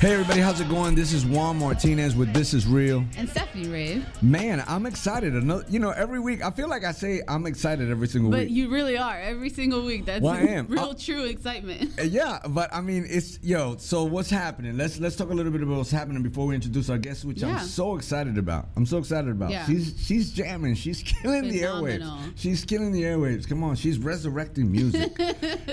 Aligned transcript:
Hey 0.00 0.14
everybody, 0.14 0.40
how's 0.40 0.58
it 0.62 0.68
going? 0.70 0.94
This 0.94 1.12
is 1.12 1.26
Juan 1.26 1.58
Martinez 1.58 2.16
with 2.16 2.32
This 2.32 2.54
Is 2.54 2.66
Real. 2.66 3.04
And 3.18 3.28
Stephanie 3.28 3.68
Ray. 3.68 4.02
Man, 4.22 4.64
I'm 4.66 4.86
excited. 4.86 5.34
Another, 5.34 5.62
you 5.68 5.78
know, 5.78 5.90
every 5.90 6.18
week 6.18 6.42
I 6.42 6.50
feel 6.52 6.68
like 6.70 6.84
I 6.86 6.92
say 6.92 7.20
I'm 7.28 7.44
excited 7.44 7.90
every 7.90 8.08
single 8.08 8.30
But 8.30 8.38
week. 8.38 8.48
But 8.48 8.52
you 8.52 8.70
really 8.70 8.96
are 8.96 9.20
every 9.20 9.50
single 9.50 9.84
week. 9.84 10.06
That's 10.06 10.22
Well, 10.22 10.32
I 10.32 10.38
am. 10.40 10.66
real, 10.70 10.80
Uh, 10.84 10.94
true 10.98 11.24
excitement. 11.24 11.90
Yeah, 12.02 12.38
but 12.48 12.74
I 12.74 12.80
mean, 12.80 13.04
it's 13.10 13.40
yo. 13.42 13.76
So 13.76 14.04
what's 14.04 14.30
happening? 14.30 14.78
Let's 14.78 14.98
let's 14.98 15.16
talk 15.16 15.28
a 15.28 15.34
little 15.34 15.52
bit 15.52 15.62
about 15.62 15.76
what's 15.76 15.90
happening 15.90 16.22
before 16.22 16.46
we 16.46 16.54
introduce 16.54 16.88
our 16.88 16.96
guest, 16.96 17.26
which 17.26 17.42
Yeah. 17.42 17.58
I'm 17.58 17.66
so 17.66 17.94
excited 17.96 18.38
about. 18.38 18.70
I'm 18.76 18.86
so 18.86 18.96
excited 18.96 19.28
about. 19.30 19.50
Yeah. 19.50 19.66
She's 19.66 19.94
she's 20.02 20.32
jamming. 20.32 20.76
She's 20.76 21.02
killing 21.22 21.42
the 21.48 21.60
airwaves. 21.60 22.32
She's 22.36 22.64
killing 22.64 22.92
the 22.92 23.02
airwaves. 23.02 23.46
Come 23.46 23.62
on, 23.62 23.76
she's 23.76 23.98
resurrecting 23.98 24.72
music. 24.72 25.12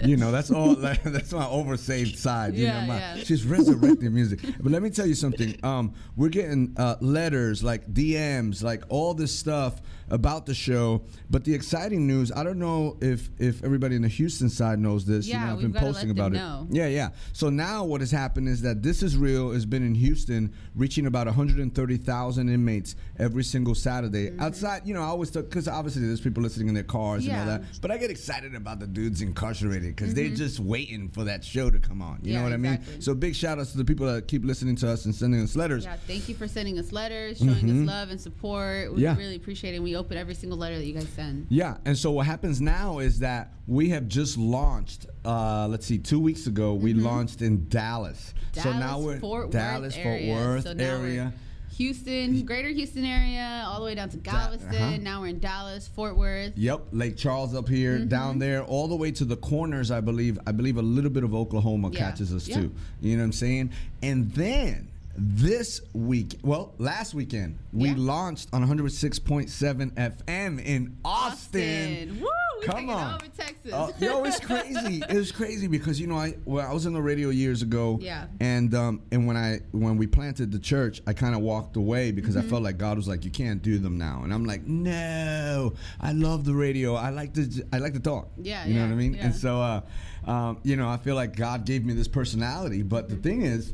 you 0.03 0.17
know, 0.17 0.33
that's 0.33 0.51
all. 0.51 0.73
Like, 0.75 1.01
that's 1.03 1.31
my 1.31 1.45
oversaved 1.45 2.17
side. 2.17 2.55
You 2.55 2.65
Yeah, 2.65 2.81
know, 2.81 2.87
my, 2.87 2.97
yeah. 2.99 3.15
she's 3.23 3.45
resurrecting 3.45 4.16
music. 4.17 4.39
But 4.59 4.71
let 4.71 4.81
me 4.81 4.89
tell 4.89 5.05
you 5.05 5.15
something. 5.15 5.57
Um, 5.63 5.93
we're 6.15 6.29
getting 6.29 6.73
uh, 6.77 6.95
letters, 7.01 7.63
like 7.63 7.93
DMs, 7.93 8.63
like 8.63 8.83
all 8.89 9.13
this 9.13 9.37
stuff 9.37 9.79
about 10.09 10.45
the 10.45 10.53
show. 10.53 11.03
But 11.29 11.43
the 11.43 11.53
exciting 11.53 12.07
news, 12.07 12.31
I 12.31 12.43
don't 12.43 12.59
know 12.59 12.97
if 13.01 13.29
if 13.39 13.63
everybody 13.63 13.95
in 13.95 14.01
the 14.01 14.07
Houston 14.07 14.49
side 14.49 14.79
knows 14.79 15.05
this. 15.05 15.25
you 15.27 15.33
Yeah, 15.33 15.47
know, 15.47 15.53
I've 15.53 15.61
been 15.61 15.73
posting 15.73 16.09
about 16.11 16.33
it. 16.33 16.35
know. 16.37 16.67
Yeah, 16.71 16.87
yeah. 16.87 17.09
So 17.33 17.49
now 17.49 17.83
what 17.83 18.01
has 18.01 18.11
happened 18.11 18.47
is 18.47 18.61
that 18.61 18.81
This 18.83 19.03
Is 19.03 19.17
Real 19.17 19.51
has 19.51 19.65
been 19.65 19.83
in 19.85 19.95
Houston, 19.95 20.53
reaching 20.75 21.05
about 21.05 21.27
130,000 21.27 22.49
inmates 22.49 22.95
every 23.19 23.43
single 23.43 23.75
Saturday. 23.75 24.27
Mm-hmm. 24.29 24.39
Outside, 24.41 24.81
you 24.85 24.93
know, 24.93 25.01
I 25.01 25.05
always 25.05 25.31
because 25.31 25.67
obviously 25.67 26.05
there's 26.05 26.21
people 26.21 26.41
listening 26.43 26.67
in 26.69 26.73
their 26.73 26.83
cars 26.83 27.25
and 27.25 27.33
all 27.33 27.39
Yeah. 27.39 27.45
that. 27.57 27.63
But 27.81 27.91
I 27.91 27.97
get 27.97 28.09
excited 28.09 28.55
about 28.55 28.79
the 28.79 28.87
dudes 28.87 29.21
incarcerated 29.21 29.95
because 29.95 30.13
they're 30.13 30.29
just 30.29 30.59
waiting 30.59 31.09
for 31.09 31.23
that 31.25 31.43
show 31.43 31.69
to 31.69 31.79
come 31.79 32.01
on. 32.01 32.19
You 32.23 32.27
Mm-hmm. 32.27 32.27
Yeah, 32.31 32.37
know 32.39 32.43
what 32.43 32.53
I 32.53 32.57
mean? 32.57 32.73
exactly. 32.73 33.01
So 33.01 33.13
big 33.15 33.35
shout 33.35 33.59
outs 33.59 33.71
to 33.71 33.77
the 33.77 33.85
people 33.85 34.05
that 34.07 34.27
keep 34.27 34.43
listening 34.45 34.75
to 34.77 34.89
us 34.89 35.05
and 35.05 35.13
sending 35.15 35.41
us 35.41 35.55
letters. 35.55 35.83
Yeah, 35.85 35.95
thank 36.07 36.27
you 36.29 36.35
for 36.35 36.47
sending 36.47 36.77
us 36.79 36.91
letters, 36.91 37.37
showing 37.39 37.55
Mhm. 37.65 37.81
us 37.83 37.87
love 37.87 38.09
and 38.09 38.19
support. 38.21 38.93
We 38.95 39.01
Yeah. 39.03 39.17
really 39.17 39.35
appreciate 39.35 39.75
it. 39.75 39.81
We 39.83 39.95
open 39.97 40.17
every 40.17 40.33
single 40.35 40.57
letter 40.57 40.77
that 40.77 40.85
you 40.85 40.93
guys 40.93 41.07
send. 41.15 41.47
Yeah, 41.49 41.77
and 41.85 41.97
so 41.97 42.11
what 42.11 42.25
happens 42.25 42.61
now 42.61 42.99
is 42.99 43.19
that 43.19 43.51
we 43.67 43.89
have 43.89 44.07
just 44.07 44.37
launched. 44.37 45.05
Uh, 45.25 45.67
let's 45.69 45.85
see, 45.85 45.97
two 45.97 46.19
weeks 46.19 46.47
ago 46.47 46.73
we 46.73 46.93
launched 46.93 47.41
in 47.41 47.67
Dallas. 47.69 48.33
so 48.53 48.61
Mm-hmm. 48.61 48.79
Dallas, 48.79 48.79
now 48.79 48.99
we're 48.99 49.19
Fort 49.19 49.51
Dallas, 49.51 49.95
Worth 49.95 50.03
Fort 50.03 50.15
area. 50.21 50.35
Worth 50.35 50.63
so 50.63 50.71
area. 50.77 51.33
Houston, 51.77 52.43
Greater 52.43 52.69
Houston 52.69 53.05
area, 53.05 53.63
all 53.67 53.79
the 53.79 53.85
way 53.85 53.93
down 53.93 54.09
to 54.09 54.17
Galveston. 54.17 54.73
uh-huh. 54.73 54.97
Now 54.97 55.21
we're 55.21 55.27
in 55.27 55.39
Dallas, 55.39 55.87
Fort 55.87 56.17
Worth. 56.17 56.53
Yep, 56.57 56.87
Lake 56.91 57.17
Charles 57.17 57.53
up 57.53 57.67
here, 57.69 57.97
Mm-hmm. 57.99 58.07
down 58.07 58.39
there, 58.39 58.63
all 58.63 58.87
the 58.87 58.95
way 58.95 59.11
to 59.11 59.25
the 59.25 59.35
corners. 59.37 59.91
I 59.91 60.01
believe. 60.01 60.39
I 60.47 60.53
believe 60.53 60.77
a 60.77 60.81
little 60.81 61.11
bit 61.11 61.23
of 61.23 61.35
Oklahoma 61.35 61.89
Yeah, 61.91 61.99
catches 61.99 62.33
us 62.33 62.47
yeah. 62.47 62.55
too. 62.61 62.71
You 63.01 63.17
know 63.17 63.21
what 63.21 63.25
I'm 63.25 63.31
saying? 63.33 63.71
And 64.01 64.31
then 64.31 64.87
this 65.17 65.81
week, 65.93 66.39
well, 66.43 66.75
last 66.77 67.13
weekend 67.15 67.57
we 67.73 67.89
Yeah. 67.89 67.95
launched 67.97 68.49
on 68.53 68.61
106.7 68.61 69.91
FM 69.95 70.59
in 70.63 70.95
Austin. 71.03 72.19
Woo! 72.21 72.27
We 72.61 72.65
Come 72.65 72.89
on. 72.89 73.19
Texas. 73.37 73.71
Uh, 73.71 73.91
yo, 73.99 74.23
it's 74.23 74.39
crazy. 74.39 75.01
It 75.09 75.15
was 75.15 75.31
crazy 75.31 75.67
because 75.67 75.99
you 75.99 76.07
know 76.07 76.17
I 76.17 76.35
well 76.45 76.67
I 76.67 76.73
was 76.73 76.85
in 76.87 76.93
the 76.93 77.01
radio 77.01 77.29
years 77.29 77.61
ago. 77.61 77.99
Yeah. 78.01 78.25
And 78.39 78.73
um 78.73 79.01
and 79.11 79.27
when 79.27 79.37
I 79.37 79.59
when 79.71 79.97
we 79.97 80.07
planted 80.07 80.51
the 80.51 80.57
church, 80.59 81.01
I 81.05 81.13
kind 81.13 81.35
of 81.35 81.41
walked 81.41 81.75
away 81.77 82.11
because 82.11 82.35
Mm-hmm. 82.35 82.47
I 82.47 82.49
felt 82.49 82.63
like 82.63 82.77
God 82.79 82.97
was 82.97 83.07
like, 83.07 83.25
you 83.25 83.31
can't 83.31 83.61
do 83.61 83.77
them 83.79 83.97
now, 83.97 84.21
and 84.23 84.33
I'm 84.33 84.45
like, 84.45 84.65
no, 84.65 85.73
I 86.01 86.11
love 86.13 86.45
the 86.45 86.53
radio. 86.55 86.95
I 86.95 87.09
like 87.11 87.33
to 87.35 87.47
I 87.71 87.77
like 87.77 87.93
to 87.93 87.99
talk. 87.99 88.29
Yeah, 88.41 88.65
You 88.65 88.73
know 88.75 88.81
what 88.85 88.91
I 88.91 88.95
mean? 88.95 89.13
yeah. 89.13 89.25
And 89.25 89.35
so 89.35 89.61
uh, 89.61 89.81
um, 90.29 90.57
you 90.63 90.75
know, 90.77 90.89
I 90.89 90.97
feel 90.97 91.15
like 91.15 91.35
God 91.35 91.65
gave 91.65 91.85
me 91.85 91.93
this 91.93 92.07
personality, 92.07 92.81
but 92.81 93.05
Mm-hmm. 93.07 93.15
the 93.15 93.21
thing 93.21 93.41
is 93.43 93.73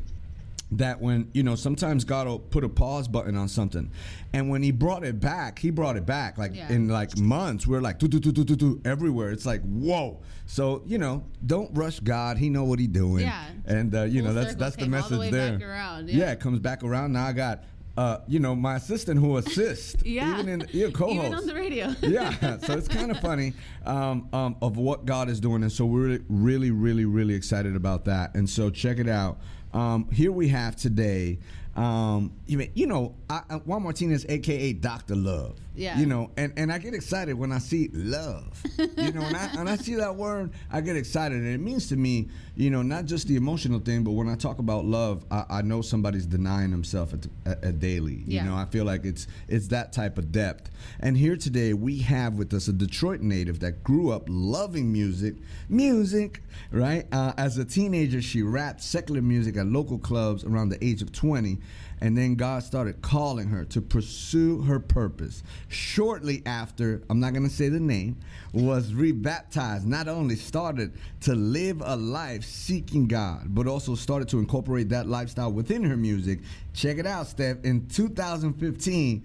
that 0.78 1.01
when 1.01 1.29
you 1.34 1.44
know 1.44 1.56
sometimes 1.56 2.03
God 2.03 2.28
will 2.28 2.39
put 2.39 2.63
a 2.63 2.69
pause 2.69 3.07
button 3.07 3.35
on 3.35 3.47
something, 3.47 3.89
and 4.34 4.50
when 4.50 4.63
He 4.63 4.72
brought 4.72 5.03
it 5.03 5.19
back, 5.19 5.59
He 5.59 5.69
brought 5.69 5.97
it 5.97 6.06
back 6.06 6.38
like 6.38 6.56
Yeah. 6.56 6.72
in 6.72 6.88
like 6.89 7.17
months. 7.17 7.66
We're 7.67 7.81
like 7.81 8.00
do 8.00 8.07
do 8.07 8.19
do 8.19 8.31
do 8.31 8.44
do 8.44 8.56
do 8.56 8.81
everywhere. 8.85 9.31
It's 9.31 9.45
like 9.45 9.62
whoa. 9.62 10.22
So 10.45 10.83
you 10.85 10.97
know, 10.97 11.23
don't 11.45 11.69
rush 11.75 12.00
God. 12.00 12.38
He 12.38 12.50
know 12.50 12.63
what 12.63 12.79
He 12.79 12.88
doing. 12.88 13.23
Yeah. 13.25 13.45
And 13.66 13.94
uh, 13.95 14.03
you 14.03 14.22
know 14.22 14.33
that's 14.33 14.56
that's 14.56 14.75
the 14.75 14.88
message 14.88 15.19
the 15.19 15.29
there. 15.31 15.59
yeah. 15.59 16.01
yeah. 16.06 16.31
it 16.31 16.39
comes 16.39 16.59
back 16.59 16.83
around. 16.83 17.13
Now 17.13 17.25
I 17.25 17.33
got. 17.33 17.63
Uh, 17.95 18.17
you 18.28 18.39
know, 18.39 18.56
my 18.56 18.78
assistant 18.78 19.19
who 19.19 19.38
assists, 19.38 19.95
Yeah. 20.03 20.33
even 20.39 20.50
in 20.50 20.67
yeah, 20.72 20.89
co-host, 20.89 21.16
Even 21.28 21.33
on 21.35 21.45
the 21.45 21.53
radio. 21.53 21.94
yeah, 22.01 22.57
so 22.57 22.73
it's 22.73 22.88
kind 22.97 23.12
of 23.12 23.19
funny 23.19 23.53
um, 23.85 24.28
um, 24.33 24.56
of 24.63 24.78
what 24.78 25.06
God 25.06 25.29
is 25.29 25.39
doing, 25.39 25.62
and 25.62 25.72
so 25.72 25.85
we're 25.85 26.00
really, 26.07 26.22
really, 26.28 26.72
really, 26.72 27.06
really 27.06 27.35
excited 27.35 27.75
about 27.75 28.06
that. 28.06 28.33
And 28.33 28.50
so 28.50 28.72
check 28.72 28.97
it 28.97 29.07
out. 29.07 29.38
Um, 29.73 30.09
here 30.11 30.31
we 30.31 30.50
have 30.50 30.75
today, 30.75 31.39
um, 31.75 32.31
you, 32.45 32.85
know, 32.85 33.16
I, 33.29 33.41
I, 33.50 33.56
Juan 33.56 33.84
Martinez, 33.84 34.25
aka 34.29 34.73
Doctor 34.73 35.16
Love. 35.16 35.57
Yeah. 35.75 35.97
You 36.00 36.06
know, 36.06 36.29
and, 36.38 36.53
and 36.56 36.72
I 36.72 36.78
get 36.78 36.94
excited 36.94 37.34
when 37.34 37.51
I 37.51 37.57
see 37.57 37.89
love. 37.94 38.61
You 38.78 39.11
know, 39.11 39.22
and 39.22 39.35
I, 39.35 39.47
when 39.56 39.67
I 39.67 39.75
see 39.75 39.95
that 39.95 40.16
word, 40.16 40.51
I 40.72 40.81
get 40.81 40.95
excited, 40.95 41.38
and 41.39 41.47
it 41.47 41.59
means 41.59 41.89
to 41.89 41.95
me, 41.95 42.29
you 42.56 42.69
know, 42.69 42.84
not 42.84 43.06
just 43.06 43.28
the 43.28 43.35
emotional 43.35 43.79
thing, 43.79 44.03
but 44.03 44.12
when 44.12 44.29
I 44.29 44.35
talk 44.35 44.59
about 44.59 44.85
love, 44.85 45.25
I, 45.31 45.45
I 45.50 45.62
know 45.63 45.81
somebody's 45.81 46.28
denying 46.28 46.69
himself 46.69 47.13
at, 47.13 47.25
at, 47.45 47.63
at 47.63 47.79
daily. 47.79 48.13
You 48.28 48.35
Yeah. 48.35 48.45
know, 48.45 48.56
I 48.56 48.66
feel 48.66 48.85
like 48.85 49.03
it's 49.06 49.25
it's 49.47 49.67
that 49.69 49.94
type 49.94 50.17
of 50.19 50.31
depth. 50.31 50.69
And 51.00 51.17
here 51.17 51.35
today 51.35 51.73
we 51.73 52.00
have 52.00 52.35
with 52.35 52.53
us 52.53 52.67
a 52.67 52.73
Detroit 52.73 53.22
native 53.22 53.59
that 53.62 53.83
grew 53.83 54.12
up 54.12 54.25
loving 54.28 54.91
music, 54.94 55.35
music, 55.69 56.41
right? 56.72 57.06
Uh, 57.12 57.33
as 57.38 57.57
a 57.57 57.66
teenager, 57.66 58.22
she 58.22 58.41
rapped 58.44 58.81
secular 58.81 59.22
music 59.22 59.57
at 59.57 59.66
local 59.66 59.97
clubs 59.97 60.44
around 60.44 60.69
the 60.69 60.83
age 60.85 61.01
of 61.01 61.12
20. 61.12 61.57
And 62.03 62.18
then 62.18 62.36
God 62.36 62.64
started 62.64 63.02
calling 63.02 63.47
her 63.47 63.64
to 63.64 63.81
pursue 63.81 64.62
her 64.64 64.78
purpose. 64.78 65.41
Shortly 65.69 66.44
after, 66.46 67.02
I'm 67.09 67.22
not 67.22 67.31
going 67.31 67.47
to 67.47 67.50
say 67.50 67.69
the 67.69 67.80
name, 67.80 68.18
was 68.52 68.94
rebaptized. 68.94 69.88
Not 69.88 70.09
only 70.09 70.36
started 70.36 70.92
to 71.22 71.34
live 71.34 71.81
a 71.81 71.96
life 71.96 72.44
seeking 72.44 73.08
God, 73.08 73.56
but 73.56 73.68
also 73.68 73.96
started 73.96 74.28
to 74.30 74.40
incorporate 74.40 74.90
that 74.90 75.08
lifestyle 75.08 75.53
within 75.53 75.81
her 75.86 75.96
music. 75.96 76.40
Check 76.74 76.97
it 76.97 77.08
out, 77.08 77.28
Steph. 77.28 77.63
In 77.63 77.88
2015, 77.88 79.24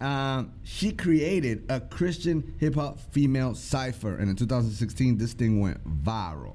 um, 0.00 0.52
she 0.62 0.92
created 0.92 1.64
a 1.68 1.80
Christian 1.80 2.54
hip 2.60 2.76
hop 2.76 3.00
female 3.10 3.56
cipher, 3.56 4.14
and 4.14 4.30
in 4.30 4.36
2016, 4.36 5.18
this 5.18 5.32
thing 5.32 5.58
went 5.58 6.04
viral. 6.04 6.54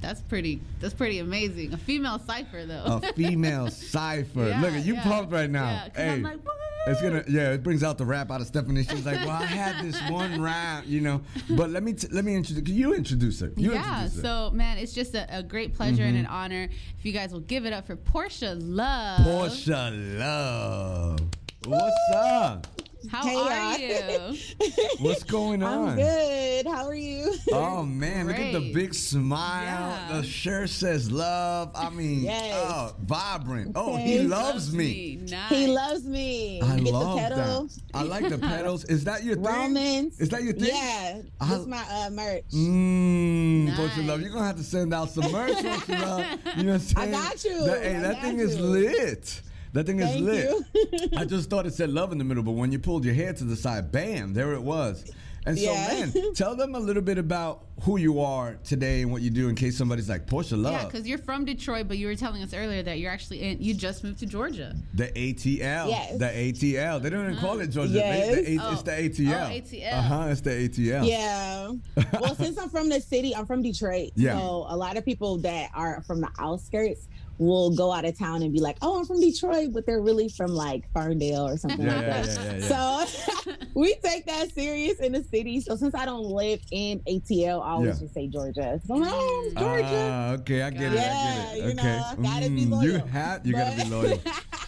That's 0.00 0.20
pretty. 0.20 0.60
That's 0.80 0.94
pretty 0.94 1.18
amazing. 1.18 1.72
A 1.72 1.76
female 1.76 2.18
cipher 2.18 2.64
though. 2.66 3.00
A 3.02 3.12
female 3.14 3.68
cipher. 3.70 4.48
Yeah, 4.48 4.60
Look 4.60 4.72
at 4.72 4.84
you 4.84 4.94
yeah. 4.94 5.02
pumped 5.02 5.32
right 5.32 5.50
now. 5.50 5.64
Yeah, 5.64 5.88
hey, 5.96 6.08
I'm 6.14 6.22
like, 6.22 6.38
it's 6.86 7.02
gonna 7.02 7.24
yeah. 7.28 7.52
It 7.52 7.62
brings 7.64 7.82
out 7.82 7.98
the 7.98 8.04
rap 8.04 8.30
out 8.30 8.40
of 8.40 8.46
Stephanie. 8.46 8.84
She's 8.84 9.04
like, 9.04 9.16
well, 9.26 9.30
I 9.30 9.44
had 9.46 9.84
this 9.84 10.00
one 10.10 10.40
rap, 10.50 10.84
you 10.86 11.00
know. 11.00 11.20
But 11.50 11.70
let 11.70 11.82
me 11.82 11.94
t- 11.94 12.06
let 12.12 12.24
me 12.24 12.34
introduce 12.36 12.68
you. 12.72 12.94
Introduce 12.94 13.40
her. 13.40 13.50
You 13.56 13.72
yeah, 13.72 14.02
introduce 14.02 14.16
her. 14.16 14.22
so 14.22 14.50
man, 14.54 14.78
it's 14.78 14.92
just 14.92 15.14
a, 15.14 15.26
a 15.38 15.42
great 15.42 15.74
pleasure 15.74 16.04
and 16.04 16.14
Mm-hmm. 16.16 16.26
an 16.26 16.30
honor 16.30 16.68
if 16.98 17.04
you 17.04 17.12
guys 17.12 17.32
will 17.32 17.40
give 17.40 17.66
it 17.66 17.72
up 17.72 17.86
for 17.86 17.96
Porsha 17.96 18.56
Love. 18.60 19.20
Porsha 19.20 20.18
Love. 20.18 21.18
What's 21.64 22.14
up? 22.14 22.66
How 23.10 23.22
Hey, 23.22 23.36
are 23.36 23.78
y'all. 23.78 24.36
What's 25.00 25.22
going 25.24 25.62
on? 25.62 25.90
I'm 25.90 25.96
good. 25.96 26.66
How 26.66 26.86
are 26.86 26.94
you? 26.94 27.34
Oh 27.52 27.82
man, 27.84 28.26
look 28.26 28.36
at 28.38 28.52
the 28.52 28.72
big 28.72 28.94
smile. 28.94 29.64
Yeah. 29.64 30.20
The 30.20 30.26
shirt 30.26 30.70
says 30.70 31.10
love. 31.10 31.70
I 31.74 31.90
mean, 31.90 32.22
Yes. 32.22 32.54
oh, 32.56 32.94
vibrant. 33.00 33.72
Oh, 33.74 33.96
he 33.96 34.18
Thanks. 34.18 34.30
loves 34.30 34.74
me. 34.74 35.20
Nice. 35.28 35.48
He 35.50 35.66
loves 35.66 36.04
me. 36.04 36.60
I 36.62 36.78
Get 36.80 36.92
love 36.92 37.16
the 37.16 37.22
pedal. 37.22 37.64
that. 37.66 37.80
I 37.94 38.02
like 38.02 38.28
the 38.28 38.38
pedals. 38.38 38.84
Is 38.84 39.04
that 39.04 39.24
your 39.24 39.36
thing? 39.36 39.44
Romans. 39.44 40.20
Is 40.20 40.28
that 40.30 40.42
your 40.42 40.52
thing? 40.54 40.70
Yeah. 40.74 41.20
That's 41.40 41.66
my 41.66 41.84
uh, 41.90 42.10
merch. 42.10 42.44
Mmm, 42.52 43.68
Porsha 43.76 43.96
Nice. 43.98 44.06
Love. 44.08 44.20
You're 44.20 44.30
gonna 44.30 44.46
have 44.46 44.56
to 44.56 44.64
send 44.64 44.92
out 44.94 45.10
some 45.10 45.30
merch, 45.32 45.52
Porsha 45.56 46.00
Love. 46.00 46.56
You 46.56 46.62
know 46.64 46.72
what 46.72 46.74
I'm 46.74 46.80
saying? 46.80 47.14
I 47.14 47.22
got 47.22 47.44
you. 47.44 47.64
That, 47.66 47.82
hey, 47.82 47.96
I 47.96 48.00
that 48.00 48.12
got 48.14 48.22
thing 48.22 48.38
is 48.40 48.58
lit. 48.58 49.40
That 49.76 49.84
thing 49.86 50.00
is 50.00 50.08
Thank 50.10 50.24
lit. 50.24 51.12
I 51.18 51.24
just 51.26 51.50
thought 51.50 51.66
it 51.66 51.74
said 51.74 51.90
love 51.90 52.10
in 52.12 52.16
the 52.18 52.24
middle, 52.24 52.42
but 52.42 52.52
when 52.52 52.72
you 52.72 52.78
pulled 52.78 53.04
your 53.04 53.12
hair 53.14 53.32
to 53.34 53.44
the 53.44 53.56
side, 53.56 53.92
bam, 53.92 54.32
there 54.32 54.54
it 54.54 54.62
was. 54.62 55.04
And 55.44 55.56
so, 55.56 55.64
Yeah. 55.70 56.06
man, 56.12 56.32
tell 56.34 56.56
them 56.56 56.74
a 56.74 56.78
little 56.80 57.02
bit 57.02 57.18
about 57.18 57.66
who 57.82 57.98
you 57.98 58.20
are 58.20 58.56
today 58.64 59.02
and 59.02 59.12
what 59.12 59.22
you 59.22 59.30
do 59.30 59.48
in 59.48 59.54
case 59.54 59.76
somebody's 59.76 60.08
like, 60.08 60.26
Porsha 60.26 60.60
Love. 60.60 60.72
Yeah, 60.72 60.84
because 60.86 61.06
you're 61.06 61.18
from 61.18 61.44
Detroit, 61.44 61.86
but 61.88 61.98
you 61.98 62.06
were 62.08 62.16
telling 62.16 62.42
us 62.42 62.52
earlier 62.52 62.82
that 62.82 62.98
you're 62.98 63.12
actually 63.12 63.42
in. 63.42 63.62
You 63.62 63.72
just 63.74 64.02
moved 64.02 64.18
to 64.20 64.26
Georgia. 64.26 64.74
The 64.94 65.06
ATL. 65.08 65.88
Yes. 65.88 66.18
The 66.18 66.24
ATL. 66.24 67.00
They 67.00 67.10
don't 67.10 67.24
even 67.26 67.36
call 67.36 67.60
it 67.60 67.68
Georgia. 67.68 67.92
Yes. 67.92 68.34
They, 68.34 68.42
the 68.42 68.50
A- 68.60 68.62
Oh. 68.64 68.72
It's 68.72 68.82
the 68.82 68.90
ATL. 68.90 69.46
Oh, 69.46 69.52
ATL. 69.52 69.92
Uh 69.92 70.02
huh. 70.02 70.26
It's 70.30 70.40
the 70.40 70.50
ATL. 70.50 71.06
Yeah. 71.06 71.72
Well, 72.20 72.34
since 72.34 72.58
I'm 72.58 72.70
from 72.70 72.88
the 72.88 73.00
city, 73.00 73.34
I'm 73.36 73.46
from 73.46 73.62
Detroit. 73.62 74.10
Yeah. 74.16 74.38
So 74.38 74.66
a 74.68 74.76
lot 74.76 74.96
of 74.96 75.04
people 75.04 75.36
that 75.38 75.70
are 75.74 76.02
from 76.06 76.20
the 76.22 76.28
outskirts 76.40 77.06
will 77.38 77.74
go 77.74 77.92
out 77.92 78.04
of 78.04 78.18
town 78.18 78.42
and 78.42 78.52
be 78.52 78.60
like, 78.60 78.76
"Oh, 78.82 78.98
I'm 79.00 79.06
from 79.06 79.20
Detroit," 79.20 79.70
but 79.72 79.84
they're 79.86 80.00
really 80.00 80.28
from 80.28 80.52
like 80.52 80.84
Ferndale 80.94 81.46
or 81.48 81.56
something 81.56 81.84
Yeah, 81.84 81.96
like 81.96 82.06
yeah, 82.06 82.22
that. 82.22 82.26
yeah, 82.28 82.42
yeah, 82.44 82.58
yeah. 82.58 83.06
So 83.06 83.52
we 83.74 83.94
take 84.04 84.26
that 84.26 84.48
serious 84.52 84.98
in 85.00 85.12
the 85.12 85.22
city. 85.24 85.60
So 85.60 85.76
since 85.76 85.94
I 85.94 86.04
don't 86.04 86.24
live 86.24 86.60
in 86.72 87.00
ATL, 87.08 87.62
I 87.62 87.70
always 87.72 87.96
Yeah. 87.96 88.02
just 88.04 88.14
say 88.14 88.28
Georgia. 88.28 88.80
So 88.86 88.94
I'm 88.94 89.00
like, 89.00 89.10
"Oh, 89.12 89.52
Georgia." 89.56 89.86
Ah, 89.92 90.30
okay, 90.32 90.62
I 90.62 90.70
get 90.70 90.82
it. 90.82 90.86
I 90.92 90.94
Yeah, 90.94 91.22
get 91.22 91.54
it. 91.54 91.58
you 91.58 91.64
Okay, 91.64 91.74
know, 91.98 92.14
gotta 92.22 92.50
be 92.50 92.66
Mm, 92.66 92.70
loyal. 92.70 92.84
You 92.84 92.98
have, 92.98 93.46
you 93.46 93.52
gotta 93.54 93.76
be 93.76 93.84
loyal. 93.88 94.20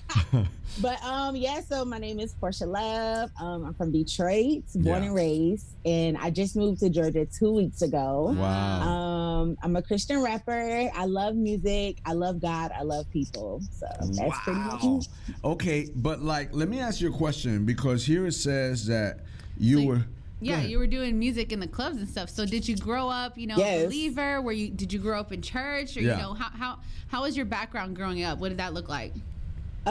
But 0.80 1.02
um, 1.02 1.34
yeah. 1.34 1.60
So 1.60 1.84
my 1.84 1.98
name 1.98 2.20
is 2.20 2.34
Porsha 2.40 2.64
Love. 2.64 3.30
Um, 3.40 3.64
I'm 3.64 3.74
from 3.74 3.90
Detroit, 3.90 4.62
born 4.76 5.02
Yeah. 5.02 5.08
and 5.08 5.14
raised, 5.14 5.66
and 5.84 6.16
I 6.16 6.30
just 6.30 6.54
moved 6.54 6.78
to 6.80 6.88
Georgia 6.90 7.26
two 7.26 7.52
weeks 7.52 7.82
ago. 7.82 8.32
Wow. 8.38 8.80
Um, 8.82 9.58
I'm 9.62 9.74
a 9.74 9.82
Christian 9.82 10.22
rapper. 10.22 10.88
I 10.94 11.04
love 11.06 11.34
music. 11.34 11.98
I 12.06 12.12
love 12.12 12.40
God. 12.40 12.70
I 12.78 12.82
love 12.82 13.10
people. 13.10 13.60
So 13.72 13.86
that's 14.12 14.38
pretty 14.44 14.60
much 14.60 14.84
it. 14.84 15.08
Okay, 15.42 15.88
but 15.96 16.22
like, 16.22 16.50
let 16.52 16.68
me 16.68 16.78
ask 16.78 17.00
you 17.00 17.08
a 17.12 17.16
question 17.16 17.64
because 17.64 18.06
here 18.06 18.26
it 18.26 18.34
says 18.34 18.86
that 18.86 19.20
you 19.58 19.80
So- 19.80 19.86
were. 19.86 20.04
Yeah, 20.40 20.62
you 20.62 20.78
were 20.78 20.86
doing 20.86 21.18
music 21.18 21.50
in 21.50 21.58
the 21.58 21.66
clubs 21.66 21.96
and 21.96 22.08
stuff. 22.08 22.30
So 22.30 22.46
did 22.46 22.68
you 22.68 22.76
grow 22.76 23.08
up, 23.08 23.36
you 23.36 23.48
know, 23.48 23.56
Yes. 23.56 23.82
a 23.82 23.86
believer? 23.86 24.40
Were 24.40 24.52
you 24.52 24.68
did 24.68 24.92
you 24.92 25.00
grow 25.00 25.18
up 25.18 25.32
in 25.32 25.42
church 25.42 25.96
or 25.96 26.00
Yeah. 26.02 26.14
you 26.16 26.22
know, 26.22 26.34
how 26.34 26.50
how 26.50 26.78
how 27.08 27.22
was 27.22 27.36
your 27.36 27.46
background 27.46 27.96
growing 27.96 28.22
up? 28.22 28.38
What 28.38 28.50
did 28.50 28.58
that 28.58 28.72
look 28.72 28.88
like? 28.88 29.12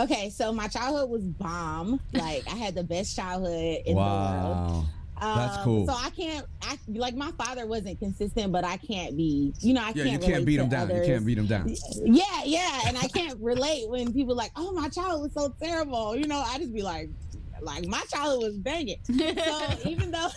Okay, 0.03 0.29
so 0.29 0.53
my 0.53 0.67
childhood 0.67 1.09
was 1.09 1.23
bomb. 1.23 1.99
Like 2.13 2.43
I 2.47 2.55
had 2.55 2.75
the 2.75 2.83
best 2.83 3.15
childhood 3.15 3.79
in 3.85 3.95
the 3.95 4.01
world. 4.01 4.03
Wow. 4.03 4.85
That's 5.19 5.57
Um, 5.57 5.63
cool. 5.63 5.87
So 5.87 5.93
I 5.93 6.11
can't 6.11 6.45
act 6.61 6.81
like 6.89 7.15
my 7.15 7.31
father 7.31 7.65
wasn't 7.65 7.97
consistent, 7.97 8.51
but 8.51 8.63
I 8.63 8.77
can't 8.77 9.17
be. 9.17 9.51
You 9.61 9.73
know, 9.73 9.81
I 9.81 9.91
Yeah, 9.95 10.03
can't. 10.03 10.21
you 10.21 10.29
can't 10.29 10.45
beat 10.45 10.57
them 10.57 10.69
down. 10.69 10.89
You 10.95 11.01
can't 11.03 11.25
beat 11.25 11.35
them 11.35 11.47
down. 11.47 11.73
Yeah, 12.05 12.23
yeah, 12.45 12.81
and 12.85 12.95
I 12.99 13.07
can't 13.07 13.39
relate 13.39 13.89
when 13.89 14.13
people 14.13 14.35
like, 14.35 14.51
"Oh, 14.55 14.73
my 14.73 14.89
child 14.89 15.23
was 15.23 15.33
so 15.33 15.51
terrible." 15.59 16.15
You 16.15 16.27
know, 16.27 16.37
I 16.45 16.59
just 16.59 16.71
be 16.71 16.83
like, 16.83 17.09
like 17.61 17.85
my 17.87 18.01
childhood 18.11 18.43
was 18.43 18.57
banging. 18.57 18.97
So 19.05 19.13
even 19.89 20.11
though, 20.11 20.29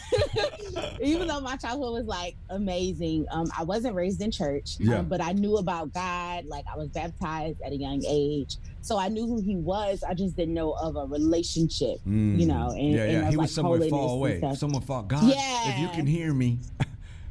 even 1.02 1.28
though 1.28 1.40
my 1.40 1.56
childhood 1.56 1.92
was 1.92 2.04
like 2.06 2.36
amazing, 2.50 3.26
um, 3.30 3.46
I 3.56 3.62
wasn't 3.64 3.94
raised 3.94 4.20
in 4.22 4.30
church, 4.30 4.76
Yeah. 4.78 4.98
um, 4.98 5.08
but 5.08 5.20
I 5.20 5.32
knew 5.32 5.56
about 5.56 5.92
God. 5.92 6.44
Like 6.46 6.64
I 6.72 6.76
was 6.76 6.88
baptized 6.88 7.60
at 7.64 7.72
a 7.72 7.76
young 7.76 8.02
age, 8.06 8.56
so 8.80 8.98
I 8.98 9.08
knew 9.08 9.26
who 9.26 9.40
He 9.40 9.56
was. 9.56 10.02
I 10.02 10.14
just 10.14 10.36
didn't 10.36 10.54
know 10.54 10.72
of 10.72 10.96
a 10.96 11.06
relationship. 11.06 11.98
Mm. 12.06 12.38
You 12.38 12.46
know, 12.46 12.70
and- 12.70 12.92
yeah, 12.92 13.04
yeah. 13.04 13.18
of, 13.22 13.30
He 13.30 13.36
like, 13.36 13.44
was 13.44 13.54
somewhere 13.54 13.80
far 13.88 14.08
away. 14.10 14.42
Someone 14.54 14.82
far. 14.82 15.02
God, 15.02 15.22
if 15.24 15.78
you 15.78 15.88
can 15.88 16.06
hear 16.06 16.32
me. 16.34 16.58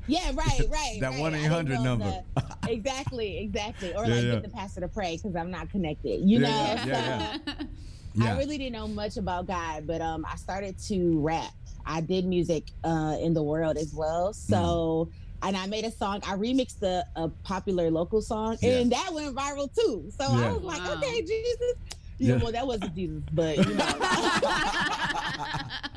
Yeah, 0.08 0.32
right, 0.34 0.62
right. 0.70 0.98
That 1.02 1.14
1-800 1.14 1.24
I 1.52 1.62
didn't 1.64 1.70
know 1.84 1.96
number. 1.96 2.24
the- 2.36 2.72
exactly, 2.72 3.38
exactly. 3.40 3.94
Or 3.96 4.06
Yeah, 4.06 4.16
like 4.16 4.24
yeah. 4.26 4.32
get 4.32 4.44
the 4.44 4.50
pastor 4.50 4.82
to 4.82 4.88
pray 4.88 5.18
because 5.18 5.36
I'm 5.36 5.52
not 5.52 5.70
connected. 5.70 6.22
You 6.22 6.40
Yeah, 6.40 6.48
know. 6.84 6.84
yeah, 6.92 7.38
so 7.46 7.52
yeah, 8.14 8.34
I 8.34 8.38
really 8.38 8.58
didn't 8.58 8.74
know 8.74 8.88
much 8.88 9.18
about 9.18 9.48
God, 9.48 9.88
but 9.88 10.02
um, 10.02 10.26
I 10.30 10.36
started 10.36 10.78
to 10.88 11.20
rap. 11.20 11.52
I 11.86 12.02
did 12.02 12.26
music 12.26 12.66
uh, 12.84 13.18
in 13.20 13.34
the 13.34 13.42
world 13.44 13.78
as 13.78 13.94
well. 13.94 14.34
So, 14.34 15.10
and 15.42 15.56
I 15.58 15.66
made 15.68 15.86
a 15.86 15.92
song. 15.92 16.22
I 16.28 16.36
remixed 16.36 16.84
a, 16.84 17.04
a 17.16 17.30
popular 17.44 17.90
local 17.90 18.22
song, 18.22 18.58
Yeah. 18.62 18.80
and 18.80 18.92
that 18.92 19.10
went 19.14 19.36
viral 19.36 19.74
too. 19.74 20.12
So 20.20 20.30
Yeah. 20.30 20.48
I 20.48 20.52
was 20.52 20.64
like, 20.64 20.82
Wow. 20.82 20.96
okay, 20.98 21.22
Jesus. 21.22 21.74
Yeah, 22.18 22.36
Yeah. 22.36 22.44
well, 22.44 22.52
that 22.52 22.68
wasn't 22.68 22.94
Jesus, 22.96 23.24
but 23.32 23.58
you 23.58 23.76
know, 23.76 23.86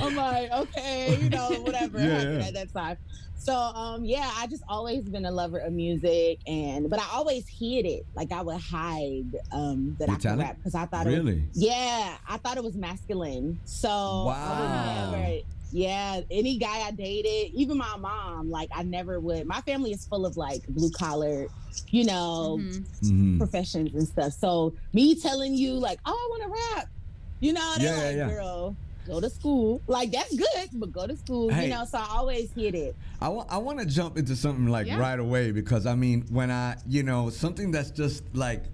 I'm 0.00 0.14
like, 0.14 0.50
okay, 0.52 1.16
you 1.20 1.30
know, 1.30 1.48
whatever 1.64 1.98
Yeah, 1.98 2.08
happened 2.08 2.40
yeah. 2.40 2.46
at 2.48 2.54
that 2.54 2.72
time. 2.76 2.96
So, 3.38 3.54
um, 3.54 4.04
yeah, 4.04 4.28
I 4.36 4.46
just 4.46 4.62
always 4.68 5.04
been 5.08 5.24
a 5.24 5.30
lover 5.30 5.58
of 5.58 5.72
music, 5.72 6.38
and 6.46 6.88
but 6.90 6.98
I 7.00 7.06
always 7.12 7.44
hid 7.58 7.86
it. 7.86 8.02
Like 8.14 8.32
I 8.32 8.42
would 8.42 8.60
hide 8.60 9.24
um, 9.52 9.96
that 9.98 10.08
Your 10.08 10.14
I 10.14 10.18
could 10.18 10.22
talent? 10.22 10.40
rap 10.40 10.56
because 10.56 10.74
I 10.74 10.86
thought 10.86 11.06
it 11.06 11.10
was 11.10 11.18
Really? 11.18 11.44
yeah, 11.54 12.16
I 12.28 12.38
thought 12.38 12.56
it 12.56 12.64
was 12.64 12.76
masculine. 12.76 13.60
So 13.64 14.24
Wow. 14.26 14.58
would 14.58 14.70
never. 14.70 15.38
Yeah, 15.72 16.20
any 16.30 16.58
guy 16.58 16.86
I 16.86 16.92
dated, 16.92 17.50
even 17.54 17.76
my 17.76 17.96
mom, 17.98 18.48
like 18.50 18.68
I 18.74 18.82
never 18.84 19.20
would. 19.20 19.46
My 19.46 19.60
family 19.62 19.92
is 19.92 20.06
full 20.06 20.24
of 20.24 20.36
like 20.36 20.62
blue 20.68 20.90
collar, 20.92 21.48
you 21.90 22.04
know, 22.04 22.60
Mhm. 22.62 22.86
Mhm. 23.04 23.38
professions 23.38 23.92
and 23.94 24.08
stuff. 24.08 24.32
So 24.34 24.74
me 24.94 25.20
telling 25.20 25.54
you 25.54 25.74
like, 25.74 25.98
oh, 26.06 26.10
I 26.12 26.28
want 26.30 26.42
to 26.44 26.76
rap, 26.78 26.86
you 27.40 27.52
know, 27.52 27.74
they're 27.78 27.86
Yeah, 27.88 28.10
yeah, 28.10 28.16
yeah. 28.16 28.28
girl, 28.28 28.76
go 29.06 29.20
to 29.20 29.30
school. 29.30 29.80
Like 29.86 30.12
that's 30.12 30.34
good, 30.34 30.68
but 30.74 30.92
go 30.92 31.06
to 31.06 31.16
school, 31.16 31.48
Hey. 31.50 31.64
you 31.64 31.70
know. 31.70 31.84
So 31.84 31.98
I 31.98 32.06
always 32.10 32.50
hit 32.52 32.74
it. 32.74 32.96
I 33.20 33.28
want 33.28 33.50
I 33.50 33.58
want 33.58 33.78
to 33.78 33.86
jump 33.86 34.18
into 34.18 34.36
something 34.36 34.66
like 34.66 34.86
Yeah. 34.86 34.98
right 34.98 35.18
away 35.18 35.52
because 35.52 35.86
I 35.86 35.94
mean 35.94 36.24
when 36.30 36.50
I 36.50 36.76
you 36.86 37.02
know 37.02 37.30
something 37.30 37.70
that's 37.70 37.90
just 37.90 38.24
like 38.34 38.64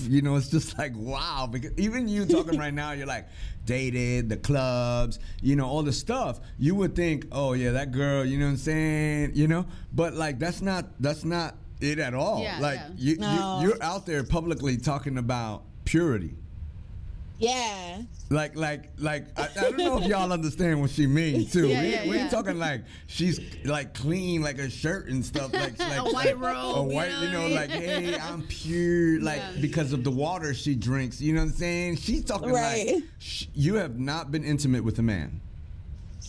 you 0.00 0.20
know 0.22 0.34
it's 0.36 0.48
just 0.48 0.76
like 0.78 0.92
wow 0.96 1.48
because 1.50 1.70
even 1.76 2.08
you 2.08 2.24
talking 2.26 2.58
right 2.64 2.74
now 2.74 2.90
you're 2.92 3.06
like 3.06 3.28
dated 3.66 4.28
the 4.28 4.36
clubs 4.36 5.20
you 5.40 5.54
know 5.54 5.64
all 5.66 5.84
the 5.84 5.92
stuff 5.92 6.40
you 6.58 6.74
would 6.74 6.96
think 6.96 7.26
oh 7.30 7.52
yeah 7.52 7.70
that 7.70 7.92
girl 7.92 8.24
you 8.24 8.36
know 8.38 8.46
what 8.46 8.50
I'm 8.52 8.56
saying 8.56 9.32
you 9.34 9.46
know 9.46 9.64
but 9.94 10.14
like 10.14 10.40
that's 10.40 10.60
not 10.60 10.86
that's 11.00 11.24
not 11.24 11.54
it 11.80 12.00
at 12.00 12.14
all 12.14 12.42
Yeah, 12.42 12.58
like 12.60 12.80
yeah. 12.96 13.12
you, 13.12 13.16
No. 13.18 13.60
you 13.60 13.68
you're 13.68 13.82
out 13.82 14.04
there 14.06 14.24
publicly 14.24 14.76
talking 14.76 15.18
about 15.18 15.62
purity 15.84 16.34
Yeah, 17.38 18.02
like, 18.30 18.54
like, 18.56 18.90
like, 18.98 19.26
I, 19.38 19.48
I 19.58 19.62
don't 19.62 19.76
know 19.76 19.98
if 19.98 20.04
y'all 20.06 20.32
understand 20.32 20.80
what 20.80 20.90
she 20.90 21.06
means 21.08 21.52
too. 21.52 21.66
Yeah, 21.68 21.82
we, 21.82 21.88
yeah, 21.90 22.08
we 22.08 22.14
yeah. 22.16 22.22
ain't 22.22 22.30
talking 22.30 22.56
like 22.58 22.82
she's 23.08 23.40
like 23.64 23.94
clean, 23.94 24.42
like 24.42 24.58
a 24.58 24.70
shirt 24.70 25.08
and 25.08 25.24
stuff, 25.24 25.52
like, 25.52 25.76
like 25.78 25.98
A 25.98 26.02
white 26.04 26.32
a 26.32 26.36
robe, 26.36 26.90
you 26.90 26.94
white, 26.96 27.10
know 27.10 27.22
you 27.22 27.30
know, 27.32 27.40
I 27.42 27.46
mean? 27.46 27.54
like, 27.56 27.70
hey, 27.70 28.16
I'm 28.18 28.42
pure, 28.44 29.20
like 29.22 29.38
Yeah. 29.38 29.60
because 29.60 29.92
of 29.92 30.04
the 30.04 30.10
water 30.10 30.54
she 30.54 30.76
drinks. 30.76 31.20
You 31.20 31.32
know 31.34 31.40
what 31.40 31.46
I'm 31.48 31.52
saying? 31.54 31.96
She's 31.96 32.24
talking 32.24 32.50
Right. 32.52 32.94
like 32.94 33.04
sh- 33.18 33.46
you 33.54 33.74
have 33.74 33.98
not 33.98 34.30
been 34.30 34.44
intimate 34.44 34.84
with 34.84 34.98
a 35.00 35.02
man. 35.02 35.40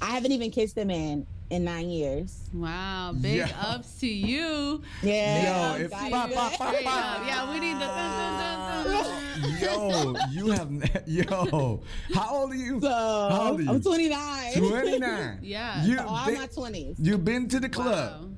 I 0.03 0.07
haven't 0.07 0.33
even 0.33 0.51
kissed 0.51 0.77
a 0.77 0.83
man 0.85 1.25
in 1.49 1.63
nine 1.63 1.89
years. 1.89 2.41
Wow, 2.53 3.13
big 3.19 3.37
Yeah. 3.37 3.49
ups 3.61 3.99
to 4.01 4.07
you. 4.07 4.81
Yeah, 5.01 5.77
Yo, 5.77 5.85
if- 5.85 5.91
God 5.91 5.99
Ba, 5.99 6.05
is 6.05 6.11
ba, 6.11 6.27
good. 6.27 6.35
ba, 6.35 6.51
Straight 6.55 6.83
Yeah, 6.83 7.49
we 7.53 7.59
need 7.61 7.75
the 7.75 7.79
dun, 7.79 8.11
dun, 8.19 8.85
dun, 8.85 9.03
dun. 9.43 9.57
Yo, 9.61 10.15
you 10.31 10.51
have, 10.51 11.07
yo, 11.07 11.81
how 12.13 12.35
old 12.35 12.51
are 12.51 12.55
you? 12.55 12.81
So 12.81 12.89
how 12.89 13.47
old 13.51 13.59
are 13.59 13.63
you? 13.63 13.69
I'm 13.69 13.81
29. 13.81 14.53
29. 14.55 15.39
Yeah. 15.41 15.85
You, 15.85 15.95
oh, 15.99 16.03
So 16.03 16.07
all 16.07 16.25
been- 16.25 16.35
my 16.35 16.47
20s. 16.47 16.95
You've 16.99 17.23
been 17.25 17.47
to 17.49 17.59
the 17.61 17.69
club. 17.69 18.21
Wow. 18.23 18.29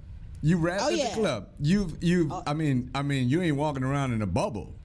You 0.44 0.57
rapped 0.57 0.83
Oh, 0.83 0.89
at 0.91 0.97
yeah. 0.97 1.09
the 1.09 1.15
club. 1.21 1.47
You've 1.59 1.97
you've 2.03 2.31
Oh. 2.31 2.44
I 2.45 2.53
mean 2.53 2.91
I 2.94 3.01
mean 3.01 3.27
you 3.29 3.41
ain't 3.41 3.57
walking 3.57 3.83
around 3.83 4.13
in 4.13 4.21
a 4.21 4.27
bubble. 4.27 4.75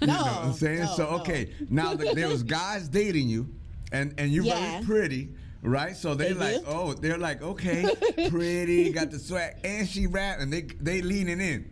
You 0.00 0.08
know 0.08 0.14
what 0.20 0.44
I'm 0.46 0.52
saying? 0.52 0.80
no, 0.80 0.94
so 0.96 1.04
no. 1.04 1.10
okay, 1.20 1.50
now 1.70 1.94
th- 1.94 2.14
there 2.14 2.28
was 2.28 2.42
guys 2.42 2.88
dating 2.88 3.28
you 3.28 3.48
and 3.92 4.12
and 4.18 4.32
you're 4.32 4.44
Yeah. 4.44 4.80
very 4.80 4.84
pretty, 4.84 5.28
right? 5.64 5.96
So 5.96 6.14
they, 6.14 6.32
They 6.32 6.34
like, 6.34 6.56
do. 6.64 6.66
oh, 6.68 6.92
they're 6.94 7.18
like, 7.18 7.42
okay, 7.42 7.86
pretty, 8.30 8.90
got 8.92 9.10
the 9.10 9.18
swag, 9.18 9.56
and 9.64 9.88
she 9.88 10.06
rap 10.06 10.38
and 10.40 10.52
they 10.52 10.62
they 10.80 11.02
leaning 11.02 11.40
in. 11.40 11.68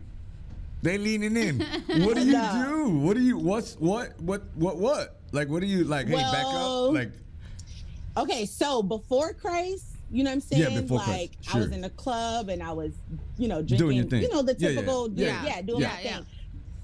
They 0.81 0.97
leaning 0.97 1.37
in. 1.37 1.59
What 2.03 2.15
do 2.17 2.25
you 2.25 2.33
No. 2.33 2.51
do? 2.65 2.89
What 2.99 3.15
do 3.15 3.21
you 3.21 3.37
what's 3.37 3.75
what 3.75 4.19
what 4.19 4.43
what 4.55 4.77
what? 4.77 5.15
Like 5.31 5.47
what 5.47 5.61
do 5.61 5.67
you 5.67 5.85
like, 5.85 6.07
hey, 6.07 6.15
back 6.15 6.45
up? 6.47 6.91
Like 6.93 7.11
Okay, 8.15 8.45
so 8.45 8.83
before 8.83 9.33
Christ, 9.33 9.85
you 10.11 10.23
know 10.23 10.29
what 10.29 10.35
I'm 10.35 10.41
saying? 10.41 10.61
Yeah, 10.73 10.81
before 10.81 10.99
Christ, 10.99 11.09
like 11.09 11.31
I 11.53 11.57
was 11.59 11.71
in 11.71 11.81
the 11.81 11.89
club 11.89 12.49
and 12.49 12.61
I 12.61 12.71
was, 12.71 12.91
you 13.37 13.47
know, 13.47 13.63
Doing 13.63 13.77
drinking, 13.79 13.97
your 13.97 14.05
thing. 14.05 14.21
you 14.23 14.29
know, 14.29 14.43
the 14.43 14.55
Yeah, 14.59 14.69
yeah, 14.69 14.75
typical, 14.75 15.09
yeah. 15.13 15.25
yeah, 15.25 15.45
yeah, 15.55 15.61
doing 15.63 15.81
Yeah, 15.81 15.87
my 15.87 16.01
yeah. 16.01 16.15
thing. 16.17 16.25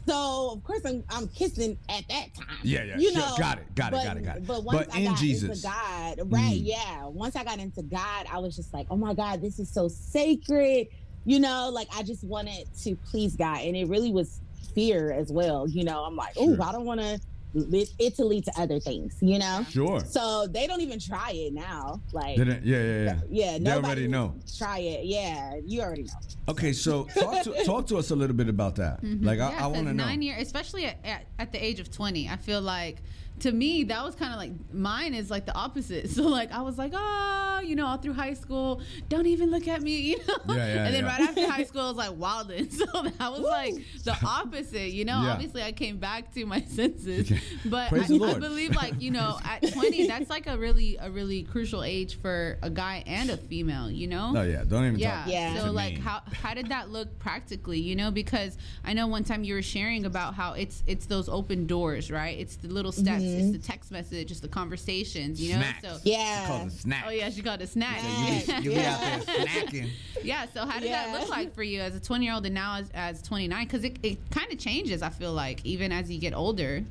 So 0.09 0.51
of 0.53 0.63
course 0.63 0.81
I'm, 0.85 1.03
I'm 1.09 1.27
kissing 1.27 1.77
at 1.87 2.03
that 2.09 2.33
time. 2.35 2.57
Yeah, 2.63 2.83
yeah, 2.83 2.97
You 2.97 3.11
sure. 3.11 3.19
know, 3.21 3.35
Got 3.37 3.59
it, 3.59 3.75
got 3.75 3.87
it, 3.93 3.97
but, 3.97 4.03
got 4.03 4.17
it, 4.17 4.23
got 4.25 4.37
it. 4.37 4.47
But 4.47 4.63
once 4.63 4.87
But 4.87 4.95
I 4.95 4.99
in 4.99 5.05
got 5.05 5.17
Jesus. 5.19 5.49
into 5.49 5.61
God, 5.61 6.31
right? 6.31 6.57
Mm. 6.57 6.61
Yeah. 6.63 7.05
Once 7.05 7.35
I 7.35 7.43
got 7.43 7.59
into 7.59 7.83
God, 7.83 8.25
I 8.31 8.39
was 8.39 8.55
just 8.55 8.73
like, 8.73 8.87
oh 8.89 8.95
my 8.97 9.13
God, 9.13 9.41
this 9.41 9.59
is 9.59 9.69
so 9.69 9.87
sacred. 9.87 10.87
You 11.25 11.39
know, 11.39 11.69
like 11.71 11.87
I 11.95 12.01
just 12.01 12.23
wanted 12.23 12.65
to 12.83 12.95
please 13.11 13.35
God, 13.35 13.59
and 13.61 13.75
it 13.75 13.87
really 13.87 14.11
was 14.11 14.41
fear 14.73 15.11
as 15.11 15.31
well. 15.31 15.67
You 15.69 15.83
know, 15.83 16.03
I'm 16.03 16.15
like, 16.15 16.33
oh, 16.37 16.55
Sure. 16.55 16.63
I 16.63 16.71
don't 16.71 16.85
want 16.85 17.01
to 17.01 17.19
it 17.53 18.15
to 18.15 18.25
lead 18.25 18.45
to 18.45 18.51
other 18.59 18.79
things. 18.79 19.17
You 19.21 19.39
know. 19.39 19.65
sure. 19.69 20.01
So 20.01 20.47
they 20.47 20.67
don't 20.67 20.81
even 20.81 20.99
try 20.99 21.31
it 21.31 21.53
now. 21.53 22.01
Like, 22.11 22.37
yeah, 22.37 22.45
yeah, 22.63 22.81
yeah. 22.83 23.15
yeah, 23.29 23.51
They 23.53 23.59
nobody 23.59 23.85
already 23.87 24.07
know. 24.07 24.35
Try 24.57 24.79
it. 24.79 25.05
Yeah, 25.05 25.55
you 25.65 25.81
already 25.81 26.03
know. 26.03 26.09
Okay, 26.49 26.73
so 26.73 27.05
talk 27.05 27.43
to 27.43 27.63
talk 27.65 27.87
to 27.87 27.97
us 27.97 28.11
a 28.11 28.15
little 28.15 28.35
bit 28.35 28.49
about 28.49 28.75
that. 28.77 29.01
Mm-hmm. 29.01 29.25
Like 29.25 29.39
I, 29.39 29.51
yeah, 29.51 29.63
I 29.63 29.67
want 29.67 29.79
to 29.79 29.83
'cause 29.85 29.95
know. 29.95 30.05
nine 30.05 30.21
years, 30.21 30.41
especially 30.41 30.85
at, 30.85 30.97
at, 31.03 31.25
at 31.39 31.51
the 31.51 31.63
age 31.63 31.79
of 31.79 31.91
20. 31.91 32.29
I 32.29 32.35
feel 32.37 32.61
like 32.61 32.97
to 33.41 33.51
me, 33.51 33.83
that 33.85 34.03
was 34.03 34.15
kind 34.15 34.33
of 34.33 34.39
like 34.39 34.51
mine 34.73 35.13
is 35.13 35.29
like 35.31 35.45
the 35.45 35.55
opposite. 35.55 36.09
So 36.19 36.23
like 36.23 36.51
I 36.51 36.61
was 36.61 36.77
like, 36.77 36.91
oh, 36.95 37.61
you 37.63 37.75
know, 37.75 37.85
all 37.85 37.97
through 37.97 38.13
high 38.13 38.33
school, 38.33 38.81
don't 39.07 39.25
even 39.27 39.51
look 39.51 39.67
at 39.67 39.81
me, 39.81 39.91
you 40.11 40.17
know. 40.27 40.35
Yeah, 40.49 40.55
yeah, 40.55 40.85
and 40.85 40.93
then 40.93 41.03
yeah. 41.05 41.09
right 41.09 41.21
after 41.21 41.49
high 41.49 41.63
school, 41.63 41.81
I 41.81 41.87
was 41.87 41.97
like 41.97 42.17
wilding. 42.17 42.69
So 42.79 42.85
that 42.85 43.31
was 43.31 43.41
like 43.41 43.75
the 44.03 44.15
opposite, 44.25 44.91
you 44.91 45.05
know. 45.05 45.21
Yeah. 45.21 45.31
Obviously, 45.31 45.63
I 45.63 45.71
came 45.71 45.97
back 45.97 46.33
to 46.33 46.45
my 46.45 46.61
senses, 46.61 47.31
but 47.65 47.91
I, 47.93 47.97
I 47.99 48.39
believe 48.39 48.75
like 48.75 49.01
you 49.01 49.11
know, 49.11 49.37
at 49.43 49.71
20, 49.71 50.07
that's 50.07 50.29
like 50.29 50.47
a 50.47 50.57
really 50.57 50.97
a 50.99 51.09
really 51.09 51.43
crucial 51.43 51.83
age 51.83 52.19
for 52.19 52.57
a 52.61 52.69
guy 52.69 53.03
and 53.05 53.29
a 53.29 53.37
female, 53.37 53.89
you 53.89 54.07
know. 54.07 54.33
Oh 54.35 54.41
yeah, 54.43 54.63
don't 54.65 54.85
even 54.85 54.99
Yeah. 54.99 55.19
talk. 55.23 55.27
Yeah. 55.31 55.57
So 55.57 55.65
to 55.65 55.71
like 55.71 55.95
me. 55.95 56.01
how 56.01 56.21
how 56.33 56.53
did 56.53 56.67
that 56.69 56.89
look 56.89 57.17
practically, 57.19 57.79
you 57.79 57.95
know? 57.95 58.11
Because 58.11 58.57
I 58.83 58.93
know 58.93 59.07
one 59.07 59.23
time 59.23 59.43
you 59.43 59.53
were 59.53 59.61
sharing 59.61 60.05
about 60.05 60.33
how 60.33 60.53
it's 60.53 60.83
it's 60.87 61.05
those 61.05 61.29
open 61.29 61.67
doors, 61.67 62.09
right? 62.11 62.37
It's 62.37 62.55
the 62.57 62.67
little 62.67 62.91
steps, 62.91 63.23
it's 63.37 63.51
the 63.51 63.57
text 63.59 63.91
message, 63.91 64.31
it's 64.31 64.39
the 64.39 64.47
conversations, 64.47 65.41
you 65.41 65.53
know? 65.53 65.59
Snacks. 65.61 65.81
So 65.83 65.97
She 66.03 66.11
Yeah. 66.11 66.63
it 66.65 66.71
snack. 66.71 67.03
Oh 67.07 67.09
yeah, 67.11 67.29
she 67.29 67.41
called 67.41 67.61
it 67.61 67.69
snack. 67.69 67.99
Snack. 67.99 68.47
You 68.47 68.61
be, 68.61 68.63
you 68.69 68.71
be 68.71 68.85
out 68.85 69.01
there 69.01 69.35
Yeah. 69.37 69.45
snacking. 69.45 69.89
yeah. 70.23 70.45
So 70.53 70.65
how 70.65 70.79
did 70.79 70.91
that 70.91 71.11
look 71.19 71.29
like 71.29 71.53
for 71.53 71.63
you 71.63 71.81
as 71.81 71.95
a 71.95 71.99
20 71.99 72.25
year 72.25 72.33
old 72.33 72.45
and 72.45 72.55
now 72.55 72.75
as, 72.77 72.89
as 72.93 73.21
29? 73.21 73.65
Because 73.65 73.83
it, 73.83 73.97
it 74.03 74.17
kind 74.31 74.51
of 74.51 74.59
changes. 74.59 75.01
I 75.01 75.09
feel 75.09 75.33
like 75.33 75.65
even 75.65 75.91
as 75.91 76.09
you 76.11 76.19
get 76.19 76.33
older. 76.33 76.83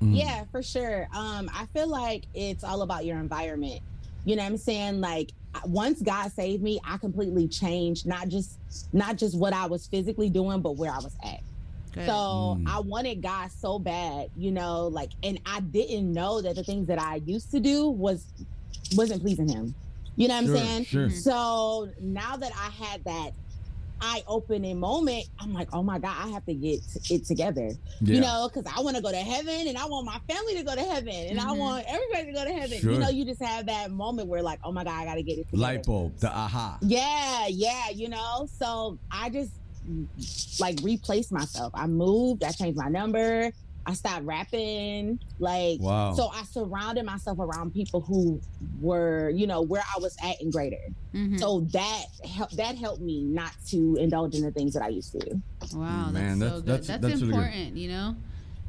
Yeah, 0.00 0.44
for 0.52 0.62
sure. 0.62 1.08
Um, 1.14 1.48
I 1.54 1.64
feel 1.72 1.88
like 1.88 2.24
it's 2.34 2.62
all 2.64 2.82
about 2.82 3.06
your 3.06 3.18
environment. 3.18 3.80
You 4.26 4.36
know 4.36 4.42
what 4.42 4.50
I'm 4.52 4.56
saying? 4.58 5.00
Like 5.00 5.30
once 5.64 6.02
God 6.02 6.30
saved 6.32 6.62
me, 6.62 6.78
I 6.84 6.98
completely 6.98 7.48
changed 7.48 8.06
not 8.06 8.28
just 8.28 8.58
not 8.92 9.16
just 9.16 9.38
what 9.38 9.54
I 9.54 9.64
was 9.66 9.86
physically 9.86 10.28
doing, 10.28 10.60
but 10.60 10.76
where 10.76 10.90
I 10.92 10.98
was 10.98 11.16
at. 11.24 11.40
Good. 11.96 12.06
So 12.06 12.58
Mm. 12.60 12.64
I 12.68 12.80
wanted 12.80 13.22
God 13.22 13.50
so 13.50 13.78
bad, 13.78 14.28
you 14.36 14.52
know, 14.52 14.86
like 14.88 15.10
and 15.22 15.40
I 15.46 15.60
didn't 15.60 16.12
know 16.12 16.42
that 16.42 16.54
the 16.54 16.62
things 16.62 16.86
that 16.88 17.00
I 17.00 17.16
used 17.24 17.50
to 17.52 17.60
do 17.60 17.88
was 17.88 18.26
wasn't 18.94 19.22
pleasing 19.22 19.48
him. 19.48 19.74
You 20.16 20.28
know 20.28 20.34
what 20.36 20.46
Sure, 20.46 20.56
I'm 20.56 20.62
saying? 20.64 20.84
sure. 20.84 21.10
So 21.10 21.88
now 22.00 22.36
that 22.36 22.52
I 22.54 22.70
had 22.70 23.02
that 23.04 23.30
eye 24.00 24.22
opening 24.28 24.78
moment, 24.78 25.24
I'm 25.40 25.54
like, 25.54 25.68
oh 25.72 25.82
my 25.82 25.98
God, 25.98 26.14
I 26.22 26.28
have 26.28 26.44
to 26.44 26.54
get 26.54 26.80
it 27.10 27.24
together. 27.24 27.70
Yeah. 28.02 28.14
You 28.16 28.20
know, 28.20 28.50
because 28.52 28.70
I 28.76 28.82
want 28.82 28.96
to 28.96 29.02
go 29.02 29.10
to 29.10 29.16
heaven 29.16 29.66
and 29.68 29.78
I 29.78 29.86
want 29.86 30.04
my 30.04 30.18
family 30.28 30.54
to 30.56 30.62
go 30.64 30.74
to 30.74 30.82
heaven 30.82 31.14
and 31.14 31.40
I 31.40 31.44
Mhm. 31.46 31.56
want 31.58 31.86
everybody 31.88 32.26
to 32.26 32.32
go 32.32 32.44
to 32.44 32.52
heaven. 32.52 32.78
Sure. 32.78 32.92
You 32.92 32.98
know, 32.98 33.08
you 33.08 33.24
just 33.24 33.42
have 33.42 33.66
that 33.66 33.90
moment 33.90 34.28
where 34.28 34.42
like, 34.42 34.60
oh 34.64 34.70
my 34.72 34.84
God, 34.84 34.92
I 35.00 35.06
got 35.06 35.14
to 35.14 35.22
get 35.22 35.38
it 35.38 35.46
together. 35.48 35.62
Light 35.62 35.86
bulb, 35.86 36.18
the 36.18 36.28
aha. 36.30 36.76
Yeah, 36.82 37.46
yeah, 37.48 37.88
you 37.88 38.10
know. 38.10 38.46
So 38.58 38.98
I 39.10 39.30
just 39.30 39.52
like 40.60 40.78
replaced 40.82 41.32
myself. 41.32 41.72
I 41.74 41.86
moved, 41.86 42.42
I 42.44 42.50
changed 42.52 42.78
my 42.78 42.88
number, 42.88 43.50
I 43.88 43.92
stopped 43.94 44.24
rapping. 44.24 45.20
Like 45.38 45.80
Wow. 45.80 46.14
so 46.14 46.28
I 46.28 46.42
surrounded 46.44 47.04
myself 47.04 47.38
around 47.38 47.72
people 47.72 48.00
who 48.00 48.40
were, 48.80 49.30
you 49.30 49.46
know, 49.46 49.62
where 49.62 49.82
I 49.94 50.00
was 50.00 50.16
at 50.22 50.40
and 50.40 50.52
greater. 50.52 50.80
Mhm. 51.14 51.38
So 51.38 51.60
that 51.72 52.04
helped 52.28 52.56
that 52.56 52.76
helped 52.76 53.00
me 53.02 53.22
not 53.22 53.52
to 53.68 53.96
indulge 53.96 54.34
in 54.34 54.42
the 54.42 54.50
things 54.50 54.72
that 54.74 54.82
I 54.82 54.88
used 54.88 55.12
to 55.12 55.18
do. 55.20 55.40
Wow, 55.74 56.10
Man, 56.10 56.38
that's, 56.38 56.52
so 56.52 56.60
that's- 56.60 56.60
good. 56.60 56.66
that's- 56.66 56.86
That's, 56.86 57.02
that's 57.02 57.20
really 57.22 57.32
good. 57.32 57.38
important, 57.44 57.76
you 57.76 57.88
know. 57.88 58.16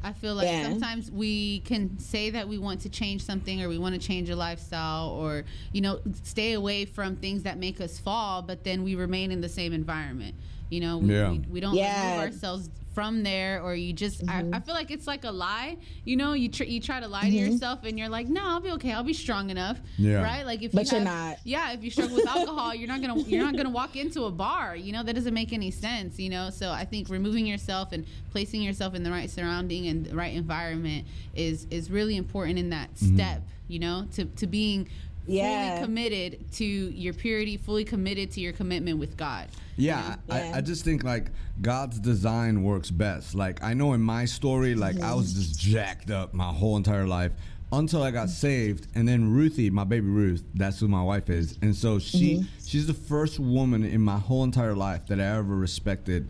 I 0.04 0.12
feel 0.12 0.36
like 0.36 0.46
Yeah. 0.46 0.62
sometimes 0.70 1.10
we 1.10 1.58
can 1.60 1.98
say 1.98 2.30
that 2.30 2.48
we 2.48 2.56
want 2.56 2.82
to 2.82 2.88
change 2.88 3.22
something 3.24 3.60
or 3.60 3.68
we 3.68 3.78
want 3.78 4.00
to 4.00 4.00
change 4.00 4.30
a 4.30 4.36
lifestyle 4.36 5.08
or 5.08 5.44
you 5.72 5.80
know 5.80 5.98
stay 6.22 6.52
away 6.52 6.84
from 6.84 7.16
things 7.16 7.42
that 7.42 7.58
make 7.58 7.80
us 7.80 7.98
fall, 7.98 8.40
but 8.42 8.62
then 8.62 8.84
we 8.84 8.94
remain 8.94 9.32
in 9.32 9.40
the 9.40 9.48
same 9.48 9.72
environment. 9.72 10.36
You 10.70 10.80
know, 10.80 10.98
we, 10.98 11.14
Yeah. 11.14 11.30
we, 11.30 11.38
we 11.50 11.60
don't 11.60 11.74
Yeah. 11.74 12.12
remove 12.20 12.32
ourselves 12.34 12.70
from 12.94 13.22
there, 13.22 13.62
or 13.62 13.76
you 13.76 13.92
just. 13.92 14.26
Mhm. 14.26 14.52
I, 14.52 14.56
I 14.56 14.60
feel 14.60 14.74
like 14.74 14.90
it's 14.90 15.06
like 15.06 15.22
a 15.24 15.30
lie. 15.30 15.76
You 16.04 16.16
know, 16.16 16.32
you 16.32 16.48
tr- 16.48 16.64
you 16.64 16.80
try 16.80 16.98
to 16.98 17.06
lie 17.06 17.30
to 17.30 17.36
Mhm. 17.36 17.52
yourself, 17.52 17.84
and 17.84 17.96
you're 17.96 18.08
like, 18.08 18.26
no, 18.28 18.40
I'll 18.42 18.60
be 18.60 18.70
okay. 18.72 18.92
I'll 18.92 19.04
be 19.04 19.12
strong 19.12 19.50
enough, 19.50 19.78
Yeah. 19.98 20.20
right? 20.22 20.44
Like 20.44 20.62
if 20.62 20.72
But 20.72 20.90
you 20.90 20.96
you're 20.98 21.04
not. 21.04 21.38
yeah, 21.44 21.70
if 21.72 21.84
you 21.84 21.90
struggle 21.92 22.16
with 22.16 22.26
alcohol, 22.26 22.74
you're 22.74 22.88
not 22.88 23.00
gonna 23.00 23.20
you're 23.22 23.44
not 23.44 23.56
gonna 23.56 23.70
walk 23.70 23.94
into 23.94 24.24
a 24.24 24.32
bar. 24.32 24.74
You 24.74 24.90
know 24.92 25.04
that 25.04 25.14
doesn't 25.14 25.32
make 25.34 25.52
any 25.52 25.70
sense. 25.70 26.18
You 26.18 26.28
know, 26.30 26.50
so 26.50 26.70
I 26.72 26.84
think 26.84 27.08
removing 27.08 27.46
yourself 27.46 27.92
and 27.92 28.04
placing 28.32 28.62
yourself 28.62 28.94
in 28.96 29.04
the 29.04 29.10
right 29.12 29.30
surrounding 29.30 29.86
and 29.86 30.04
the 30.06 30.16
right 30.16 30.34
environment 30.34 31.06
is 31.36 31.66
is 31.70 31.90
really 31.92 32.16
important 32.16 32.58
in 32.58 32.70
that 32.70 32.92
Mm-hmm. 32.96 33.14
step. 33.14 33.42
You 33.68 33.78
know, 33.78 34.06
to 34.14 34.24
to 34.24 34.46
being 34.48 34.88
Yeah. 35.28 35.74
fully 35.74 35.86
committed 35.86 36.52
to 36.52 36.64
your 36.64 37.14
purity, 37.14 37.56
fully 37.56 37.84
committed 37.84 38.30
to 38.32 38.40
your 38.40 38.52
commitment 38.52 38.98
with 38.98 39.16
God. 39.16 39.48
Yeah, 39.76 40.16
Yeah. 40.28 40.50
I, 40.54 40.58
I 40.58 40.60
just 40.60 40.84
think 40.84 41.04
like 41.04 41.30
God's 41.60 41.98
design 42.00 42.62
works 42.62 42.90
best. 42.90 43.34
Like 43.34 43.62
I 43.62 43.74
know 43.74 43.92
in 43.92 44.00
my 44.00 44.24
story, 44.24 44.74
like 44.74 45.00
I 45.00 45.14
was 45.14 45.34
just 45.34 45.60
jacked 45.60 46.10
up 46.10 46.34
my 46.34 46.52
whole 46.52 46.76
entire 46.76 47.06
life 47.06 47.32
until 47.70 48.02
I 48.02 48.10
got 48.10 48.30
saved, 48.30 48.86
and 48.94 49.06
then 49.06 49.30
Ruthie, 49.30 49.68
my 49.70 49.84
baby 49.84 50.06
Ruth, 50.06 50.42
that's 50.54 50.80
who 50.80 50.88
my 50.88 51.02
wife 51.02 51.28
is, 51.28 51.58
and 51.60 51.76
so 51.76 51.98
she 51.98 52.36
mm-hmm. 52.36 52.46
she's 52.66 52.86
the 52.86 52.94
first 52.94 53.38
woman 53.38 53.84
in 53.84 54.00
my 54.00 54.18
whole 54.18 54.42
entire 54.42 54.74
life 54.74 55.06
that 55.08 55.20
I 55.20 55.24
ever 55.36 55.54
respected. 55.54 56.28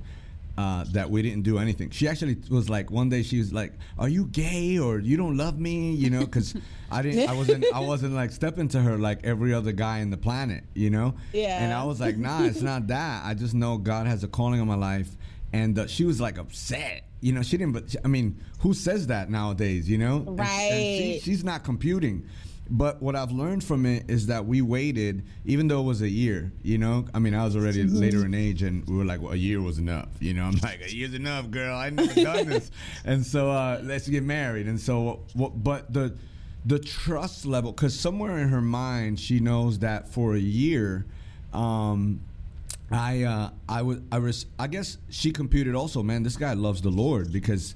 Uh, 0.59 0.83
that 0.91 1.09
we 1.09 1.23
didn't 1.23 1.43
do 1.45 1.57
anything. 1.59 1.89
She 1.91 2.09
actually 2.09 2.37
was 2.51 2.69
like 2.69 2.91
one 2.91 3.09
day 3.09 3.23
she 3.23 3.39
was 3.39 3.53
like, 3.53 3.75
"Are 3.97 4.09
you 4.09 4.27
gay 4.27 4.77
or 4.81 4.99
you 4.99 5.17
don't 5.17 5.37
love 5.37 5.57
me?" 5.57 5.93
You 5.93 6.11
know, 6.11 6.25
because 6.25 6.53
I 6.91 7.01
didn't, 7.01 7.29
I 7.29 7.33
wasn't, 7.35 7.65
I 7.73 7.79
wasn't 7.79 8.15
like 8.15 8.33
stepping 8.33 8.67
to 8.71 8.81
her 8.83 8.99
like 8.99 9.21
every 9.25 9.55
other 9.55 9.71
guy 9.71 9.99
in 10.01 10.11
the 10.11 10.17
planet. 10.17 10.65
You 10.75 10.91
know, 10.91 11.15
Yeah. 11.33 11.63
And 11.63 11.73
I 11.73 11.85
was 11.85 12.01
like, 12.01 12.17
"Nah, 12.17 12.43
it's 12.43 12.61
not 12.61 12.89
that. 12.89 13.25
I 13.25 13.35
just 13.35 13.55
know 13.55 13.79
God 13.79 14.09
has 14.09 14.25
a 14.25 14.29
calling 14.29 14.61
on 14.61 14.67
my 14.67 14.75
life." 14.75 15.11
And 15.53 15.79
uh, 15.79 15.87
she 15.87 16.05
was 16.05 16.21
like 16.21 16.39
upset. 16.39 17.05
You 17.21 17.33
know, 17.35 17.43
she 17.43 17.57
didn't. 17.57 17.75
But 17.75 17.95
I 18.05 18.09
mean, 18.09 18.43
who 18.59 18.75
says 18.75 19.07
that 19.07 19.31
nowadays? 19.31 19.89
You 19.89 19.99
know, 19.99 20.17
And- 20.27 20.41
and 20.41 20.49
she- 20.49 21.13
Right. 21.13 21.21
she's 21.23 21.45
not 21.45 21.63
computing. 21.63 22.27
But 22.71 23.01
what 23.03 23.17
I've 23.17 23.33
learned 23.33 23.65
from 23.65 23.87
it 23.87 24.11
is 24.11 24.27
that 24.27 24.45
we 24.45 24.61
waited, 24.61 25.25
even 25.47 25.69
though 25.69 25.81
it 25.81 25.85
was 25.85 26.03
a 26.03 26.09
year. 26.09 26.53
You 26.63 26.77
know, 26.77 27.07
I 27.15 27.19
mean, 27.19 27.35
I 27.35 27.45
was 27.45 27.57
already 27.57 27.83
later 27.85 28.27
in 28.27 28.35
age, 28.35 28.63
and 28.63 28.87
we 28.87 28.97
were 28.97 29.07
like, 29.07 29.23
"Well, 29.23 29.33
a 29.33 29.37
year 29.37 29.63
was 29.63 29.79
enough." 29.79 30.09
You 30.21 30.35
know, 30.35 30.45
I'm 30.45 30.57
like, 30.63 30.83
"A 30.83 30.95
year's 30.95 31.15
enough, 31.15 31.51
girl. 31.51 31.77
I 31.77 31.91
never 31.91 32.15
done 32.15 32.47
this," 32.47 32.71
and 33.05 33.25
so 33.25 33.51
uh, 33.51 33.81
let's 33.83 34.07
get 34.07 34.23
married. 34.23 34.67
And 34.67 34.79
so, 34.79 35.21
what? 35.33 35.65
But 35.65 35.93
the 35.93 36.15
the 36.67 36.79
trust 36.79 37.47
level, 37.47 37.73
because 37.73 37.99
somewhere 37.99 38.39
in 38.39 38.49
her 38.49 38.61
mind, 38.61 39.19
she 39.19 39.41
knows 39.41 39.79
that 39.79 40.09
for 40.09 40.35
a 40.35 40.41
year. 40.41 41.07
Um, 41.55 42.21
I 42.91 43.23
uh, 43.23 43.51
I 43.69 43.83
was 43.83 43.99
I 44.11 44.19
was 44.19 44.47
I 44.59 44.67
guess 44.67 44.99
she 45.11 45.31
computed 45.31 45.75
also, 45.75 46.03
man. 46.03 46.23
This 46.23 46.37
guy 46.37 46.55
loves 46.55 46.81
the 46.83 46.91
Lord 46.91 47.33
because, 47.33 47.75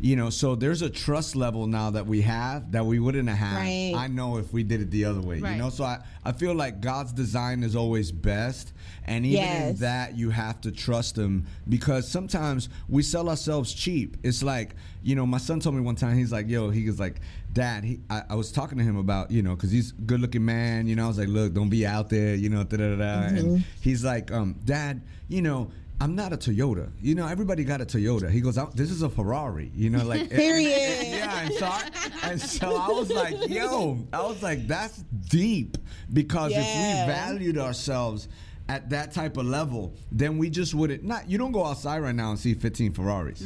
you 0.00 0.16
know, 0.16 0.28
so 0.28 0.54
there's 0.54 0.82
a 0.82 0.90
trust 0.90 1.34
level 1.36 1.66
now 1.66 1.90
that 1.90 2.06
we 2.06 2.20
have 2.22 2.72
that 2.72 2.84
we 2.84 2.98
wouldn't 2.98 3.28
have 3.28 3.38
had. 3.38 3.56
Right. 3.56 3.94
I 3.96 4.08
know 4.08 4.36
if 4.38 4.52
we 4.52 4.62
did 4.62 4.80
it 4.82 4.90
the 4.90 5.04
other 5.06 5.20
way, 5.20 5.40
Right. 5.40 5.52
you 5.52 5.58
know. 5.58 5.70
So 5.70 5.84
I 5.84 5.98
I 6.24 6.32
feel 6.32 6.54
like 6.54 6.80
God's 6.80 7.12
design 7.12 7.62
is 7.62 7.74
always 7.76 8.12
best, 8.12 8.72
and 9.06 9.24
even 9.24 9.44
in 9.44 9.76
that 9.76 10.16
you 10.16 10.30
have 10.30 10.60
to 10.62 10.72
trust 10.72 11.16
Him 11.16 11.46
because 11.68 12.06
sometimes 12.08 12.68
we 12.88 13.02
sell 13.02 13.28
ourselves 13.30 13.72
cheap. 13.72 14.16
It's 14.22 14.42
like 14.42 14.74
you 15.02 15.14
know, 15.14 15.26
my 15.26 15.38
son 15.38 15.60
told 15.60 15.74
me 15.74 15.80
one 15.82 15.96
time 15.96 16.16
he's 16.16 16.32
like, 16.32 16.48
yo, 16.48 16.70
he 16.70 16.86
was 16.86 16.98
like. 17.00 17.20
Dad, 17.52 17.84
he, 17.84 18.00
I, 18.10 18.24
I 18.30 18.34
was 18.34 18.50
talking 18.50 18.78
to 18.78 18.82
him 18.82 18.96
about, 18.96 19.30
you 19.30 19.40
know, 19.40 19.54
because 19.54 19.70
he's 19.70 19.92
a 19.92 20.00
good 20.02 20.20
looking 20.20 20.44
man, 20.44 20.88
you 20.88 20.96
know. 20.96 21.04
I 21.04 21.06
was 21.06 21.18
like, 21.18 21.28
look, 21.28 21.52
don't 21.54 21.68
be 21.68 21.86
out 21.86 22.10
there, 22.10 22.34
you 22.34 22.48
know, 22.48 22.64
da 22.64 22.76
da 22.78 22.96
da. 22.96 22.96
da. 22.96 23.26
And 23.28 23.64
he's 23.80 24.02
like, 24.04 24.32
um, 24.32 24.56
Dad, 24.64 25.02
you 25.28 25.40
know, 25.40 25.70
I'm 26.04 26.14
not 26.14 26.34
a 26.34 26.36
Toyota. 26.36 26.90
You 27.00 27.14
know, 27.14 27.26
everybody 27.26 27.64
got 27.64 27.80
a 27.80 27.86
Toyota. 27.86 28.30
He 28.30 28.42
goes, 28.42 28.56
this 28.74 28.90
is 28.90 29.00
a 29.00 29.08
Ferrari. 29.08 29.72
You 29.74 29.88
know, 29.88 30.04
like 30.04 30.28
Period. 30.44 30.68
yeah. 30.68 31.40
And 31.40 31.54
so, 31.54 31.64
I, 31.64 31.90
and 32.24 32.38
so 32.38 32.76
I 32.76 32.88
was 32.88 33.10
like, 33.10 33.48
yo, 33.48 33.98
I 34.12 34.20
was 34.20 34.42
like, 34.42 34.66
that's 34.66 34.98
deep 34.98 35.78
because 36.12 36.52
if 36.52 36.58
we 36.58 37.10
valued 37.10 37.56
ourselves 37.56 38.28
at 38.66 38.88
that 38.90 39.12
type 39.12 39.36
of 39.36 39.44
level, 39.44 39.92
then 40.10 40.38
we 40.38 40.48
just 40.48 40.74
wouldn't. 40.74 41.04
Not 41.04 41.28
you 41.28 41.36
don't 41.36 41.52
go 41.52 41.64
outside 41.66 41.98
right 41.98 42.14
now 42.14 42.30
and 42.30 42.38
see 42.38 42.54
15 42.54 42.92
Ferraris. 42.94 43.42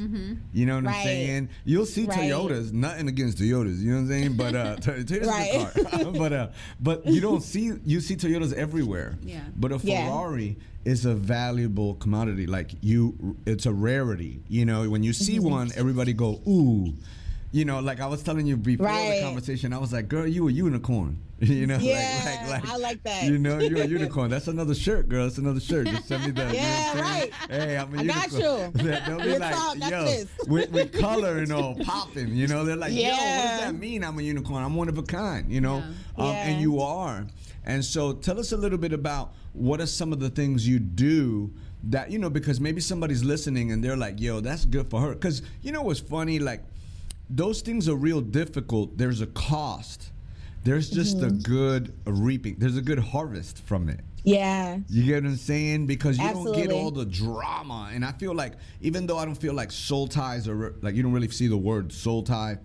You 0.53 0.65
know 0.67 0.77
what 0.77 0.87
I'm 0.87 1.03
saying? 1.03 1.49
You'll 1.65 1.87
see 1.87 2.05
Right. 2.07 2.19
Toyotas. 2.21 2.73
Nothing 2.73 3.09
against 3.09 3.39
Toyotas. 3.39 3.81
You 3.81 3.91
know 3.91 3.97
what 3.97 4.01
I'm 4.03 4.09
saying? 4.09 4.37
But 4.37 4.55
uh, 4.55 4.77
Toyota's 4.81 5.27
Right. 5.27 5.51
a 5.55 5.75
good 5.83 5.91
car. 6.05 6.13
but 6.19 6.33
uh, 6.33 6.49
but 6.81 7.05
you 7.07 7.21
don't 7.21 7.43
see 7.43 7.73
you 7.85 8.01
see 8.01 8.15
Toyotas 8.15 8.53
everywhere. 8.53 9.19
Yeah. 9.23 9.41
But 9.57 9.73
a 9.73 9.79
Yeah. 9.83 10.07
Ferrari 10.07 10.57
is 10.85 11.05
a 11.05 11.15
valuable 11.15 11.95
commodity. 11.95 12.47
Like 12.47 12.71
you, 12.81 13.37
it's 13.45 13.67
a 13.67 13.73
rarity. 13.73 14.41
You 14.49 14.65
know, 14.67 14.89
when 14.89 15.03
you 15.03 15.13
see 15.13 15.39
Mm-hmm. 15.39 15.51
one, 15.51 15.71
everybody 15.75 16.13
go 16.13 16.41
ooh. 16.47 16.95
You 17.51 17.65
know, 17.65 17.81
like 17.81 17.99
I 18.01 18.07
was 18.07 18.23
telling 18.23 18.47
you 18.47 18.59
before 18.59 18.87
Right. 18.87 19.21
the 19.21 19.23
conversation, 19.25 19.73
I 19.73 19.79
was 19.79 19.91
like, 19.93 20.07
"Girl, 20.09 20.27
you 20.27 20.49
a 20.49 20.53
unicorn." 20.53 21.19
you 21.41 21.67
know, 21.67 21.79
Yeah, 21.79 22.61
I 22.67 22.77
like 22.77 23.03
that. 23.05 23.25
You 23.25 23.39
know, 23.39 23.59
you're 23.59 23.81
a 23.83 23.87
unicorn. 23.99 24.29
That's 24.31 24.49
another 24.49 24.75
shirt, 24.75 25.09
girl. 25.09 25.25
That's 25.25 25.39
another 25.39 25.61
shirt. 25.61 25.87
Just 25.87 26.09
send 26.09 26.25
me 26.27 26.31
that. 26.33 26.53
you 26.53 26.59
know 26.61 26.67
Yeah, 26.67 27.01
right. 27.01 27.33
Hey, 27.49 27.77
I'm 27.79 27.95
a 27.95 28.01
I 28.01 28.05
got 28.05 28.33
unicorn. 28.33 28.73
you. 28.75 28.83
They'll 29.07 29.21
be 29.21 29.39
like, 29.39 29.91
yo, 29.91 30.25
with, 30.47 30.71
with 30.73 30.93
color 31.01 31.39
and 31.39 31.51
all 31.53 31.75
popping. 31.77 32.35
You 32.35 32.49
know, 32.49 32.65
they're 32.65 32.77
like, 32.77 32.93
yo, 32.93 33.09
what 33.11 33.17
does 33.17 33.61
that 33.61 33.75
mean? 33.75 34.05
I'm 34.05 34.19
a 34.19 34.23
unicorn. 34.23 34.63
I'm 34.63 34.75
one 34.75 34.89
of 34.91 34.99
a 34.99 35.03
kind. 35.03 35.51
You 35.51 35.61
know, 35.63 35.79
Yeah. 36.19 36.25
um, 36.25 36.35
and 36.35 36.61
you 36.61 36.81
are. 36.81 37.27
And 37.65 37.83
so, 37.85 38.13
tell 38.15 38.39
us 38.39 38.53
a 38.53 38.57
little 38.57 38.79
bit 38.79 38.93
about 38.93 39.33
what 39.55 39.81
are 39.81 39.87
some 39.87 40.13
of 40.13 40.21
the 40.21 40.29
things 40.31 40.67
you 40.69 40.79
do 40.79 41.51
that 41.85 42.11
you 42.11 42.19
know 42.19 42.29
because 42.29 42.61
maybe 42.61 42.81
somebody's 42.81 43.23
listening 43.23 43.71
and 43.73 43.83
they're 43.83 43.97
like, 43.97 44.21
yo, 44.21 44.41
that's 44.41 44.65
good 44.67 44.91
for 44.91 45.01
her. 45.01 45.13
Because 45.15 45.41
you 45.63 45.71
know 45.73 45.83
what's 45.83 46.01
funny, 46.01 46.41
like 46.41 46.63
those 47.31 47.61
things 47.61 47.89
are 47.89 47.95
real 47.97 48.21
difficult. 48.21 48.97
There's 48.97 49.21
a 49.21 49.27
cost. 49.29 50.11
There's 50.65 50.91
just 50.91 51.23
a 51.23 51.31
good 51.31 51.95
reaping. 52.05 52.57
There's 52.59 52.77
a 52.77 52.83
good 52.83 52.99
harvest 52.99 53.65
from 53.67 53.89
it. 53.89 54.01
Yeah. 54.25 54.79
You 54.89 55.05
get 55.05 55.23
what 55.23 55.31
I'm 55.31 55.37
saying? 55.37 55.87
Because 55.87 56.19
you 56.19 56.29
don't 56.29 56.53
get 56.55 56.71
all 56.73 56.91
the 56.91 57.07
drama. 57.07 57.91
And 57.93 58.05
I 58.05 58.13
feel 58.13 58.35
like, 58.35 58.55
even 58.81 59.07
though 59.07 59.17
I 59.19 59.25
don't 59.25 59.37
feel 59.37 59.55
like 59.55 59.71
soul 59.71 60.07
ties 60.09 60.49
or 60.49 60.75
like 60.83 60.95
you 60.95 61.03
don't 61.03 61.13
really 61.13 61.29
see 61.29 61.47
the 61.47 61.57
word 61.57 61.93
soul 61.93 62.23
tie. 62.23 62.59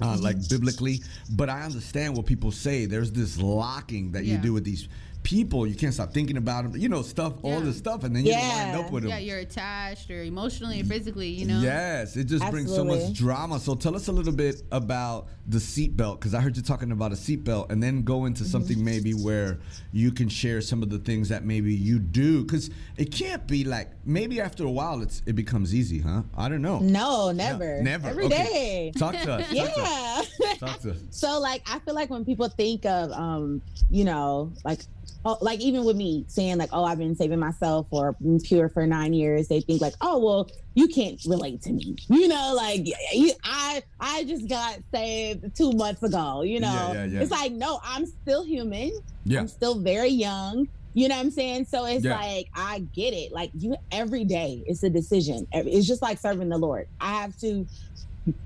Uh, 0.00 0.14
Mm-hmm. 0.14 0.22
like 0.22 0.48
biblically, 0.48 1.00
but 1.32 1.50
I 1.50 1.62
understand 1.62 2.16
what 2.16 2.24
people 2.24 2.52
say. 2.52 2.86
There's 2.86 3.10
this 3.10 3.36
locking 3.40 4.12
that 4.12 4.24
you 4.26 4.38
do 4.38 4.52
with 4.52 4.62
these 4.62 4.86
people. 5.22 5.66
You 5.66 5.74
can't 5.74 5.92
stop 5.92 6.12
thinking 6.14 6.36
about 6.36 6.64
them. 6.70 6.80
You 6.80 6.88
know, 6.88 7.02
stuff, 7.02 7.34
all 7.42 7.58
Yeah. 7.58 7.60
this 7.60 7.76
stuff, 7.78 8.04
and 8.04 8.14
then 8.16 8.24
you 8.24 8.32
yeah. 8.32 8.72
wind 8.72 8.84
up 8.86 8.92
with 8.92 9.02
them. 9.02 9.10
Yeah, 9.10 9.18
you're 9.18 9.38
attached 9.38 10.10
or 10.10 10.22
emotionally 10.22 10.80
or 10.80 10.84
physically, 10.84 11.28
you 11.28 11.46
know. 11.46 11.60
Yes, 11.60 12.16
it 12.16 12.24
just 12.24 12.48
brings 12.50 12.74
so 12.74 12.84
much 12.84 13.12
drama. 13.12 13.58
So 13.60 13.74
tell 13.74 13.94
us 13.94 14.08
a 14.08 14.12
little 14.12 14.32
bit 14.32 14.62
about 14.72 15.28
the 15.46 15.58
seatbelt 15.58 16.20
because 16.20 16.34
I 16.34 16.40
heard 16.40 16.56
you 16.56 16.62
talking 16.62 16.92
about 16.92 17.12
a 17.12 17.16
seatbelt, 17.16 17.70
and 17.70 17.82
then 17.82 18.02
go 18.02 18.24
into 18.24 18.38
Mm-hmm. 18.44 18.50
something 18.52 18.84
maybe 18.84 19.12
where 19.12 19.58
you 19.92 20.12
can 20.12 20.28
share 20.28 20.60
some 20.60 20.82
of 20.82 20.90
the 20.90 20.98
things 20.98 21.28
that 21.28 21.44
maybe 21.44 21.74
you 21.74 21.98
do 21.98 22.42
because 22.44 22.70
it 22.96 23.10
can't 23.12 23.46
be 23.46 23.64
like 23.64 23.90
maybe 24.06 24.40
after 24.40 24.64
a 24.64 24.70
while 24.70 25.02
it's 25.02 25.22
it 25.26 25.34
becomes 25.34 25.74
easy, 25.74 25.98
huh? 26.00 26.22
I 26.36 26.48
don't 26.48 26.62
know. 26.62 26.78
No, 26.78 27.26
Yeah, 27.26 27.32
never. 27.32 27.82
never. 27.82 28.08
Every 28.08 28.24
Okay. 28.26 28.36
day. 28.44 28.92
Talk 28.96 29.12
to 29.14 29.32
us. 29.32 29.46
Talk 29.48 29.74
to 29.74 29.82
us. 29.82 30.28
Yeah. 30.40 30.54
Talk 30.54 30.80
to 30.82 30.90
us. 30.92 30.98
so 31.10 31.40
like 31.40 31.62
I 31.66 31.78
feel 31.80 31.94
like 31.94 32.08
when 32.10 32.24
people 32.24 32.48
think 32.48 32.86
of 32.86 33.10
um, 33.12 33.60
you 33.90 34.04
know, 34.04 34.52
like 34.64 34.80
oh, 35.24 35.38
like 35.40 35.60
even 35.60 35.84
with 35.84 35.96
me 35.96 36.24
saying 36.28 36.58
like, 36.58 36.70
oh, 36.72 36.84
I've 36.84 36.98
been 36.98 37.16
saving 37.16 37.38
myself 37.38 37.86
or 37.90 38.16
pure 38.44 38.68
for 38.68 38.86
nine 38.86 39.12
years, 39.14 39.48
they 39.48 39.60
think 39.60 39.80
like, 39.80 39.94
oh, 40.00 40.18
well, 40.18 40.50
you 40.74 40.88
can't 40.88 41.20
relate 41.26 41.62
to 41.62 41.72
me. 41.72 41.96
You 42.08 42.28
know, 42.28 42.54
like 42.56 42.86
you, 43.12 43.32
I 43.44 43.82
I 44.00 44.24
just 44.24 44.48
got 44.48 44.78
saved 44.92 45.56
two 45.56 45.72
months 45.72 46.02
ago. 46.02 46.42
You 46.42 46.60
know, 46.60 46.68
Yeah, 46.68 46.92
yeah, 46.92 47.04
yeah. 47.04 47.20
it's 47.20 47.30
like 47.30 47.52
no, 47.52 47.80
I'm 47.82 48.06
still 48.06 48.44
human. 48.44 48.92
Yeah. 49.24 49.40
I'm 49.40 49.48
still 49.48 49.78
very 49.78 50.10
young. 50.10 50.68
You 50.94 51.06
know 51.08 51.16
what 51.16 51.26
I'm 51.26 51.30
saying? 51.30 51.66
So 51.66 51.84
it's 51.84 52.04
like 52.04 52.48
I 52.54 52.80
get 52.94 53.12
it. 53.14 53.30
Like 53.32 53.50
you 53.54 53.76
every 53.92 54.24
day 54.24 54.64
it's 54.66 54.82
a 54.82 54.90
decision. 54.90 55.46
It's 55.52 55.86
just 55.86 56.02
like 56.02 56.18
serving 56.18 56.48
the 56.48 56.58
Lord. 56.58 56.88
I 57.00 57.12
have 57.20 57.36
to 57.38 57.66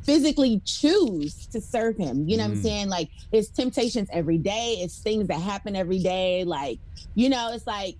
physically 0.02 0.60
choose 0.64 1.46
to 1.46 1.60
serve 1.60 1.96
him. 1.96 2.28
You 2.28 2.36
know 2.36 2.44
what 2.44 2.52
Mm. 2.52 2.56
I'm 2.56 2.62
saying? 2.62 2.88
Like 2.88 3.10
it's 3.32 3.48
temptations 3.48 4.08
every 4.12 4.38
day. 4.38 4.76
It's 4.80 4.98
things 4.98 5.28
that 5.28 5.40
happen 5.40 5.76
every 5.76 5.98
day. 5.98 6.44
Like, 6.44 6.78
you 7.14 7.28
know, 7.28 7.52
it's 7.52 7.66
like 7.66 7.96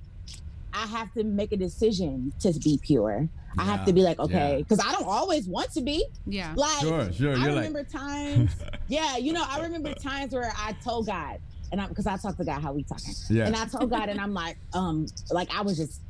I 0.73 0.87
have 0.87 1.13
to 1.15 1.25
make 1.25 1.53
a 1.53 1.57
decision 1.57 2.33
to 2.41 2.53
be 2.61 2.79
pure. 2.83 3.29
I 3.59 3.65
have 3.65 3.85
to 3.85 3.93
be 3.93 4.01
like, 4.01 4.19
okay, 4.19 4.53
yeah. 4.53 4.57
because 4.59 4.81
I 4.81 4.93
don't 4.93 5.07
always 5.07 5.47
want 5.47 5.71
to 5.73 5.83
be. 5.83 6.03
Yeah. 6.27 6.55
Like 6.57 6.81
Sure, 6.81 7.13
sure. 7.13 7.35
I 7.37 7.37
You're 7.37 7.53
like, 7.53 7.57
remember 7.67 7.85
times, 7.85 8.51
yeah, 8.89 9.19
you 9.19 9.35
know, 9.35 9.45
I 9.47 9.61
remember 9.61 9.93
times 9.93 10.33
where 10.33 10.51
I 10.57 10.73
told 10.83 11.07
God, 11.07 11.39
and 11.71 11.79
I'm 11.79 11.91
because 11.91 12.07
I 12.07 12.17
talked 12.17 12.39
to 12.39 12.45
God 12.45 12.63
how 12.63 12.73
we 12.73 12.83
talking, 12.85 13.13
Yeah. 13.29 13.47
and 13.47 13.55
I 13.55 13.67
told 13.67 13.91
God, 13.91 14.09
and 14.09 14.19
I'm 14.19 14.33
like, 14.33 14.57
um, 14.73 15.07
like 15.31 15.51
I 15.55 15.61
was 15.61 15.77
just 15.77 16.01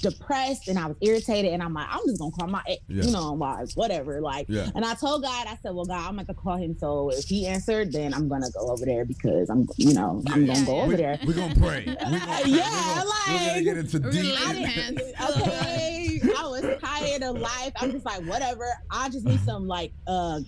depressed 0.00 0.68
and 0.68 0.78
I 0.78 0.86
was 0.86 0.96
irritated, 1.00 1.52
and 1.52 1.62
I'm 1.62 1.72
like, 1.74 1.86
I'm 1.90 2.00
just 2.06 2.18
gonna 2.18 2.32
call 2.32 2.48
my, 2.48 2.62
ex, 2.68 2.82
Yeah. 2.88 3.04
you 3.04 3.10
know, 3.12 3.32
wives, 3.32 3.76
whatever, 3.76 4.20
like, 4.20 4.46
Yeah. 4.48 4.68
and 4.74 4.84
I 4.84 4.94
told 4.94 5.22
God, 5.22 5.46
I 5.46 5.56
said, 5.62 5.74
well, 5.74 5.84
God, 5.84 6.06
I'm 6.08 6.14
going 6.14 6.26
to 6.26 6.34
call 6.34 6.56
him, 6.56 6.76
so 6.78 7.10
if 7.10 7.24
he 7.26 7.46
answered, 7.46 7.92
then 7.92 8.12
I'm 8.14 8.28
gonna 8.28 8.50
go 8.50 8.68
over 8.70 8.84
there 8.84 9.04
because 9.04 9.48
I'm, 9.50 9.68
you 9.76 9.94
know, 9.94 10.22
I'm 10.28 10.44
Yeah, 10.44 10.54
gonna 10.54 10.66
go 10.66 10.78
over 10.80 10.86
we, 10.88 10.96
there. 10.96 11.18
We're 11.26 11.32
gonna 11.34 11.54
pray. 11.54 11.84
We 11.86 11.94
gonna, 11.94 12.18
Yeah, 12.46 13.02
we're 13.04 13.04
gonna, 13.04 13.04
we're 13.28 13.38
gonna 13.38 13.54
like- 13.54 13.64
get 13.64 13.78
into 13.78 13.98
deep. 14.00 14.38
gonna 14.38 14.52
lay 14.52 14.62
hands. 14.62 15.00
okay. 15.40 16.20
I 16.36 16.42
was 16.46 16.62
tired 16.82 17.22
of 17.22 17.38
life. 17.38 17.72
I'm 17.76 17.92
just 17.92 18.04
like, 18.04 18.22
whatever. 18.24 18.64
I 18.90 19.08
just 19.08 19.24
need 19.24 19.40
some 19.40 19.66
like 19.66 19.92
uh 20.06 20.40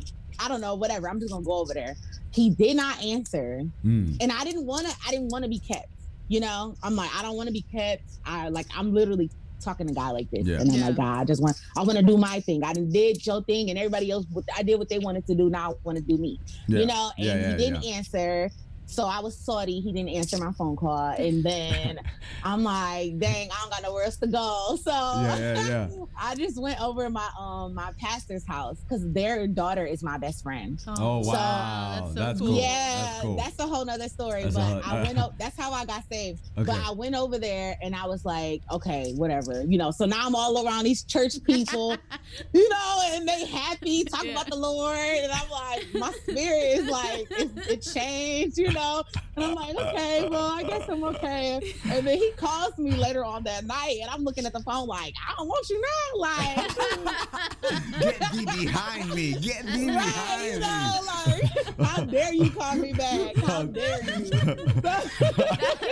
I 0.42 0.48
don't 0.48 0.60
know, 0.60 0.74
whatever. 0.74 1.08
I'm 1.08 1.20
just 1.20 1.32
gonna 1.32 1.44
go 1.44 1.52
over 1.54 1.74
there. 1.74 1.96
He 2.32 2.50
did 2.50 2.76
not 2.76 3.02
answer. 3.02 3.62
Mm. 3.84 4.16
And 4.20 4.32
I 4.32 4.44
didn't 4.44 4.66
wanna 4.66 4.90
I 5.06 5.10
didn't 5.10 5.28
wanna 5.30 5.48
be 5.48 5.58
kept. 5.58 5.88
You 6.30 6.38
know? 6.38 6.76
I'm 6.84 6.94
like, 6.94 7.10
I 7.14 7.22
don't 7.22 7.36
wanna 7.36 7.50
be 7.50 7.62
kept. 7.74 8.04
I 8.24 8.48
like 8.50 8.66
I'm 8.74 8.94
literally 8.94 9.28
talking 9.62 9.88
to 9.88 9.92
God 9.92 10.14
like 10.14 10.28
this. 10.30 10.46
Yeah. 10.46 10.60
And 10.60 10.70
I'm 10.70 10.78
Yeah. 10.78 10.86
like, 10.86 10.96
God, 10.96 11.18
I 11.18 11.24
just 11.24 11.42
want 11.42 11.56
I 11.76 11.82
wanna 11.82 12.04
do 12.04 12.16
my 12.16 12.38
thing. 12.40 12.62
I 12.62 12.72
done 12.72 12.90
did 12.92 13.26
your 13.26 13.42
thing 13.42 13.68
and 13.68 13.76
everybody 13.76 14.12
else 14.12 14.26
I 14.56 14.62
did 14.62 14.78
what 14.78 14.88
they 14.88 15.00
wanted 15.00 15.26
to 15.26 15.34
do. 15.34 15.50
Now 15.50 15.72
I 15.72 15.74
wanna 15.82 16.00
do 16.00 16.16
me. 16.16 16.38
Yeah. 16.68 16.78
You 16.80 16.86
know, 16.86 17.10
and 17.18 17.26
Yeah, 17.26 17.34
yeah, 17.34 17.50
he 17.50 17.56
didn't 17.56 17.84
answer. 17.84 18.48
So 18.90 19.04
I 19.06 19.20
was 19.20 19.36
salty. 19.36 19.80
He 19.80 19.92
didn't 19.92 20.08
answer 20.10 20.36
my 20.38 20.52
phone 20.52 20.76
call. 20.76 21.10
And 21.10 21.42
then 21.44 22.00
I'm 22.44 22.64
like, 22.64 23.18
dang, 23.18 23.48
I 23.50 23.60
don't 23.60 23.70
got 23.70 23.82
nowhere 23.82 24.04
else 24.04 24.16
to 24.18 24.26
go. 24.26 24.76
So 24.82 24.90
Yeah, 24.90 25.38
yeah, 25.38 25.68
yeah. 25.68 25.88
I 26.20 26.34
just 26.34 26.60
went 26.60 26.80
over 26.80 27.08
my 27.08 27.28
um 27.38 27.74
my 27.74 27.92
pastor's 27.98 28.46
house 28.46 28.78
because 28.80 29.10
their 29.12 29.46
daughter 29.46 29.86
is 29.86 30.02
my 30.02 30.18
best 30.18 30.42
friend. 30.42 30.82
Oh 30.88 31.22
So- 31.22 31.30
wow, 31.30 32.00
that's 32.02 32.14
that's, 32.14 32.38
so 32.40 32.44
cool. 32.46 32.54
cool. 32.54 32.60
Yeah, 32.62 33.02
that's 33.04 33.20
cool. 33.22 33.36
that's 33.36 33.58
a 33.60 33.66
whole 33.66 33.84
nother 33.84 34.08
story. 34.08 34.42
That's 34.42 34.54
but 34.56 34.62
whole- 34.62 34.82
I 34.84 35.02
went 35.02 35.18
up. 35.24 35.38
That's 35.38 35.56
how 35.56 35.72
I 35.72 35.84
got 35.84 36.04
saved. 36.10 36.40
Okay. 36.58 36.66
But 36.66 36.76
I 36.84 36.90
went 36.92 37.14
over 37.14 37.38
there 37.38 37.76
and 37.82 37.94
I 37.94 38.06
was 38.06 38.24
like, 38.24 38.62
okay, 38.72 39.12
whatever, 39.14 39.62
you 39.62 39.78
know. 39.78 39.90
So 39.92 40.04
now 40.04 40.26
I'm 40.26 40.34
all 40.34 40.66
around 40.66 40.84
these 40.84 41.04
church 41.04 41.34
people, 41.44 41.96
you 42.52 42.68
know, 42.68 43.02
and 43.12 43.26
they 43.28 43.46
happy 43.46 44.04
talking 44.04 44.30
Yeah. 44.30 44.34
about 44.34 44.50
the 44.50 44.56
Lord, 44.56 44.96
and 44.98 45.30
I'm 45.32 45.48
like, 45.50 45.94
my 45.94 46.10
spirit 46.28 46.78
is 46.78 46.86
like, 46.88 47.26
it, 47.30 47.50
it 47.70 47.82
changed, 47.82 48.58
you 48.58 48.72
know. 48.72 48.79
And 48.84 49.44
I'm 49.44 49.54
like, 49.54 49.74
okay, 49.76 50.26
well, 50.28 50.50
I 50.50 50.62
guess 50.64 50.88
I'm 50.88 51.02
okay. 51.04 51.60
And 51.90 52.06
then 52.06 52.18
he 52.18 52.32
calls 52.36 52.76
me 52.78 52.92
later 52.92 53.24
on 53.24 53.44
that 53.44 53.64
night, 53.64 53.98
and 54.02 54.10
I'm 54.10 54.22
looking 54.24 54.46
at 54.46 54.52
the 54.52 54.60
phone 54.60 54.86
like, 54.88 55.14
I 55.28 55.34
don't 55.36 55.48
want 55.48 55.68
you 55.70 55.80
now, 55.80 56.20
like. 56.20 56.70
Get 58.00 58.32
thee 58.32 58.44
behind 58.46 59.14
me. 59.14 59.32
Get 59.34 59.64
thee 59.66 59.88
Right, 59.88 59.96
behind 60.04 60.44
you 60.44 60.60
me. 60.60 60.66
like, 61.78 61.88
how 61.88 62.04
dare 62.04 62.32
you 62.34 62.50
call 62.50 62.74
me 62.76 62.92
back? 62.92 63.36
How 63.36 63.62
dare 63.64 64.02
you? 64.18 64.24
that, 64.30 65.04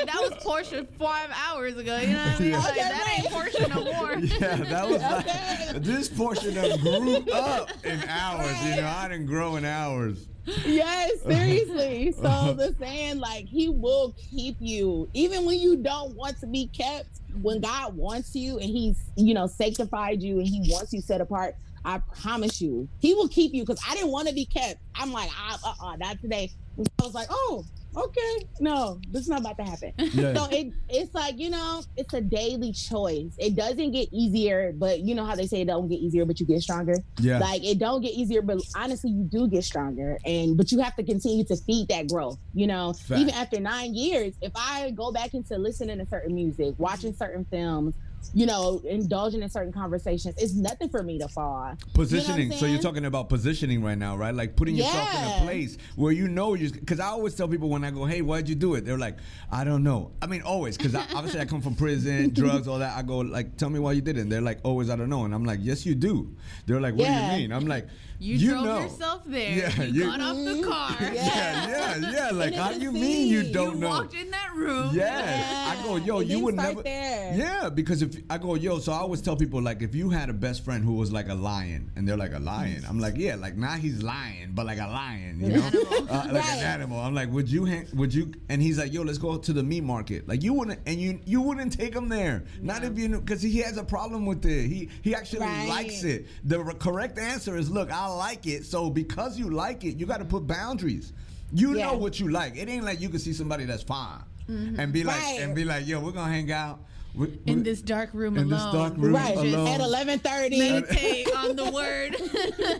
that 0.06 0.18
was 0.20 0.32
Porsha 0.44 0.86
five 0.98 1.30
hours 1.48 1.76
ago. 1.76 1.98
You 1.98 2.08
know 2.14 2.24
what 2.24 2.36
I 2.36 2.38
mean? 2.40 2.50
Yeah. 2.50 2.58
Like, 2.58 2.70
Okay, 2.72 2.80
that 2.88 3.18
ain't 3.18 3.32
right. 3.32 3.52
Porsha 3.52 3.68
no 3.74 3.84
more. 3.92 4.14
Yeah, 4.38 4.56
that 4.56 4.88
was 4.88 5.02
Okay. 5.02 5.72
like, 5.72 5.82
this 5.82 6.08
portion 6.08 6.56
of 6.58 6.80
grew 6.80 7.16
up 7.32 7.70
in 7.84 8.02
hours. 8.08 8.64
You 8.66 8.76
know, 8.76 8.86
I 8.94 9.08
didn't 9.08 9.26
grow 9.26 9.56
in 9.56 9.64
hours. 9.64 10.26
Yes, 10.66 11.22
seriously. 11.26 12.12
So 12.12 12.52
the 12.52 12.74
saying, 12.78 13.18
like, 13.18 13.46
he 13.46 13.68
will 13.68 14.14
keep 14.30 14.56
you 14.60 15.08
even 15.14 15.44
when 15.44 15.58
you 15.58 15.76
don't 15.76 16.14
want 16.14 16.38
to 16.40 16.46
be 16.46 16.66
kept. 16.68 17.08
When 17.42 17.60
God 17.60 17.94
wants 17.96 18.34
you 18.34 18.58
and 18.58 18.68
He's, 18.68 18.98
you 19.16 19.34
know, 19.34 19.46
sanctified 19.46 20.22
you 20.22 20.38
and 20.38 20.48
He 20.48 20.72
wants 20.72 20.92
you 20.92 21.00
set 21.00 21.20
apart, 21.20 21.54
I 21.84 21.98
promise 22.20 22.60
you, 22.60 22.88
He 22.98 23.14
will 23.14 23.28
keep 23.28 23.54
you. 23.54 23.62
Because 23.62 23.80
I 23.88 23.94
didn't 23.94 24.10
want 24.10 24.28
to 24.28 24.34
be 24.34 24.44
kept. 24.44 24.80
I'm 24.94 25.12
like, 25.12 25.30
ah, 25.32 25.58
uh, 25.64 25.86
uh, 25.86 25.96
not 25.96 26.20
today. 26.20 26.50
I 26.78 27.04
was 27.04 27.14
like, 27.14 27.28
oh, 27.30 27.64
okay, 27.98 28.46
no, 28.60 29.00
this 29.10 29.22
is 29.22 29.28
not 29.28 29.40
about 29.40 29.56
to 29.58 29.64
happen. 29.64 29.92
Yeah. 29.98 30.34
So 30.34 30.48
it 30.50 30.72
it's 30.88 31.14
like 31.14 31.38
you 31.38 31.50
know 31.50 31.82
it's 31.96 32.14
a 32.14 32.20
daily 32.20 32.72
choice. 32.72 33.32
It 33.38 33.54
doesn't 33.56 33.90
get 33.92 34.08
easier, 34.12 34.72
but 34.74 35.00
you 35.00 35.14
know 35.14 35.24
how 35.24 35.34
they 35.34 35.46
say 35.46 35.60
it 35.62 35.66
don't 35.66 35.88
get 35.88 36.00
easier, 36.00 36.24
but 36.24 36.40
you 36.40 36.46
get 36.46 36.62
stronger. 36.62 36.94
yeah. 37.18 37.38
Like 37.38 37.64
it 37.64 37.78
don't 37.78 38.00
get 38.00 38.12
easier, 38.14 38.42
but 38.42 38.58
honestly, 38.76 39.10
you 39.10 39.24
do 39.24 39.48
get 39.48 39.64
stronger. 39.64 40.18
And 40.24 40.56
but 40.56 40.72
you 40.72 40.80
have 40.80 40.96
to 40.96 41.02
continue 41.02 41.44
to 41.44 41.56
feed 41.56 41.88
that 41.88 42.08
growth. 42.08 42.38
You 42.54 42.66
know, 42.66 42.92
Fact. 42.92 43.20
even 43.20 43.34
after 43.34 43.60
nine 43.60 43.94
years, 43.94 44.34
if 44.40 44.52
I 44.54 44.90
go 44.92 45.12
back 45.12 45.34
into 45.34 45.56
listening 45.58 45.98
to 45.98 46.06
certain 46.06 46.34
music, 46.34 46.74
watching 46.78 47.14
certain 47.14 47.44
films, 47.50 47.94
you 48.34 48.46
know, 48.46 48.80
indulging 48.84 49.42
in 49.42 49.48
certain 49.48 49.72
conversations, 49.72 50.34
it's 50.38 50.54
nothing 50.54 50.88
for 50.88 51.02
me 51.02 51.18
to 51.18 51.28
fall. 51.28 51.74
Positioning. 51.94 52.52
so 52.52 52.66
you're 52.66 52.80
talking 52.80 53.04
about 53.06 53.28
positioning 53.28 53.82
right 53.82 53.96
now, 53.98 54.16
right? 54.16 54.34
Like 54.34 54.54
putting 54.56 54.74
yourself 54.76 55.08
in 55.14 55.42
a 55.42 55.44
place 55.44 55.78
where 55.96 56.12
you 56.12 56.28
know 56.28 56.54
you. 56.54 56.70
Because 56.70 57.00
I 57.00 57.06
always 57.06 57.34
tell 57.34 57.48
people 57.48 57.68
when 57.68 57.84
I 57.84 57.90
go, 57.90 58.04
"Hey, 58.04 58.20
why'd 58.22 58.48
you 58.48 58.54
do 58.54 58.74
it?" 58.74 58.84
They're 58.84 58.98
like, 58.98 59.16
"I 59.50 59.64
don't 59.64 59.82
know." 59.82 60.10
I 60.20 60.26
mean, 60.26 60.42
always 60.42 60.76
because 60.76 60.94
obviously 60.94 61.40
I 61.40 61.44
come 61.46 61.62
from 61.62 61.74
prison, 61.74 62.30
drugs, 62.34 62.68
all 62.68 62.78
that. 62.80 62.96
I 62.96 63.02
go 63.02 63.18
like, 63.18 63.56
"Tell 63.56 63.70
me 63.70 63.78
why 63.78 63.92
you 63.92 64.00
did 64.02 64.18
it." 64.18 64.20
And 64.22 64.30
they're 64.32 64.40
like, 64.40 64.60
"Always, 64.62 64.90
I 64.90 64.96
don't 64.96 65.10
know." 65.10 65.24
And 65.24 65.34
I'm 65.34 65.44
like, 65.44 65.60
"Yes, 65.62 65.86
you 65.86 65.94
do." 65.94 66.34
They're 66.66 66.80
like, 66.80 66.94
"What 66.94 67.04
Yeah. 67.08 67.20
do 67.30 67.32
you 67.34 67.40
mean?" 67.48 67.52
I'm 67.52 67.66
like, 67.66 67.86
You, 68.20 68.48
drove 68.50 68.64
know. 68.64 68.80
yourself 68.80 69.22
there. 69.26 69.52
Yeah, 69.58 69.82
you, 69.84 69.92
you- 69.92 70.04
got 70.10 70.20
off 70.20 70.36
the 70.36 70.62
car. 70.62 70.96
Yeah. 71.14 71.14
Yeah, 71.14 71.96
yeah, 71.96 72.10
yeah. 72.12 72.30
Like, 72.32 72.54
how 72.54 72.72
do 72.72 72.80
you 72.80 72.90
mean 72.90 73.28
you 73.28 73.52
don't 73.52 73.74
you 73.74 73.80
know? 73.82 73.88
walked 73.90 74.14
in 74.14 74.30
that 74.32 74.52
room. 74.56 74.90
Yes. 74.92 75.78
I 75.80 75.82
go, 75.84 75.96
yo, 75.96 76.18
It 76.18 76.22
you 76.24 76.28
didn't 76.30 76.44
would 76.44 76.54
never. 76.56 76.82
there. 76.82 77.34
Yeah, 77.36 77.68
because 77.68 78.02
if 78.02 78.16
I 78.28 78.38
go, 78.38 78.54
yo, 78.56 78.78
so 78.80 78.92
I 78.92 78.96
always 78.98 79.20
tell 79.20 79.36
people 79.36 79.62
like, 79.62 79.82
if 79.82 79.94
you 79.94 80.10
had 80.10 80.30
a 80.30 80.32
best 80.32 80.64
friend 80.64 80.82
who 80.84 80.94
was 80.94 81.12
like 81.12 81.28
a 81.28 81.34
lion, 81.34 81.92
and 81.94 82.08
they're 82.08 82.16
like 82.16 82.32
a 82.34 82.38
lion, 82.40 82.84
I'm 82.88 82.98
like, 82.98 83.14
yeah, 83.16 83.36
like 83.36 83.56
now 83.56 83.74
he's 83.76 84.02
lying, 84.02 84.50
but 84.52 84.66
like 84.66 84.78
a 84.78 84.88
lion, 84.88 85.40
you 85.40 85.48
know, 85.56 85.66
uh, 86.10 86.28
like 86.32 86.44
Right. 86.44 86.58
an 86.58 86.64
animal. 86.64 86.98
I'm 87.00 87.14
like, 87.14 87.30
would 87.30 87.48
you, 87.50 87.64
hang, 87.66 87.86
would 87.94 88.12
you? 88.12 88.32
And 88.48 88.60
he's 88.60 88.78
like, 88.78 88.92
yo, 88.92 89.02
let's 89.02 89.18
go 89.18 89.38
to 89.38 89.52
the 89.52 89.62
meat 89.62 89.84
market. 89.84 90.26
Like 90.28 90.42
you 90.42 90.54
wouldn't, 90.54 90.80
and 90.86 91.00
you 91.00 91.20
you 91.24 91.40
wouldn't 91.40 91.72
take 91.72 91.94
him 91.94 92.08
there, 92.08 92.44
not 92.60 92.82
if 92.82 92.98
you, 92.98 93.08
because 93.20 93.42
he 93.42 93.58
has 93.58 93.76
a 93.76 93.84
problem 93.84 94.26
with 94.26 94.44
it. 94.44 94.66
He 94.66 94.88
he 95.02 95.14
actually 95.14 95.40
Right. 95.46 95.68
likes 95.68 96.02
it. 96.02 96.26
The 96.44 96.58
re- 96.60 96.74
correct 96.74 97.16
answer 97.18 97.56
is, 97.56 97.70
look, 97.70 97.92
I 97.92 98.07
like 98.16 98.46
it. 98.46 98.64
So 98.64 98.90
because 98.90 99.38
you 99.38 99.50
like 99.50 99.84
it, 99.84 99.96
you 99.98 100.06
got 100.06 100.18
to 100.18 100.24
put 100.24 100.46
boundaries. 100.46 101.12
You 101.52 101.76
Yeah. 101.76 101.86
know 101.86 101.96
what 101.98 102.20
you 102.20 102.28
like. 102.28 102.56
It 102.56 102.68
ain't 102.68 102.84
like 102.84 103.00
you 103.00 103.08
can 103.08 103.18
see 103.18 103.32
somebody 103.32 103.64
that's 103.64 103.82
fine 103.82 104.20
mm-hmm. 104.48 104.78
and 104.78 104.92
be 104.92 105.02
like 105.04 105.20
Right. 105.20 105.38
and 105.40 105.54
be 105.54 105.64
like, 105.64 105.86
yo, 105.86 106.00
we're 106.00 106.12
gonna 106.12 106.32
hang 106.32 106.52
out. 106.52 106.80
With- 107.14 107.40
in 107.46 107.62
this 107.62 107.80
dark 107.80 108.10
room 108.12 108.36
in 108.36 108.48
this 108.50 108.60
alone. 108.60 108.74
dark 108.74 108.96
room 108.98 109.14
right 109.14 109.34
alone. 109.36 109.66
at 109.66 109.80
eleven 109.80 110.18
thirty. 110.18 110.58
Meditate 110.58 111.34
on 111.34 111.56
the 111.56 111.70
word. 111.70 112.16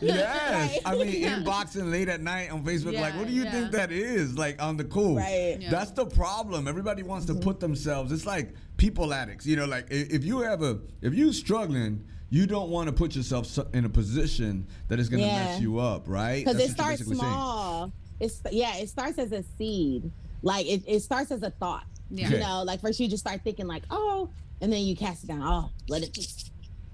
Yes, 0.02 0.72
Right. 0.74 0.80
I 0.84 0.94
mean 0.96 1.24
inboxing 1.24 1.90
late 1.90 2.08
at 2.08 2.20
night 2.20 2.50
on 2.50 2.62
Facebook. 2.62 3.00
like, 3.00 3.14
what 3.16 3.26
do 3.26 3.32
you 3.32 3.44
yeah. 3.44 3.52
think 3.52 3.72
that 3.72 3.90
is? 3.90 4.36
Like 4.36 4.62
on 4.62 4.76
the 4.76 4.84
cool. 4.84 5.16
Right. 5.16 5.58
Yeah. 5.60 5.70
That's 5.70 5.90
the 5.92 6.06
problem. 6.06 6.68
Everybody 6.68 7.02
wants 7.02 7.26
to 7.26 7.32
mm-hmm. 7.32 7.42
put 7.42 7.58
themselves. 7.60 8.12
It's 8.12 8.26
like 8.26 8.52
people 8.76 9.12
addicts. 9.14 9.46
You 9.46 9.56
know, 9.56 9.64
like 9.66 9.86
i- 9.90 10.06
if 10.10 10.24
you 10.24 10.40
have 10.40 10.62
a, 10.62 10.78
if 11.00 11.14
you 11.14 11.32
struggling, 11.32 12.04
you 12.30 12.46
don't 12.46 12.70
want 12.70 12.88
to 12.88 12.92
put 12.92 13.16
yourself 13.16 13.58
in 13.72 13.84
a 13.84 13.88
position 13.88 14.66
that 14.88 14.98
is 14.98 15.08
going 15.08 15.20
to 15.22 15.26
Yeah. 15.26 15.44
mess 15.44 15.60
you 15.60 15.78
up, 15.78 16.04
right? 16.06 16.44
because 16.44 16.60
it 16.60 16.70
starts 16.70 16.98
basically 17.00 17.16
saying. 17.16 17.32
small. 17.32 17.92
It's 18.20 18.42
yeah, 18.50 18.76
it 18.76 18.88
starts 18.88 19.18
as 19.18 19.32
a 19.32 19.42
seed. 19.56 20.10
Like 20.42 20.66
it, 20.66 20.82
it 20.86 21.00
starts 21.00 21.30
as 21.30 21.42
a 21.42 21.50
thought. 21.50 21.84
Yeah. 22.10 22.28
You 22.30 22.38
know, 22.38 22.62
like 22.64 22.80
first 22.80 22.98
you 23.00 23.08
just 23.08 23.22
start 23.22 23.42
thinking 23.44 23.66
like, 23.66 23.84
oh, 23.90 24.30
and 24.60 24.72
then 24.72 24.82
you 24.82 24.96
cast 24.96 25.24
it 25.24 25.28
down. 25.28 25.42
Oh, 25.42 25.70
let 25.88 26.02
it 26.02 26.12
be. 26.14 26.26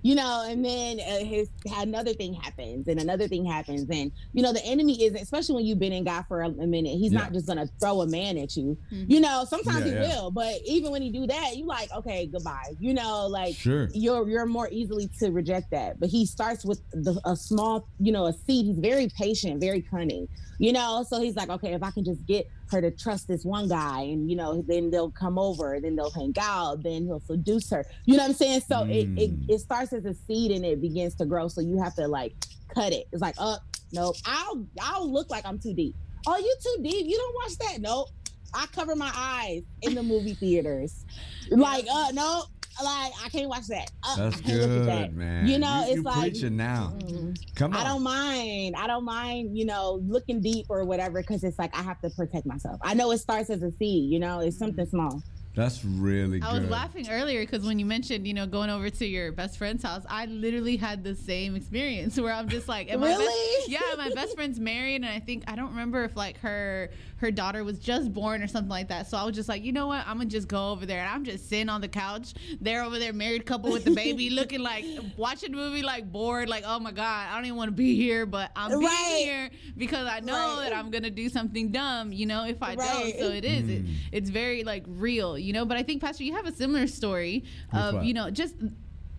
You 0.07 0.15
know, 0.17 0.45
and 0.47 0.63
then 0.63 1.01
uh, 1.01 1.25
his 1.25 1.49
another 1.79 2.13
thing 2.13 2.35
happens, 2.35 2.89
and 2.89 3.01
another 3.01 3.27
thing 3.27 3.43
happens, 3.47 3.89
and 3.91 4.13
you 4.35 4.43
know 4.43 4.53
the 4.53 4.63
enemy 4.63 5.03
isn't, 5.03 5.19
especially 5.19 5.55
when 5.55 5.65
you've 5.65 5.79
been 5.79 5.95
in 5.95 6.05
God 6.05 6.27
for 6.29 6.43
a, 6.43 6.49
a 6.49 6.67
minute. 6.67 6.99
He's 6.99 7.11
Yeah. 7.11 7.21
not 7.21 7.33
just 7.33 7.47
gonna 7.47 7.67
throw 7.81 8.03
a 8.03 8.07
man 8.07 8.37
at 8.37 8.55
you. 8.55 8.77
Mhm. 8.93 9.07
You 9.09 9.21
know, 9.21 9.47
sometimes 9.49 9.79
Yeah, 9.79 9.85
he 9.85 9.91
yeah. 9.93 10.01
will, 10.21 10.31
but 10.31 10.57
even 10.67 10.93
when 10.93 11.01
he 11.01 11.11
do 11.11 11.27
that, 11.27 11.57
you 11.57 11.65
like, 11.67 11.91
okay, 11.97 12.27
goodbye. 12.27 12.75
You 12.79 12.93
know, 12.93 13.27
like 13.29 13.55
Sure. 13.55 13.89
you're 13.95 14.29
you're 14.29 14.45
more 14.45 14.69
easily 14.71 15.09
to 15.21 15.31
reject 15.31 15.71
that. 15.71 15.99
But 15.99 16.11
he 16.11 16.27
starts 16.27 16.67
with 16.67 16.83
the, 16.93 17.19
a 17.25 17.35
small, 17.35 17.89
you 17.99 18.13
know, 18.13 18.27
a 18.27 18.35
seed. 18.35 18.67
He's 18.67 18.79
very 18.81 19.09
patient, 19.19 19.59
very 19.59 19.81
cunning, 19.81 20.29
you 20.59 20.75
know. 20.75 21.03
So 21.09 21.19
he's 21.19 21.35
like, 21.35 21.49
okay, 21.49 21.73
if 21.73 21.83
I 21.83 21.91
can 21.93 22.05
just 22.05 22.27
get 22.27 22.47
her 22.75 22.81
to 22.83 22.91
trust 22.91 23.27
this 23.29 23.45
one 23.45 23.69
guy, 23.69 24.03
and 24.03 24.29
you 24.31 24.37
know, 24.37 24.63
then 24.67 24.91
they'll 24.91 25.11
come 25.11 25.39
over, 25.39 25.79
then 25.81 25.97
they'll 25.97 26.11
hang 26.11 26.35
out, 26.41 26.83
then 26.83 27.05
he'll 27.07 27.21
seduce 27.21 27.71
her. 27.71 27.85
You 28.05 28.17
know 28.17 28.25
what 28.25 28.31
I'm 28.31 28.35
saying? 28.35 28.61
So 28.69 28.85
it, 28.85 29.09
it 29.17 29.31
Mm. 29.31 29.49
it 29.49 29.61
starts 29.61 29.93
as 29.95 30.05
a 30.05 30.13
seed 30.15 30.51
and 30.51 30.65
it 30.65 30.81
begins 30.83 31.15
to 31.17 31.25
grow. 31.25 31.49
So 31.49 31.61
you 31.63 31.79
have 31.83 31.95
to 31.95 32.07
like 32.07 32.35
cut 32.75 32.93
it. 32.93 33.07
It's 33.13 33.23
like, 33.23 33.37
oh, 33.39 33.57
nope. 33.93 34.17
I'll 34.27 34.67
I'll 34.81 35.11
look 35.11 35.31
like 35.31 35.47
I'm 35.47 35.59
too 35.59 35.73
deep. 35.73 35.95
Oh, 36.27 36.37
you 36.37 36.55
too 36.63 36.83
deep. 36.83 37.07
You 37.07 37.17
don't 37.17 37.35
watch 37.35 37.59
that? 37.59 37.81
Nope. 37.81 38.09
I 38.57 38.67
cover 38.73 38.95
my 38.95 39.11
eyes 39.15 39.63
in 39.83 39.95
the 39.95 40.03
movie 40.03 40.35
theaters. 40.35 41.05
Like, 41.51 41.85
uh, 41.93 42.11
no, 42.15 42.45
like 42.83 43.13
I 43.25 43.29
can't 43.29 43.49
watch 43.49 43.67
that. 43.69 43.91
Uh, 44.03 44.17
That's 44.31 44.37
I 44.39 44.41
can't 44.43 44.61
look 44.61 44.81
at 44.81 44.87
that. 44.87 45.09
good, 45.11 45.17
man. 45.17 45.47
You 45.47 45.59
know, 45.59 45.81
you, 45.81 45.87
it's 45.87 45.95
you 45.97 46.03
like 46.03 46.21
preaching 46.33 46.57
now. 46.57 46.93
mm, 46.99 47.37
Come 47.55 47.75
on. 47.75 47.81
I 47.81 47.85
don't 47.85 48.03
mind. 48.03 48.75
I 48.77 48.87
don't 48.87 49.05
mind, 49.05 49.57
you 49.57 49.65
know, 49.67 50.01
looking 50.07 50.41
deep 50.41 50.67
or 50.69 50.85
whatever, 50.85 51.21
because 51.21 51.45
it's 51.45 51.59
like 51.59 51.77
I 51.77 51.83
have 51.83 52.01
to 52.01 52.11
protect 52.11 52.47
myself. 52.47 52.81
I 52.83 52.95
know 52.95 53.11
it 53.13 53.19
starts 53.19 53.51
as 53.51 53.63
a 53.63 53.71
seed, 53.73 54.11
you 54.11 54.19
know, 54.19 54.41
it's 54.41 54.59
something 54.59 54.87
small. 54.87 55.23
That's 55.57 55.85
really 55.85 56.41
good. 56.41 56.49
I 56.49 56.59
was 56.59 56.69
laughing 56.69 57.09
earlier 57.09 57.41
because 57.47 57.65
when 57.65 57.79
you 57.79 57.87
mentioned, 57.87 58.27
you 58.27 58.35
know, 58.35 58.45
going 58.45 58.71
over 58.71 58.91
to 58.91 59.07
your 59.07 59.31
best 59.31 59.57
friend's 59.57 59.85
house, 59.85 60.03
I 60.09 60.27
literally 60.27 60.77
had 60.77 61.05
the 61.05 61.15
same 61.15 61.55
experience 61.55 62.19
where 62.21 62.33
I'm 62.33 62.49
just 62.49 62.67
like, 62.67 62.91
and 62.91 63.01
my 63.01 63.07
Really? 63.07 63.25
Best, 63.59 63.69
yeah, 63.69 63.95
my 63.97 64.11
best 64.13 64.35
friend's 64.35 64.59
married, 64.59 64.97
and 64.97 65.07
I 65.07 65.21
think 65.21 65.45
I 65.47 65.55
don't 65.55 65.71
remember 65.71 66.03
if 66.03 66.17
like 66.17 66.39
her 66.41 66.91
her 67.25 67.31
daughter 67.31 67.65
was 67.65 67.79
just 67.79 68.13
born 68.13 68.43
or 68.43 68.47
something 68.47 68.69
like 68.71 68.89
that. 68.89 69.07
So 69.09 69.17
I 69.17 69.25
was 69.25 69.35
just 69.35 69.49
like, 69.49 69.65
you 69.65 69.73
know 69.73 69.87
what, 69.87 70.07
I'm 70.07 70.19
gonna 70.19 70.27
just 70.29 70.47
go 70.47 70.71
over 70.73 70.85
there, 70.85 71.01
and 71.01 71.09
I'm 71.09 71.25
just 71.25 71.49
sitting 71.49 71.69
on 71.71 71.81
the 71.81 71.89
couch. 71.89 72.35
They're 72.61 72.83
over 72.85 72.99
there, 72.99 73.13
married 73.15 73.47
couple 73.47 73.71
with 73.71 73.85
the 73.85 73.91
baby, 73.93 74.29
looking 74.41 74.61
like 74.61 74.85
watching 75.17 75.53
the 75.53 75.57
movie, 75.57 75.83
like 75.83 76.11
bored, 76.13 76.49
like 76.49 76.65
oh 76.67 76.79
my 76.79 76.93
god, 76.93 77.29
I 77.31 77.35
don't 77.37 77.47
even 77.47 77.57
want 77.57 77.69
to 77.69 77.73
be 77.75 77.95
here, 77.97 78.27
but 78.27 78.51
I'm 78.55 78.79
being 78.79 78.91
here 79.17 79.51
because 79.77 80.07
I 80.07 80.21
know 80.21 80.35
Right. 80.35 80.69
that 80.69 80.77
I'm 80.77 80.91
gonna 80.91 81.11
do 81.11 81.29
something 81.31 81.71
dumb, 81.73 82.13
you 82.13 82.27
know, 82.27 82.45
if 82.45 82.63
I 82.63 82.75
Right. 82.75 82.91
don't. 82.91 83.19
So 83.19 83.31
it 83.31 83.45
is. 83.45 83.69
It, 83.69 83.85
Mm. 83.87 83.89
it's 84.13 84.31
very 84.31 84.63
like 84.65 84.85
real, 84.87 85.39
you 85.39 85.53
know. 85.55 85.65
But 85.65 85.79
I 85.79 85.83
think 85.83 86.03
Pastor, 86.03 86.25
you 86.25 86.35
have 86.35 86.47
a 86.47 86.53
similar 86.53 86.87
story 86.87 87.45
of 87.73 87.95
what? 87.95 88.05
you 88.05 88.13
know 88.15 88.31
just 88.31 88.55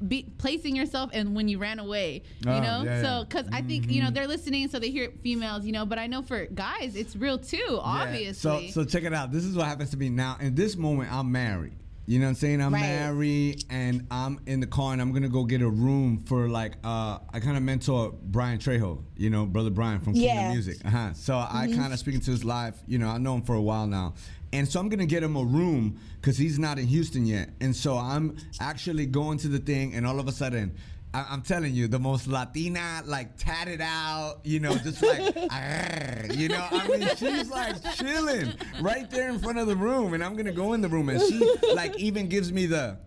be 0.07 0.23
placing 0.37 0.75
yourself 0.75 1.09
and 1.13 1.35
when 1.35 1.47
you 1.47 1.57
ran 1.57 1.79
away, 1.79 2.21
you 2.45 2.51
Oh, 2.51 2.59
know. 2.59 2.83
yeah, 2.83 3.01
so 3.01 3.07
yeah. 3.19 3.23
because 3.27 3.47
I 3.51 3.61
think 3.61 3.89
you 3.89 4.01
know 4.03 4.09
Mhm. 4.09 4.13
they're 4.13 4.27
listening, 4.27 4.67
so 4.67 4.77
they 4.79 4.89
hear 4.91 5.11
females, 5.23 5.65
you 5.65 5.71
know. 5.71 5.85
But 5.85 5.99
I 5.99 6.07
know 6.07 6.21
for 6.21 6.45
guys, 6.47 6.95
it's 6.95 7.15
real 7.15 7.37
too. 7.37 7.57
Yeah. 7.69 7.77
Obviously. 7.79 8.69
So 8.71 8.83
so 8.83 8.85
check 8.85 9.03
it 9.03 9.13
out. 9.13 9.31
This 9.31 9.45
is 9.45 9.55
what 9.55 9.67
happens 9.67 9.91
to 9.91 9.97
me 9.97 10.09
now. 10.09 10.37
In 10.39 10.55
this 10.55 10.75
moment, 10.75 11.11
I'm 11.11 11.31
married. 11.31 11.73
You 12.07 12.19
know 12.19 12.25
what 12.25 12.29
I'm 12.29 12.35
saying? 12.35 12.61
I'm 12.61 12.71
Right. 12.71 12.81
married 12.81 13.63
and 13.71 14.05
I'm 14.11 14.39
in 14.45 14.59
the 14.59 14.67
car 14.67 14.93
and 14.93 15.01
I'm 15.01 15.11
gonna 15.11 15.27
go 15.29 15.43
get 15.43 15.61
a 15.63 15.69
room 15.69 16.19
for 16.27 16.47
like 16.47 16.73
uh 16.83 17.17
I 17.33 17.39
kind 17.39 17.57
of 17.57 17.63
mentor 17.63 18.13
Brian 18.25 18.59
Trejo, 18.59 19.01
you 19.17 19.31
know, 19.31 19.45
brother 19.47 19.71
Brian 19.71 19.99
from 20.01 20.13
Kingdom 20.13 20.35
Yeah. 20.35 20.51
Music. 20.51 20.77
Uh-huh. 20.85 21.13
So 21.13 21.35
I 21.35 21.67
kind 21.75 21.93
of 21.93 21.97
speaking 21.97 22.21
to 22.21 22.29
his 22.31 22.43
live, 22.45 22.75
you 22.85 22.99
know, 22.99 23.07
I 23.07 23.17
know 23.17 23.33
him 23.35 23.41
for 23.41 23.55
a 23.55 23.61
while 23.61 23.87
now. 23.87 24.13
And 24.55 24.67
so 24.67 24.79
I'm 24.79 24.87
gonna 24.89 25.05
get 25.05 25.21
him 25.21 25.35
a 25.35 25.43
room 25.43 25.99
because 26.21 26.37
he's 26.37 26.57
not 26.57 26.79
in 26.79 26.87
Houston 26.87 27.25
yet. 27.25 27.49
And 27.59 27.75
so 27.75 27.97
I'm 27.97 28.37
actually 28.61 29.05
going 29.05 29.37
to 29.39 29.47
the 29.49 29.59
thing 29.59 29.93
and 29.95 30.07
all 30.07 30.19
of 30.19 30.27
a 30.27 30.31
sudden 30.31 30.75
I- 31.13 31.27
I'm 31.29 31.41
telling 31.43 31.73
you, 31.73 31.87
the 31.87 31.99
most 31.99 32.27
Latina, 32.27 33.01
like 33.05 33.37
tatted 33.37 33.79
out, 33.81 34.41
you 34.43 34.59
know, 34.59 34.75
just 34.77 35.01
like, 35.01 35.33
you 36.35 36.49
know, 36.49 36.67
I 36.71 36.87
mean, 36.89 37.07
she's 37.15 37.49
like 37.49 37.75
chilling 37.95 38.51
right 38.81 39.09
there 39.09 39.29
in 39.29 39.39
front 39.39 39.57
of 39.57 39.67
the 39.67 39.77
room, 39.77 40.13
and 40.13 40.21
I'm 40.21 40.35
gonna 40.35 40.51
go 40.51 40.73
in 40.73 40.81
the 40.81 40.89
room, 40.89 41.07
and 41.07 41.21
she 41.21 41.39
like 41.73 41.97
even 41.97 42.27
gives 42.27 42.51
me 42.51 42.65
the, 42.65 42.97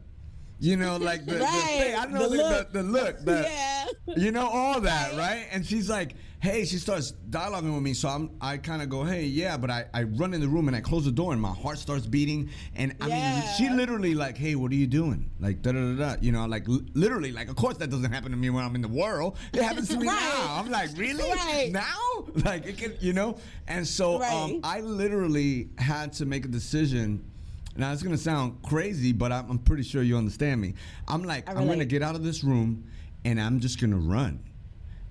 you 0.58 0.76
know, 0.78 0.96
like 0.96 1.26
the, 1.26 1.34
the 1.34 1.40
Right, 1.40 1.76
thing. 1.80 1.94
I 1.96 2.04
don't 2.04 2.14
know 2.14 2.28
the 2.30 2.36
the, 2.38 2.42
look. 2.42 2.72
the, 2.72 2.82
the 2.82 2.88
look, 2.88 3.18
the, 3.26 3.40
yeah. 4.06 4.14
you 4.16 4.32
know 4.32 4.48
all 4.48 4.80
that, 4.80 5.14
right? 5.18 5.46
And 5.52 5.66
she's 5.66 5.90
like, 5.90 6.14
"Hey," 6.40 6.64
she 6.64 6.76
starts 6.78 7.12
dialoguing 7.30 7.74
with 7.74 7.82
me, 7.82 7.94
so 7.94 8.08
I'm, 8.08 8.30
I 8.40 8.56
kind 8.58 8.80
of 8.82 8.88
go, 8.88 9.04
"Hey, 9.04 9.24
yeah," 9.24 9.56
but 9.56 9.70
I, 9.70 9.86
I 9.92 10.04
run 10.04 10.34
in 10.34 10.40
the 10.40 10.48
room 10.48 10.68
and 10.68 10.76
I 10.76 10.80
close 10.80 11.04
the 11.04 11.10
door, 11.12 11.32
and 11.32 11.40
my 11.42 11.52
heart 11.52 11.78
starts 11.78 12.06
beating, 12.06 12.50
and 12.76 12.94
I 13.00 13.08
mean, 13.08 13.42
she 13.56 13.68
literally 13.70 14.14
like, 14.14 14.36
"Hey, 14.38 14.54
what 14.54 14.70
are 14.72 14.76
you 14.76 14.86
doing?" 14.86 15.30
Like, 15.40 15.62
da 15.62 15.72
da 15.72 15.80
da 15.80 16.14
da, 16.14 16.20
you 16.20 16.32
know, 16.32 16.46
like 16.46 16.68
l- 16.68 16.80
literally, 16.94 17.32
like, 17.32 17.48
of 17.48 17.56
course 17.56 17.76
that 17.78 17.90
doesn't 17.90 18.12
happen 18.12 18.30
to 18.30 18.36
me 18.36 18.50
when 18.50 18.64
I'm 18.64 18.74
in 18.74 18.82
the 18.82 18.88
world. 18.88 19.36
It 19.52 19.62
happens 19.62 19.88
to 19.88 19.96
me 20.00 20.06
Right. 20.08 20.14
now. 20.20 20.54
I'm 20.58 20.70
like, 20.70 20.90
really? 20.96 21.28
Right. 21.30 21.70
Now? 21.72 21.84
Like, 22.44 22.66
it 22.66 22.76
can, 22.78 22.94
you 23.00 23.12
know? 23.12 23.38
And 23.66 23.86
so, 23.86 24.22
um, 24.22 24.60
I 24.62 24.80
literally 24.80 25.70
had 25.78 26.12
to 26.14 26.26
make 26.26 26.44
a 26.44 26.48
decision. 26.48 27.24
Now 27.76 27.92
it's 27.92 28.02
gonna 28.02 28.16
sound 28.18 28.60
crazy, 28.62 29.12
but 29.12 29.30
I'm, 29.32 29.50
I'm 29.50 29.58
pretty 29.58 29.82
sure 29.84 30.02
you 30.02 30.16
understand 30.16 30.60
me. 30.60 30.74
I'm 31.06 31.22
like, 31.22 31.48
I'm 31.48 31.66
gonna 31.66 31.84
get 31.84 32.02
out 32.02 32.14
of 32.16 32.22
this 32.24 32.42
room, 32.44 32.84
and 33.24 33.40
I'm 33.40 33.60
just 33.60 33.80
gonna 33.80 33.96
run. 33.98 34.40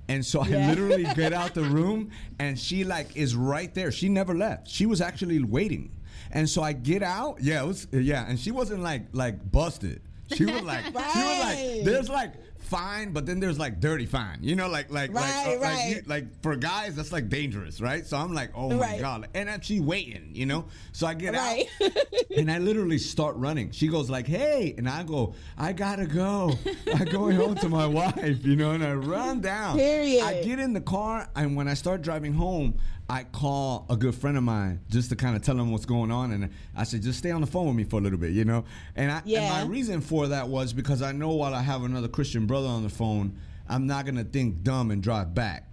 And 0.09 0.25
so 0.25 0.41
I 0.41 0.49
literally 0.49 1.03
get 1.15 1.33
out 1.33 1.53
the 1.53 1.63
room, 1.63 2.11
and 2.39 2.57
she 2.57 2.83
like 2.83 3.15
is 3.15 3.35
right 3.35 3.73
there. 3.73 3.91
She 3.91 4.09
never 4.09 4.33
left. 4.33 4.67
She 4.67 4.85
was 4.85 5.01
actually 5.01 5.43
waiting. 5.43 5.91
And 6.31 6.49
so 6.49 6.61
I 6.61 6.73
get 6.73 7.03
out. 7.03 7.37
Yeah, 7.41 7.63
it 7.63 7.67
was 7.67 7.87
yeah, 7.91 8.25
and 8.27 8.39
she 8.39 8.51
wasn't 8.51 8.83
like 8.83 9.07
like 9.11 9.51
busted. 9.51 10.01
She 10.33 10.45
was 10.45 10.61
like 10.61 10.85
she 10.85 10.91
was 10.91 11.39
like 11.39 11.57
there's 11.83 12.09
like 12.09 12.33
fine, 12.67 13.11
but 13.11 13.25
then 13.25 13.39
there's 13.39 13.57
like 13.57 13.79
dirty 13.79 14.05
fine. 14.05 14.39
You 14.41 14.55
know, 14.55 14.67
like 14.67 14.91
like 14.91 15.11
like 15.13 15.23
Right, 15.23 15.57
uh, 15.57 15.61
like, 15.61 15.85
you, 15.87 16.01
like 16.05 16.41
for 16.41 16.55
guys 16.55 16.95
that's 16.95 17.11
like 17.11 17.29
dangerous, 17.29 17.79
right? 17.81 18.05
So 18.05 18.17
I'm 18.17 18.33
like, 18.33 18.51
oh 18.55 18.69
my 18.69 18.75
Right. 18.77 18.99
god, 18.99 19.27
and 19.33 19.49
I'm 19.49 19.61
she 19.61 19.79
waiting, 19.79 20.29
you 20.33 20.45
know. 20.45 20.65
So 20.91 21.07
I 21.07 21.13
get 21.13 21.33
Right. 21.33 21.67
out, 21.81 21.91
and 22.37 22.51
I 22.51 22.57
literally 22.59 22.97
start 22.97 23.35
running. 23.37 23.71
She 23.71 23.87
goes 23.87 24.09
like, 24.09 24.27
"Hey," 24.27 24.75
and 24.77 24.87
I 24.87 25.03
go, 25.03 25.33
"I 25.57 25.73
gotta 25.73 26.05
go. 26.05 26.53
I'm 26.93 27.05
going 27.05 27.35
home 27.41 27.55
to 27.55 27.69
my 27.69 27.87
wife," 27.87 28.45
you 28.45 28.55
know, 28.55 28.71
and 28.71 28.83
I 28.83 28.93
run 28.93 29.41
down. 29.41 29.77
Period. 29.77 30.23
I 30.23 30.41
get 30.43 30.59
in 30.59 30.73
the 30.73 30.81
car, 30.81 31.29
and 31.35 31.55
when 31.55 31.67
I 31.67 31.73
start 31.73 32.01
driving 32.01 32.33
home, 32.33 32.75
I 33.09 33.23
call 33.23 33.85
a 33.89 33.95
good 33.95 34.15
friend 34.15 34.35
of 34.37 34.43
mine 34.43 34.81
just 34.89 35.09
to 35.09 35.15
kind 35.15 35.35
of 35.35 35.41
tell 35.41 35.57
him 35.57 35.71
what's 35.71 35.85
going 35.85 36.11
on, 36.11 36.31
and 36.33 36.49
I 36.75 36.83
said, 36.83 37.01
"Just 37.03 37.19
stay 37.19 37.31
on 37.31 37.39
the 37.41 37.47
phone 37.47 37.67
with 37.67 37.75
me 37.75 37.83
for 37.85 37.99
a 37.99 38.01
little 38.01 38.19
bit," 38.19 38.31
you 38.33 38.43
know. 38.43 38.65
And 38.95 39.11
I, 39.11 39.21
Yeah. 39.25 39.39
and 39.41 39.49
my 39.69 39.71
reason 39.73 40.01
for 40.01 40.27
that 40.27 40.49
was 40.49 40.73
because 40.73 41.01
I 41.01 41.13
know 41.13 41.29
while 41.31 41.53
I 41.53 41.61
have 41.61 41.83
another 41.83 42.09
Christian 42.09 42.45
brother 42.47 42.67
on 42.67 42.83
the 42.83 42.89
phone, 42.89 43.37
I'm 43.69 43.87
not 43.87 44.05
gonna 44.05 44.25
think 44.25 44.61
dumb 44.63 44.91
and 44.91 45.01
drive 45.01 45.33
back 45.33 45.69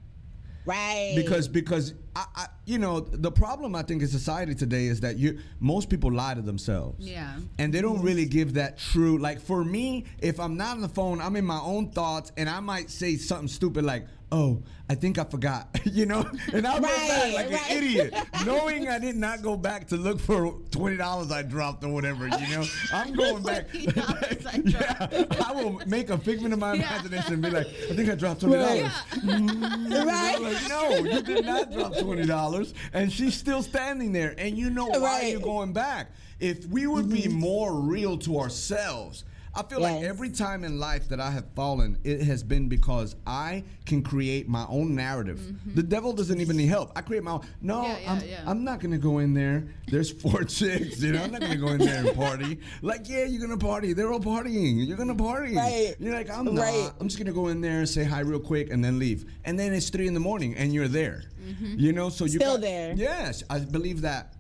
right. 0.65 1.13
because 1.17 1.49
because 1.49 1.95
I, 2.17 2.25
I 2.37 2.47
you 2.67 2.79
know 2.79 3.01
the 3.01 3.31
problem 3.33 3.75
I 3.75 3.83
think 3.83 4.03
in 4.03 4.09
society 4.09 4.55
today 4.55 4.87
is 4.87 5.01
that 5.01 5.17
you 5.19 5.39
most 5.61 5.91
people 5.91 6.13
lie 6.13 6.35
to 6.35 6.43
themselves. 6.43 7.05
Yeah. 7.05 7.37
And 7.59 7.73
they 7.75 7.81
don't 7.81 8.01
really 8.01 8.27
give 8.27 8.55
that 8.55 8.79
true 8.79 9.19
like 9.19 9.41
for 9.41 9.65
me, 9.65 10.05
if 10.21 10.39
I'm 10.39 10.57
not 10.57 10.77
on 10.77 10.81
the 10.83 10.89
phone, 10.89 11.21
I'm 11.21 11.35
in 11.37 11.45
my 11.45 11.61
own 11.61 11.91
thoughts 11.91 12.31
and 12.37 12.49
I 12.49 12.61
might 12.61 12.91
say 12.91 13.17
something 13.17 13.49
stupid 13.49 13.85
like, 13.85 14.07
"Oh, 14.35 14.63
I 14.91 14.95
think 14.97 15.19
I 15.19 15.25
forgot." 15.25 15.69
you 15.85 16.07
know? 16.07 16.29
And 16.53 16.67
I'll 16.67 16.81
go 16.81 16.89
back 16.89 17.35
like 17.35 17.51
right. 17.51 17.71
an 17.71 17.77
idiot, 17.77 18.15
knowing 18.47 18.89
I 18.89 18.99
did 18.99 19.17
not 19.17 19.43
go 19.43 19.57
back 19.57 19.87
to 19.89 19.97
look 19.97 20.19
for 20.19 20.53
$20 20.71 21.31
I 21.31 21.43
dropped 21.43 21.85
or 21.85 21.89
whatever, 21.91 22.27
you 22.27 22.49
know? 22.49 22.65
I'm 22.93 23.13
going 23.23 23.43
back. 23.43 23.69
$20 23.69 24.47
I 24.47 24.63
yeah. 24.65 25.47
I 25.47 25.53
will 25.53 25.81
make 25.87 26.11
a 26.11 26.19
figment 26.19 26.53
of 26.53 26.59
my 26.59 26.75
imagination 26.75 27.35
and 27.35 27.43
be 27.43 27.51
like, 27.51 27.67
"I 27.67 27.95
think 27.95 28.11
I 28.11 28.15
dropped 28.17 28.41
$20." 28.43 28.61
Right. 28.61 28.91
Mm, 29.25 30.05
Right. 30.07 30.41
Like, 30.41 30.69
no, 30.69 30.91
you 30.99 31.23
did 31.23 31.45
not 31.47 31.73
drop 31.73 31.97
twenty 31.99 32.27
dollars, 32.27 32.75
and 32.93 33.11
she's 33.13 33.35
still 33.35 33.63
standing 33.63 34.13
there, 34.13 34.35
and 34.39 34.59
you 34.59 34.69
know 34.71 34.87
why 34.87 34.99
Right. 34.99 35.33
you're 35.33 35.41
going 35.41 35.73
back. 35.73 36.11
If 36.41 36.67
we 36.67 36.87
would 36.87 37.09
be 37.09 37.29
more 37.29 37.73
real 37.75 38.19
to 38.19 38.39
ourselves, 38.41 39.25
I 39.57 39.63
feel 39.63 39.81
like 39.81 40.03
every 40.03 40.31
time 40.31 40.65
in 40.65 40.79
life 40.81 41.09
that 41.11 41.21
I 41.21 41.31
have 41.31 41.45
fallen, 41.55 41.97
it 42.03 42.23
has 42.23 42.43
been 42.43 42.69
because 42.69 43.15
I 43.27 43.63
can 43.87 44.03
create 44.03 44.49
my 44.49 44.67
own 44.69 44.95
narrative. 44.97 45.41
The 45.75 45.83
devil 45.83 46.13
doesn't 46.13 46.41
even 46.41 46.57
need 46.57 46.67
help. 46.67 46.91
I 46.97 47.03
create 47.03 47.23
my 47.23 47.33
own. 47.33 47.47
No, 47.63 47.75
Mm-hmm. 47.83 47.91
Yeah, 47.91 47.99
yeah, 48.01 48.13
I'm, 48.13 48.29
yeah. 48.29 48.51
I'm 48.51 48.65
not 48.65 48.81
gonna 48.81 48.99
go 48.99 49.19
in 49.19 49.33
there. 49.35 49.69
There's 49.89 50.11
four 50.11 50.43
chicks. 50.57 51.01
You 51.01 51.13
know, 51.13 51.23
I'm 51.23 51.31
not 51.31 51.41
gonna 51.41 51.57
go 51.57 51.69
in 51.69 51.79
there 51.79 52.05
and 52.07 52.17
party. 52.17 52.59
Like, 52.83 53.09
yeah, 53.09 53.25
you're 53.25 53.41
gonna 53.41 53.57
party. 53.59 53.93
They're 53.93 54.13
all 54.13 54.21
partying. 54.21 54.87
You're 54.87 54.97
gonna 54.97 55.15
party. 55.15 55.55
Right. 55.57 55.95
You're 56.01 56.15
like, 56.15 56.31
I'm 56.31 56.47
not. 56.47 56.57
Right. 56.63 56.91
I'm 57.01 57.07
just 57.09 57.19
gonna 57.19 57.33
go 57.33 57.49
in 57.49 57.61
there 57.61 57.79
and 57.79 57.89
say 57.89 58.05
hi 58.05 58.21
real 58.21 58.41
quick 58.41 58.71
and 58.71 58.85
then 58.85 58.99
leave. 58.99 59.25
And 59.45 59.59
then 59.59 59.73
it's 59.73 59.89
three 59.91 60.07
in 60.09 60.15
the 60.15 60.21
morning 60.21 60.55
and 60.57 60.73
you're 60.75 60.89
there. 60.89 61.23
Mhm. 61.47 61.79
You 61.79 61.93
know, 61.93 62.09
so 62.09 62.25
you 62.25 62.39
Still 62.41 62.55
got- 62.55 62.63
there. 62.63 62.95
Yes, 62.97 63.45
I 63.51 63.59
believe 63.61 64.01
that 64.01 64.35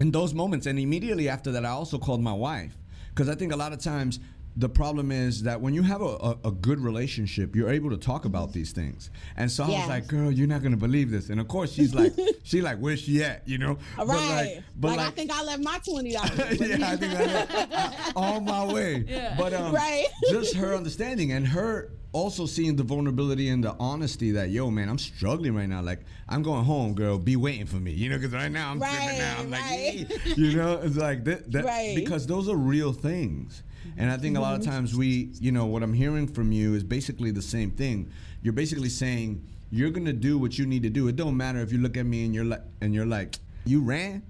in 0.00 0.10
those 0.10 0.32
moments 0.34 0.66
and 0.66 0.78
immediately 0.78 1.28
after 1.28 1.52
that 1.52 1.64
i 1.64 1.68
also 1.68 1.98
called 1.98 2.20
my 2.20 2.32
wife 2.32 2.76
because 3.10 3.28
i 3.28 3.34
think 3.36 3.52
a 3.52 3.56
lot 3.56 3.72
of 3.72 3.78
times 3.78 4.18
the 4.56 4.68
problem 4.68 5.10
is 5.10 5.42
that 5.42 5.60
when 5.60 5.74
you 5.74 5.82
have 5.82 6.00
a, 6.00 6.04
a, 6.04 6.38
a 6.44 6.50
good 6.52 6.78
relationship 6.78 7.56
you're 7.56 7.70
able 7.70 7.90
to 7.90 7.96
talk 7.96 8.24
about 8.24 8.52
these 8.52 8.70
things 8.70 9.10
and 9.36 9.50
so 9.50 9.64
i 9.64 9.68
was 9.68 9.88
like 9.88 10.06
girl 10.06 10.30
you're 10.30 10.46
not 10.46 10.62
gonna 10.62 10.76
believe 10.76 11.10
this 11.10 11.28
and 11.28 11.40
of 11.40 11.48
course 11.48 11.72
she's 11.72 11.92
like 11.92 12.12
she 12.44 12.60
like 12.62 12.78
where's 12.78 13.00
she 13.00 13.22
at 13.22 13.42
you 13.48 13.58
know 13.58 13.76
All 13.98 14.06
But 14.06 14.08
right. 14.08 14.54
like, 14.56 14.64
but 14.76 14.88
like, 14.88 14.96
like, 14.98 15.06
I 15.08 15.10
think 15.10 15.30
I 15.32 15.42
left 15.42 15.62
my 15.62 15.78
twenty 15.84 16.12
dollars. 16.18 16.60
yeah, 16.60 16.88
I 16.92 16.96
think 16.96 17.14
I 17.14 17.24
know. 18.14 18.20
on 18.20 18.44
my 18.44 18.72
way. 18.72 19.04
Yeah. 19.08 19.34
But 19.36 19.52
um, 19.54 19.72
Right. 19.74 20.06
just 20.30 20.54
her 20.54 20.74
understanding 20.74 21.32
and 21.32 21.46
her 21.48 21.90
also 22.12 22.46
seeing 22.46 22.76
the 22.76 22.84
vulnerability 22.84 23.48
and 23.48 23.62
the 23.64 23.74
honesty 23.80 24.30
that 24.32 24.50
yo 24.50 24.70
man, 24.70 24.88
I'm 24.88 24.98
struggling 24.98 25.54
right 25.56 25.68
now. 25.68 25.82
Like 25.82 26.00
I'm 26.28 26.42
going 26.44 26.64
home, 26.64 26.94
girl. 26.94 27.18
Be 27.18 27.34
waiting 27.34 27.66
for 27.66 27.76
me, 27.76 27.90
you 27.90 28.08
know, 28.08 28.16
because 28.18 28.32
right 28.32 28.52
now 28.52 28.70
I'm 28.70 28.78
Right, 28.78 29.18
now. 29.18 29.36
I'm 29.40 29.50
like, 29.50 29.60
right. 29.62 30.06
"Eh." 30.10 30.34
you 30.36 30.54
know, 30.56 30.80
it's 30.80 30.96
like 30.96 31.24
that, 31.24 31.50
that 31.50 31.64
Right. 31.64 31.94
because 31.96 32.24
those 32.26 32.48
are 32.48 32.56
real 32.56 32.92
things. 32.92 33.64
And 33.96 34.10
I 34.10 34.16
think 34.16 34.36
a 34.36 34.40
lot 34.40 34.58
of 34.58 34.64
times 34.64 34.94
we, 34.96 35.30
you 35.40 35.52
know, 35.52 35.66
what 35.66 35.82
I'm 35.82 35.92
hearing 35.94 36.26
from 36.26 36.52
you 36.52 36.74
is 36.74 36.82
basically 36.84 37.30
the 37.30 37.42
same 37.42 37.70
thing. 37.70 38.10
You're 38.42 38.52
basically 38.52 38.88
saying 38.88 39.44
you're 39.70 39.90
gonna 39.90 40.12
do 40.12 40.38
what 40.38 40.58
you 40.58 40.66
need 40.66 40.82
to 40.84 40.90
do. 40.90 41.08
It 41.08 41.16
don't 41.16 41.36
matter 41.36 41.60
if 41.60 41.72
you 41.72 41.78
look 41.78 41.96
at 41.96 42.06
me 42.06 42.24
and 42.24 42.34
you're 42.34 42.44
like, 42.44 42.62
and 42.80 42.94
you're 42.94 43.06
like, 43.06 43.36
you 43.64 43.80
ran. 43.80 44.22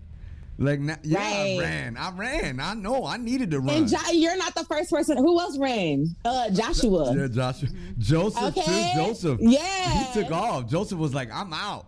Like, 0.57 0.79
na- 0.79 0.97
yeah, 1.03 1.19
I 1.21 1.59
ran. 1.61 1.97
I 1.97 2.11
ran. 2.13 2.61
I 2.61 2.75
know. 2.75 3.05
I 3.07 3.17
needed 3.17 3.51
to 3.51 3.59
run. 3.59 3.75
And 3.77 3.89
jo- 3.89 3.97
you're 4.13 4.37
not 4.37 4.55
the 4.55 4.63
first 4.65 4.89
person. 4.91 5.17
Who 5.17 5.41
else 5.41 5.59
ran? 5.59 6.15
Uh, 6.25 6.49
Joshua. 6.51 7.13
yeah, 7.17 7.27
Joshua. 7.27 7.69
Joseph 7.99 8.57
Okay. 8.59 8.93
too. 8.95 9.01
Joseph. 9.01 9.39
Yeah. 9.41 10.05
He 10.13 10.23
took 10.23 10.31
off. 10.31 10.69
Joseph 10.69 10.99
was 10.99 11.13
like, 11.13 11.29
I'm 11.33 11.53
out. 11.53 11.87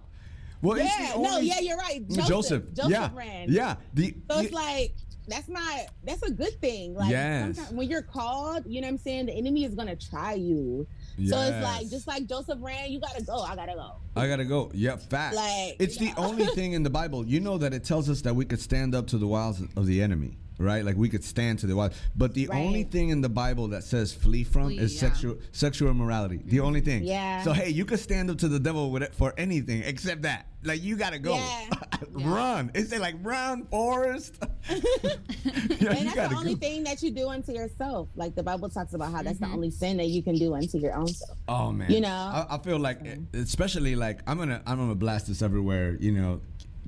Well, 0.63 0.79
Yeah, 0.79 1.13
the 1.15 1.21
no, 1.23 1.39
yeah, 1.39 1.61
you're 1.61 1.77
right. 1.77 2.03
Joseph, 2.09 2.27
Joseph. 2.29 2.63
Joseph 2.75 2.91
yeah. 2.91 3.11
ran. 3.15 3.47
Yeah. 3.53 3.77
The, 3.95 4.17
So 4.29 4.39
it's 4.41 4.53
like 4.53 4.95
that's 5.29 5.49
not 5.49 5.81
that's 6.05 6.23
a 6.23 6.31
good 6.31 6.61
thing. 6.61 6.95
Like 6.95 7.11
Yes. 7.11 7.71
when 7.73 7.89
you're 7.89 8.03
called, 8.03 8.65
you 8.67 8.81
know 8.81 8.87
what 8.87 8.93
I'm 8.93 8.99
saying, 8.99 9.27
the 9.27 9.33
enemy 9.33 9.65
is 9.65 9.75
gonna 9.75 9.97
try 9.97 10.35
you. 10.35 10.87
So 11.29 11.41
it's 11.41 11.63
like 11.63 11.89
just 11.89 12.07
like 12.07 12.27
Joseph 12.27 12.59
ran, 12.61 12.91
you 12.93 13.01
gotta 13.01 13.23
go. 13.23 13.41
I 13.41 13.57
gotta 13.57 13.75
go. 13.75 13.93
I 14.15 14.29
gotta 14.29 14.45
go. 14.45 14.71
Yep, 14.75 15.09
fact. 15.11 15.35
Like, 15.35 15.77
it's 15.79 15.97
the 15.97 16.13
only 16.17 16.47
thing 16.49 16.73
in 16.75 16.83
the 16.83 16.91
Bible. 16.91 17.27
You 17.27 17.41
know 17.41 17.57
that 17.59 17.73
it 17.73 17.85
tells 17.85 18.11
us 18.11 18.21
that 18.23 18.35
we 18.35 18.45
could 18.45 18.61
stand 18.61 18.95
up 18.95 19.07
to 19.09 19.19
the 19.19 19.27
wiles 19.27 19.63
of 19.77 19.87
the 19.87 20.03
enemy, 20.03 20.37
right? 20.59 20.85
Like 20.85 20.97
we 20.97 21.09
could 21.09 21.25
stand 21.25 21.59
to 21.61 21.67
the 21.67 21.77
wiles. 21.77 21.95
But 22.17 22.35
the 22.35 22.47
Right. 22.49 22.65
only 22.65 22.85
thing 22.85 23.09
in 23.11 23.21
the 23.21 23.29
Bible 23.29 23.69
that 23.69 23.85
says 23.85 24.13
flee 24.13 24.45
from 24.45 24.67
Flee, 24.67 24.79
is 24.79 24.95
yeah. 24.95 25.01
sexual 25.01 25.39
sexual 25.53 25.91
immorality. 25.91 26.41
The 26.45 26.61
only 26.61 26.81
thing. 26.81 27.05
Yeah. 27.05 27.43
So 27.43 27.53
hey, 27.53 27.71
you 27.71 27.85
could 27.85 28.01
stand 28.01 28.31
up 28.31 28.39
to 28.39 28.49
the 28.49 28.59
devil 28.61 28.91
with 28.91 29.03
it 29.03 29.15
for 29.15 29.35
anything 29.37 29.83
except 29.85 30.23
that. 30.23 30.47
Like 30.65 30.83
you 30.83 30.97
gotta 30.97 31.19
go. 31.19 31.35
Yeah. 31.37 31.69
run. 32.13 32.71
It's 32.75 32.97
like 32.99 33.15
run, 33.23 33.67
forest. 33.67 34.35
yeah, 34.69 34.79
and 35.11 35.71
you 35.71 35.77
that's 35.79 36.15
gotta 36.15 36.29
the 36.35 36.37
only 36.41 36.55
go. 36.55 36.61
thing 36.61 36.83
that 36.85 37.03
you 37.03 37.11
do 37.13 37.29
unto 37.29 37.53
yourself. 37.53 38.09
Like 38.17 38.35
the 38.35 38.43
Bible 38.43 38.69
talks 38.69 38.95
about 38.95 39.13
how 39.13 39.23
that's 39.23 39.37
Mm-hmm. 39.37 39.51
the 39.51 39.55
only 39.55 39.71
sin 39.71 39.97
that 39.99 40.07
you 40.07 40.23
can 40.23 40.35
do 40.37 40.55
unto 40.55 40.79
your 40.79 40.95
own 40.95 41.09
self. 41.09 41.39
Oh 41.47 41.71
man, 41.73 41.91
You 41.91 42.01
know? 42.01 42.09
I, 42.09 42.47
I 42.51 42.59
feel 42.59 42.79
like, 42.79 43.01
especially 43.35 43.95
like 43.97 44.21
I'm 44.27 44.39
gonna 44.39 44.63
I'm 44.67 44.79
gonna 44.79 44.95
blast 44.95 45.27
this 45.29 45.43
everywhere. 45.43 45.97
You 46.01 46.13
know, 46.13 46.41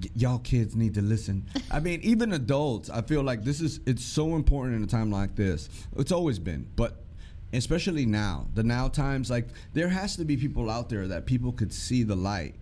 y- 0.02 0.10
y'all 0.14 0.38
kids 0.38 0.76
need 0.76 0.94
to 0.94 1.02
listen. 1.02 1.46
I 1.70 1.80
mean, 1.80 2.00
even 2.02 2.32
adults. 2.32 2.90
I 2.90 3.02
feel 3.02 3.22
like 3.22 3.44
this 3.44 3.60
is 3.60 3.80
it's 3.86 4.04
so 4.04 4.36
important 4.36 4.76
in 4.76 4.82
a 4.82 4.86
time 4.86 5.10
like 5.10 5.36
this. 5.36 5.68
It's 5.96 6.12
always 6.12 6.38
been, 6.38 6.66
but 6.76 6.96
especially 7.52 8.06
now, 8.06 8.46
the 8.54 8.62
now 8.62 8.88
times. 8.88 9.30
Like 9.30 9.48
there 9.74 9.88
has 9.88 10.16
to 10.16 10.24
be 10.24 10.36
people 10.36 10.70
out 10.70 10.88
there 10.88 11.08
that 11.08 11.26
people 11.26 11.52
could 11.52 11.72
see 11.72 12.02
the 12.02 12.16
light 12.16 12.54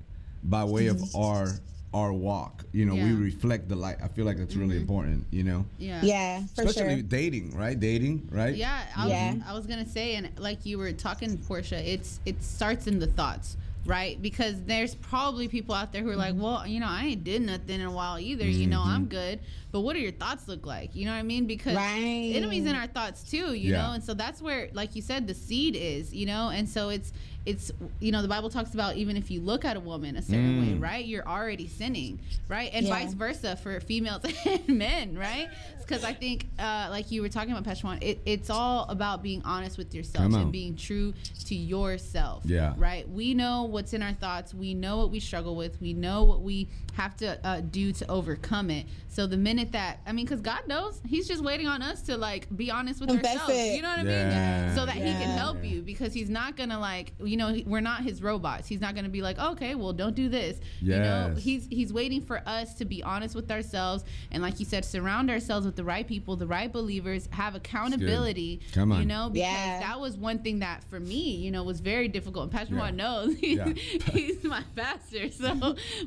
by 0.43 0.65
way 0.65 0.87
of 0.87 1.03
our 1.15 1.49
our 1.95 2.13
walk. 2.13 2.65
You 2.73 2.85
know, 2.85 2.95
we 2.95 3.13
reflect 3.13 3.69
the 3.69 3.77
light. 3.77 3.97
I 4.03 4.09
feel 4.09 4.27
like 4.27 4.37
that's 4.37 4.55
really 4.55 4.75
mm-hmm. 4.75 4.83
important. 4.83 5.27
You 5.31 5.45
know, 5.45 5.65
Yeah. 5.79 6.01
Yeah, 6.03 6.41
for 6.55 6.63
especially 6.63 6.97
sure. 6.97 7.03
dating, 7.03 7.57
right? 7.57 7.79
Dating, 7.79 8.29
right? 8.31 8.55
Yeah, 8.55 8.83
I, 8.95 9.09
Yeah. 9.09 9.35
I 9.47 9.55
was 9.55 9.67
gonna 9.67 9.89
say, 9.89 10.17
and 10.17 10.29
like 10.39 10.67
you 10.67 10.79
were 10.79 10.93
talking, 10.93 11.39
Porsha, 11.39 11.83
it's 11.85 12.21
it 12.27 12.43
starts 12.43 12.87
in 12.87 12.99
the 12.99 13.07
thoughts, 13.07 13.57
right? 13.87 14.21
Because 14.21 14.63
there's 14.65 14.95
probably 14.95 15.49
people 15.49 15.75
out 15.75 15.93
there 15.93 16.03
who 16.03 16.11
are 16.11 16.17
like, 16.17 16.35
Mm-hmm. 16.35 16.43
well, 16.43 16.67
you 16.67 16.81
know, 16.81 16.89
I 16.89 17.05
ain't 17.07 17.25
did 17.25 17.43
nothing 17.43 17.81
in 17.81 17.87
a 17.87 17.91
while 17.91 18.19
either. 18.19 18.45
You 18.47 18.67
know, 18.67 18.81
Mm-hmm. 18.81 18.91
I'm 18.91 19.07
good. 19.07 19.41
But 19.73 19.81
what 19.81 19.95
do 19.95 20.01
your 20.01 20.13
thoughts 20.13 20.49
look 20.49 20.65
like? 20.65 20.95
You 20.95 21.05
know 21.05 21.13
what 21.13 21.19
I 21.19 21.23
mean? 21.23 21.47
Because 21.47 21.77
Right. 21.77 22.31
the 22.33 22.37
enemy's 22.37 22.67
in 22.67 22.75
our 22.75 22.87
thoughts 22.87 23.23
too. 23.31 23.53
You 23.55 23.73
Yeah. 23.73 23.83
know, 23.87 23.93
and 23.93 24.03
so 24.03 24.15
that's 24.15 24.41
where, 24.41 24.69
like 24.73 24.97
you 24.97 25.03
said, 25.03 25.27
the 25.27 25.35
seed 25.35 25.77
is. 25.77 26.15
You 26.15 26.27
know, 26.27 26.49
and 26.51 26.69
so 26.69 26.89
it's 26.89 27.13
it's 27.45 27.71
you 28.01 28.11
know 28.11 28.23
the 28.23 28.29
Bible 28.29 28.51
talks 28.51 28.75
about 28.75 28.97
even 28.97 29.17
if 29.17 29.31
you 29.31 29.41
look 29.41 29.65
at 29.65 29.77
a 29.77 29.81
woman 29.81 30.17
a 30.17 30.23
certain 30.23 30.59
way, 30.61 30.73
Mm. 30.75 30.83
right? 30.83 31.05
You're 31.05 31.27
already 31.29 31.69
sinning, 31.69 32.19
right? 32.49 32.71
And 32.73 32.87
Yeah. 32.87 32.95
vice 32.95 33.15
versa 33.15 33.55
for 33.57 33.79
females 33.81 34.23
and 34.47 34.67
men, 34.79 35.17
right? 35.17 35.49
Because 35.87 36.05
I 36.05 36.13
think, 36.15 36.47
uh, 36.59 36.89
like 36.91 37.11
you 37.13 37.23
were 37.23 37.29
talking 37.29 37.53
about, 37.53 37.65
Peshwan, 37.65 37.99
it, 38.03 38.21
it's 38.27 38.51
all 38.51 38.87
about 38.89 39.23
being 39.23 39.43
honest 39.45 39.79
with 39.79 39.95
yourself 39.95 40.35
and 40.35 40.51
being 40.53 40.75
true 40.77 41.15
to 41.45 41.55
yourself. 41.55 42.43
Yeah. 42.45 42.75
Right? 42.77 43.09
We 43.09 43.35
know 43.35 43.65
what's 43.65 43.93
in 43.93 44.03
our 44.03 44.13
thoughts. 44.13 44.53
We 44.55 44.75
know 44.75 44.97
what 44.99 45.11
we 45.11 45.21
struggle 45.21 45.55
with. 45.57 45.81
We 45.81 45.93
know 45.93 46.25
what 46.25 46.41
we 46.43 46.69
have 46.95 47.17
to 47.19 47.39
uh, 47.47 47.61
do 47.61 47.93
to 47.93 48.11
overcome 48.11 48.71
it. 48.71 48.87
So 49.09 49.27
the 49.27 49.37
minute 49.37 49.73
that, 49.73 50.01
I 50.07 50.13
mean, 50.13 50.25
because 50.25 50.41
God 50.41 50.61
knows, 50.67 51.01
He's 51.07 51.29
just 51.29 51.45
waiting 51.45 51.67
on 51.67 51.83
us 51.83 52.03
to 52.03 52.17
like 52.17 52.55
be 52.57 52.71
honest 52.71 53.01
with 53.01 53.11
Confess 53.11 53.37
ourselves. 53.37 53.55
it. 53.65 53.77
You 53.77 53.83
know 53.83 53.89
what 53.91 54.01
I 54.01 54.03
Yeah. 54.11 54.65
mean? 54.67 54.75
So 54.75 54.87
that 54.87 54.97
He 54.97 55.13
can 55.15 55.31
Yeah. 55.31 55.37
help 55.37 55.65
you 55.65 55.83
because 55.83 56.13
He's 56.15 56.31
not 56.31 56.57
gonna 56.57 56.79
like, 56.81 57.13
you 57.23 57.37
know, 57.37 57.55
we're 57.67 57.81
not 57.81 58.03
His 58.03 58.23
robots. 58.23 58.67
He's 58.67 58.81
not 58.81 58.95
gonna 58.95 59.09
be 59.11 59.23
like, 59.23 59.39
okay, 59.39 59.75
well, 59.75 59.93
don't 59.93 60.15
do 60.17 60.29
this. 60.29 60.59
You 60.81 60.99
know, 60.99 61.35
He's 61.39 61.67
He's 61.71 61.93
waiting 61.93 62.23
for 62.23 62.43
us 62.47 62.75
to 62.75 62.85
be 62.85 63.03
honest 63.03 63.35
with 63.35 63.51
ourselves 63.51 64.05
and, 64.31 64.43
like 64.43 64.59
you 64.59 64.65
said, 64.67 64.85
surround 64.85 65.31
ourselves 65.31 65.67
with 65.67 65.76
the 65.77 65.85
right 65.85 66.07
people, 66.07 66.37
the 66.37 66.47
right 66.47 66.73
believers, 66.73 67.29
have 67.31 67.55
accountability. 67.55 68.61
Come 68.73 68.93
on. 68.93 69.01
You 69.01 69.07
know, 69.07 69.29
because 69.31 69.69
Yeah. 69.69 69.79
that 69.81 70.01
was 70.01 70.17
one 70.17 70.41
thing 70.41 70.61
that 70.61 70.83
for 70.85 70.99
me, 70.99 71.37
you 71.37 71.51
know, 71.51 71.63
was 71.63 71.81
very 71.81 72.09
difficult. 72.09 72.45
And 72.45 72.53
Pastor 72.53 72.75
Yeah. 72.75 72.81
Juan 72.81 72.97
knows 72.97 73.37
he's, 73.37 73.57
Yeah. 73.59 73.73
he's 74.13 74.43
my 74.45 74.63
pastor. 74.75 75.29
So 75.37 75.55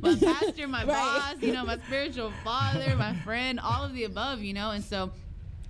my 0.02 0.16
pastor, 0.20 0.68
my 0.68 0.84
Right. 0.84 0.88
boss, 0.94 1.36
you 1.42 1.54
know, 1.54 1.64
my 1.66 1.78
spiritual 1.78 2.32
father, 2.44 2.96
my 2.96 3.14
friend, 3.14 3.60
all 3.60 3.84
of 3.84 3.94
the 3.94 4.04
above, 4.06 4.42
you 4.42 4.54
know, 4.54 4.72
and 4.72 4.84
so 4.84 5.12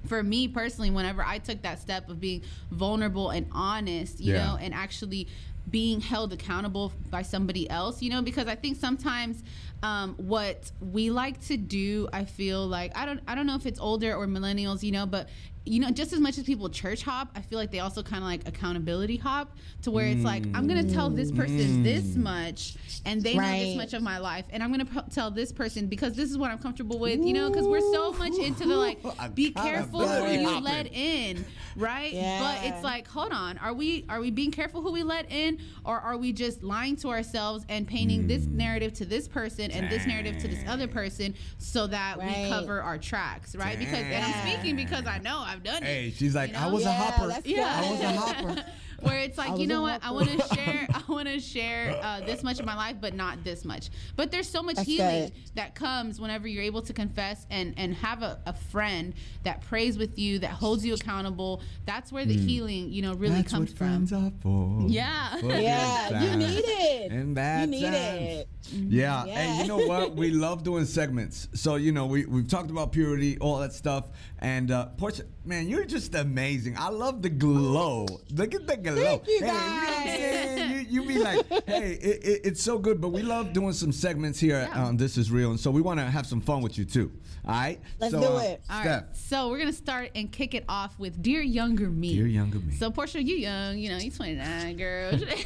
for 0.07 0.23
me 0.23 0.47
personally, 0.47 0.89
whenever 0.89 1.21
I 1.23 1.39
took 1.39 1.61
that 1.63 1.79
step 1.79 2.09
of 2.09 2.19
being 2.21 2.41
vulnerable 2.71 3.29
and 3.31 3.47
honest, 3.51 4.19
you 4.21 4.33
Yeah. 4.33 4.45
know, 4.45 4.57
and 4.57 4.73
actually 4.73 5.27
being 5.69 5.99
held 6.01 6.33
accountable 6.33 6.91
by 7.11 7.21
somebody 7.21 7.69
else, 7.69 8.01
you 8.01 8.09
know, 8.09 8.21
because 8.23 8.47
I 8.47 8.55
think 8.55 8.77
sometimes 8.77 9.43
um, 9.81 10.15
what 10.15 10.71
we 10.79 11.09
like 11.09 11.39
to 11.47 11.57
do, 11.57 12.09
I 12.11 12.25
feel 12.25 12.67
like 12.67 12.95
I 12.95 13.05
don't, 13.05 13.21
I 13.27 13.35
don't 13.35 13.47
know 13.47 13.55
if 13.55 13.65
it's 13.65 13.79
older 13.79 14.13
or 14.13 14.27
millennials, 14.27 14.83
you 14.83 14.91
know, 14.91 15.05
but 15.05 15.29
you 15.69 15.79
know, 15.79 15.91
just 15.91 16.13
as 16.13 16.19
much 16.19 16.37
as 16.37 16.43
people 16.45 16.67
church 16.69 17.03
hop, 17.03 17.29
I 17.35 17.41
feel 17.41 17.59
like 17.59 17.71
they 17.71 17.79
also 17.79 18.01
kind 18.03 18.23
of 18.23 18.29
like 18.29 18.47
accountability 18.47 19.17
hop 19.17 19.55
to 19.83 19.91
where 19.91 20.07
it's 20.07 20.25
like 20.25 20.47
I'm 20.53 20.67
gonna 20.67 20.83
tell 20.83 21.09
this 21.09 21.31
person 21.31 21.81
this 21.83 22.15
much, 22.15 22.75
and 23.05 23.21
they 23.21 23.35
know 23.35 23.41
this 23.59 23.75
much 23.75 23.93
of 23.93 24.01
my 24.01 24.17
life, 24.17 24.45
and 24.49 24.63
I'm 24.63 24.71
gonna 24.71 24.85
p- 24.85 24.99
tell 25.11 25.29
this 25.31 25.51
person 25.51 25.87
because 25.87 26.13
this 26.13 26.29
is 26.31 26.37
what 26.37 26.49
I'm 26.51 26.57
comfortable 26.57 26.97
with, 26.99 27.19
you 27.25 27.33
know, 27.33 27.49
because 27.49 27.67
we're 27.67 27.81
so 27.93 28.11
much 28.13 28.33
into 28.39 28.65
the 28.67 28.75
like, 28.75 28.99
be 29.35 29.51
careful 29.51 30.07
who 30.07 30.31
you 30.31 30.47
hopping. 30.47 30.63
let 30.63 30.93
in, 30.93 31.45
right? 31.75 32.13
Yeah. 32.13 32.39
But 32.39 32.65
it's 32.69 32.83
like, 32.83 33.07
hold 33.07 33.31
on, 33.31 33.57
are 33.59 33.73
we 33.73 34.05
are 34.09 34.19
we 34.19 34.31
being 34.31 34.51
careful 34.51 34.81
who 34.81 34.91
we 34.91 35.03
let 35.03 35.31
in, 35.31 35.59
or 35.85 35.99
are 35.99 36.17
we 36.17 36.33
just 36.33 36.63
lying 36.63 36.95
to 36.97 37.09
ourselves 37.09 37.63
and 37.69 37.87
painting 37.87 38.25
this 38.27 38.45
Hmm. 38.45 38.57
narrative 38.57 38.93
to 38.93 39.05
this 39.05 39.27
person 39.27 39.69
and 39.71 39.89
this 39.89 40.07
narrative 40.07 40.37
to 40.39 40.47
this 40.47 40.63
other 40.67 40.87
person 40.87 41.35
so 41.59 41.85
that 41.87 42.17
we 42.17 42.49
cover 42.49 42.81
our 42.81 42.97
tracks, 42.97 43.55
right? 43.55 43.77
Because 43.77 44.05
and 44.11 44.25
I'm 44.25 44.47
speaking 44.47 44.75
because 44.75 45.05
I 45.05 45.19
know 45.19 45.37
I've 45.39 45.58
done 45.63 45.83
it. 45.83 45.87
Hey, 45.87 46.13
she's 46.15 46.35
like, 46.35 46.51
You 46.51 46.57
I 46.57 46.67
know? 46.67 46.73
was 46.75 46.85
a 46.85 46.91
hopper. 46.91 47.39
Yeah. 47.45 47.81
I 47.83 47.91
was 47.91 48.01
a 48.01 48.11
hopper. 48.11 48.65
where 49.01 49.19
it's 49.19 49.37
like, 49.37 49.57
you 49.57 49.65
know 49.65 49.79
a 49.79 49.81
what? 49.83 50.03
I 50.03 50.11
want 50.11 50.27
to 50.29 50.37
share. 50.55 50.85
I 50.93 51.01
want 51.07 51.27
to 51.29 51.39
share 51.39 51.97
uh, 52.03 52.19
this 52.21 52.43
much 52.43 52.59
of 52.59 52.65
my 52.65 52.75
life, 52.75 52.97
but 52.99 53.13
not 53.13 53.43
this 53.45 53.63
much. 53.63 53.89
But 54.17 54.29
there's 54.29 54.49
so 54.49 54.61
much 54.61 54.75
That's 54.75 54.87
healing 54.87 55.29
good. 55.29 55.33
that 55.55 55.73
comes 55.75 56.19
whenever 56.19 56.47
you're 56.49 56.63
able 56.63 56.81
to 56.81 56.91
confess 56.93 57.45
and 57.49 57.73
and 57.77 57.93
have 57.95 58.23
a, 58.23 58.39
a 58.45 58.53
friend 58.53 59.13
that 59.43 59.61
prays 59.61 59.97
with 59.97 60.19
you, 60.19 60.39
that 60.39 60.51
holds 60.51 60.85
you 60.85 60.93
accountable. 60.93 61.61
That's 61.85 62.11
where 62.11 62.25
the 62.25 62.35
healing, 62.35 62.91
you 62.91 63.01
know, 63.01 63.13
really 63.13 63.35
That's 63.35 63.51
comes 63.53 63.69
what 63.69 63.77
from. 63.77 63.87
friends 64.07 64.11
are 64.13 64.31
for. 64.41 64.83
Yeah. 64.87 65.37
For 65.37 65.45
Yeah, 65.59 66.07
you 66.21 66.29
times 66.31 66.37
need 66.37 66.63
it. 66.65 67.11
And 67.11 67.29
You 67.29 67.35
bad 67.35 67.69
need 67.69 67.83
times. 67.83 67.95
it. 67.95 68.47
Yeah. 68.73 69.25
Yeah. 69.25 69.33
and 69.39 69.61
you 69.61 69.67
know 69.67 69.87
what? 69.87 70.15
We 70.15 70.31
love 70.31 70.63
doing 70.63 70.83
segments. 70.85 71.47
So 71.53 71.75
you 71.75 71.91
know, 71.93 72.05
we 72.05 72.25
we've 72.25 72.47
talked 72.49 72.69
about 72.69 72.91
purity, 72.91 73.37
all 73.39 73.59
that 73.59 73.71
stuff, 73.73 74.09
and 74.39 74.71
uh, 74.71 74.89
Porsha, 74.97 75.23
man, 75.45 75.67
you're 75.67 75.85
just 75.85 76.15
amazing. 76.15 76.75
I 76.77 76.89
love 76.89 77.21
the 77.21 77.29
glow. 77.29 78.05
Look 78.31 78.55
at 78.55 78.65
the 78.67 78.77
glow. 78.77 79.17
Thank 79.17 79.27
you, 79.27 79.39
Hey, 79.39 79.47
know 79.47 79.53
guys. 79.53 80.03
saying? 80.05 80.71
you, 80.71 81.01
you 81.01 81.07
be 81.07 81.19
like, 81.19 81.45
hey, 81.67 81.91
it, 81.93 82.23
it, 82.23 82.41
it's 82.45 82.63
so 82.63 82.77
good. 82.77 83.01
But 83.01 83.09
we 83.09 83.21
love 83.21 83.53
doing 83.53 83.73
some 83.73 83.91
segments 83.91 84.39
here. 84.39 84.67
Yeah. 84.71 84.85
Um, 84.85 84.97
this 84.97 85.17
is 85.17 85.31
real, 85.31 85.51
and 85.51 85.59
so 85.59 85.71
we 85.71 85.81
want 85.81 85.99
to 85.99 86.05
have 86.05 86.25
some 86.25 86.41
fun 86.41 86.61
with 86.61 86.77
you 86.77 86.85
too. 86.85 87.11
All 87.45 87.53
right. 87.53 87.79
Let's 87.99 88.13
so, 88.13 88.21
do 88.21 88.27
uh, 88.27 88.39
it. 88.41 88.61
All 88.69 88.81
Steph, 88.81 89.03
so 89.15 89.49
we're 89.49 89.59
gonna 89.59 89.73
start 89.73 90.11
and 90.15 90.31
kick 90.31 90.53
it 90.53 90.65
off 90.69 90.97
with 90.99 91.21
"Dear 91.21 91.41
Younger 91.41 91.89
Me." 91.89 92.13
dear 92.15 92.27
younger 92.27 92.59
me. 92.59 92.73
So 92.75 92.91
Porsha, 92.91 93.25
you 93.25 93.35
young, 93.35 93.77
you 93.77 93.89
know, 93.89 93.97
you 93.97 94.11
29, 94.11 94.77
girl. 94.77 95.11
Okay. 95.19 95.43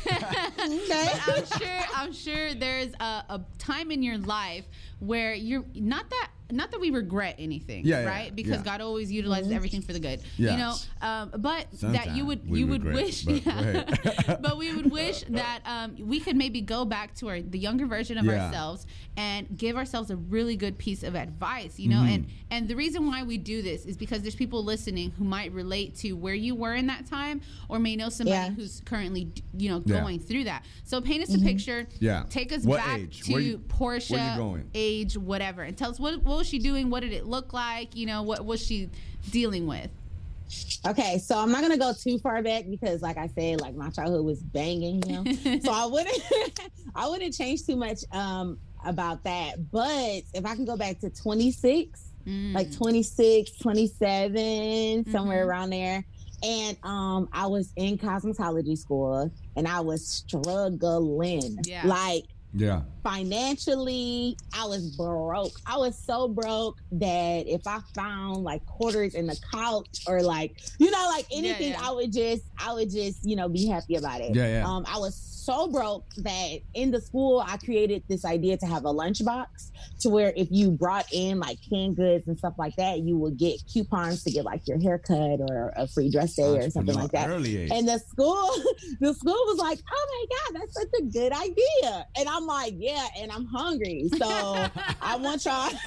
But 0.87 1.21
I'm 1.27 1.45
sure, 1.59 1.79
I'm 1.95 2.13
sure 2.13 2.53
there's 2.53 2.93
a, 2.99 3.03
a 3.29 3.41
time 3.57 3.91
in 3.91 4.01
your 4.03 4.17
life 4.17 4.65
where 4.99 5.33
you're 5.33 5.65
not 5.75 6.09
that, 6.09 6.29
not 6.53 6.71
that 6.71 6.79
we 6.79 6.91
regret 6.91 7.35
anything, 7.39 7.85
Yeah, 7.85 8.01
yeah, 8.01 8.07
right? 8.07 8.35
Because 8.35 8.57
yeah. 8.57 8.63
God 8.63 8.81
always 8.81 9.11
utilizes 9.11 9.51
everything 9.51 9.81
for 9.81 9.93
the 9.93 9.99
good, 9.99 10.21
Yeah. 10.37 10.51
you 10.51 10.57
know. 10.57 10.73
Um, 11.01 11.31
but 11.37 11.67
that 11.81 12.15
you 12.15 12.25
would, 12.25 12.49
we 12.49 12.59
you 12.59 12.67
would 12.67 12.83
regret, 12.85 13.03
wish, 13.05 13.23
but 13.25 13.45
yeah. 13.45 14.37
but 14.41 14.57
we 14.57 14.73
would 14.73 14.91
wish 14.91 15.23
that 15.29 15.59
um, 15.65 15.95
we 15.99 16.19
could 16.19 16.35
maybe 16.35 16.61
go 16.61 16.85
back 16.85 17.13
to 17.15 17.29
our 17.29 17.41
the 17.41 17.59
younger 17.59 17.85
version 17.85 18.17
of 18.17 18.25
Yeah. 18.25 18.45
ourselves 18.45 18.85
and 19.17 19.47
give 19.57 19.75
ourselves 19.75 20.09
a 20.11 20.15
really 20.15 20.55
good 20.55 20.77
piece 20.77 21.03
of 21.03 21.15
advice, 21.15 21.79
you 21.79 21.89
know. 21.89 21.97
Mm-hmm. 21.97 22.13
And 22.13 22.27
and 22.51 22.67
the 22.67 22.75
reason 22.75 23.07
why 23.07 23.23
we 23.23 23.37
do 23.37 23.61
this 23.61 23.85
is 23.85 23.97
because 23.97 24.21
there's 24.21 24.35
people 24.35 24.63
listening 24.63 25.11
who 25.17 25.23
might 25.23 25.51
relate 25.51 25.95
to 25.97 26.13
where 26.13 26.33
you 26.35 26.53
were 26.55 26.75
in 26.75 26.87
that 26.87 27.05
time, 27.07 27.41
or 27.69 27.79
may 27.79 27.95
know 27.95 28.09
somebody 28.09 28.35
Yeah. 28.37 28.49
who's 28.51 28.81
currently, 28.85 29.31
you 29.57 29.69
know, 29.69 29.81
Yeah. 29.85 30.01
going 30.01 30.19
through 30.19 30.43
that. 30.45 30.63
So 30.83 31.01
paint 31.01 31.23
us 31.23 31.33
a 31.33 31.39
picture. 31.39 31.87
Yeah. 31.99 32.23
Take 32.29 32.51
us 32.53 32.63
What 32.63 32.77
back 32.77 32.99
age? 32.99 33.21
to 33.23 33.33
Where 33.33 33.41
you- 33.41 33.57
Porsha, 33.67 34.11
where 34.11 34.31
you 34.31 34.37
going? 34.37 34.69
age, 34.75 35.17
whatever, 35.17 35.63
and 35.63 35.75
tell 35.77 35.89
us 35.89 35.99
what 35.99 36.21
what 36.23 36.37
was 36.43 36.49
she 36.49 36.59
doing? 36.59 36.89
What 36.89 37.01
did 37.03 37.13
it 37.13 37.25
look 37.25 37.53
like? 37.53 37.95
You 37.95 38.05
know, 38.05 38.21
what 38.23 38.43
was 38.45 38.61
she 38.65 38.89
dealing 39.31 39.65
with? 39.65 39.89
Okay, 40.85 41.17
so 41.17 41.39
I'm 41.39 41.51
not 41.51 41.61
gonna 41.61 41.77
go 41.77 41.93
too 41.93 42.19
far 42.19 42.43
back 42.43 42.65
because, 42.69 43.01
like 43.01 43.17
I 43.17 43.27
said, 43.27 43.61
like 43.61 43.75
my 43.75 43.89
childhood 43.89 44.25
was 44.25 44.39
banging, 44.43 45.01
you 45.07 45.23
know. 45.23 45.59
so 45.63 45.71
I 45.71 45.85
wouldn't, 45.91 46.59
I 46.95 47.07
wouldn't 47.07 47.33
change 47.33 47.65
too 47.65 47.77
much 47.77 47.99
um 48.11 48.57
about 48.85 49.23
that. 49.23 49.71
But 49.71 50.23
if 50.33 50.45
I 50.45 50.53
can 50.55 50.65
go 50.65 50.75
back 50.77 50.99
to 50.99 51.09
26, 51.09 52.09
Mm. 52.25 52.53
like 52.53 52.71
26, 52.71 53.57
27, 53.57 55.05
somewhere 55.11 55.43
Mhm. 55.43 55.47
around 55.49 55.69
there, 55.71 56.05
and 56.41 56.77
um, 56.83 57.27
I 57.33 57.47
was 57.47 57.73
in 57.75 57.97
cosmetology 57.97 58.77
school, 58.77 59.29
and 59.57 59.67
I 59.67 59.81
was 59.81 60.07
struggling, 60.07 61.57
Yeah. 61.65 61.85
like 61.85 62.23
yeah. 62.53 62.83
Financially 63.03 64.37
i 64.55 64.65
was 64.65 64.95
broke 64.95 65.51
i 65.65 65.77
was 65.77 65.97
so 65.97 66.27
broke 66.27 66.77
that 66.91 67.45
if 67.47 67.65
i 67.67 67.79
found 67.95 68.37
like 68.43 68.65
quarters 68.65 69.15
in 69.15 69.27
the 69.27 69.37
couch 69.53 69.99
or 70.07 70.21
like 70.21 70.61
you 70.79 70.89
know 70.89 71.05
like 71.09 71.25
Yeah, 71.29 71.37
anything 71.39 71.71
yeah. 71.71 71.81
i 71.87 71.91
would 71.91 72.11
just 72.13 72.43
i 72.59 72.73
would 72.73 72.89
just 72.91 73.19
you 73.23 73.35
know 73.35 73.49
be 73.49 73.67
happy 73.67 73.95
about 73.95 74.21
it 74.21 74.35
Yeah, 74.35 74.47
yeah. 74.59 74.67
um 74.67 74.85
i 74.87 74.97
was 74.97 75.15
so 75.15 75.67
broke 75.67 76.05
that 76.17 76.59
in 76.73 76.89
the 76.91 77.01
school 77.01 77.43
i 77.45 77.57
created 77.57 78.01
this 78.07 78.23
idea 78.23 78.55
to 78.57 78.65
have 78.65 78.85
a 78.85 78.93
lunchbox 78.93 79.47
to 79.99 80.07
where 80.09 80.31
if 80.37 80.47
you 80.51 80.71
brought 80.71 81.05
in 81.11 81.39
like 81.39 81.57
canned 81.69 81.97
goods 81.97 82.25
and 82.27 82.37
stuff 82.37 82.53
like 82.57 82.73
that 82.77 82.99
you 82.99 83.17
would 83.17 83.37
get 83.37 83.59
coupons 83.71 84.23
to 84.23 84.31
get 84.31 84.45
like 84.45 84.65
your 84.67 84.79
haircut 84.79 85.39
or 85.49 85.73
a 85.75 85.85
free 85.87 86.09
dress 86.09 86.35
day 86.35 86.43
or 86.43 86.69
something 86.69 86.95
like 86.95 87.11
that 87.11 87.29
Early 87.29 87.57
age. 87.57 87.71
and 87.73 87.85
the 87.87 87.99
school, 87.99 88.49
the 89.01 89.13
school 89.13 89.33
was 89.47 89.57
like, 89.57 89.79
"Oh 89.91 90.07
my 90.13 90.25
god, 90.35 90.61
that's 90.61 90.73
such 90.73 90.87
a 90.99 91.03
good 91.03 91.31
idea." 91.33 92.05
And 92.17 92.27
I'm 92.29 92.45
like, 92.45 92.73
"Yeah," 92.77 92.92
and 93.19 93.31
I'm 93.31 93.45
hungry, 93.45 94.09
so 94.17 94.27
I 95.01 95.15
want 95.17 95.45
y'all. 95.45 95.69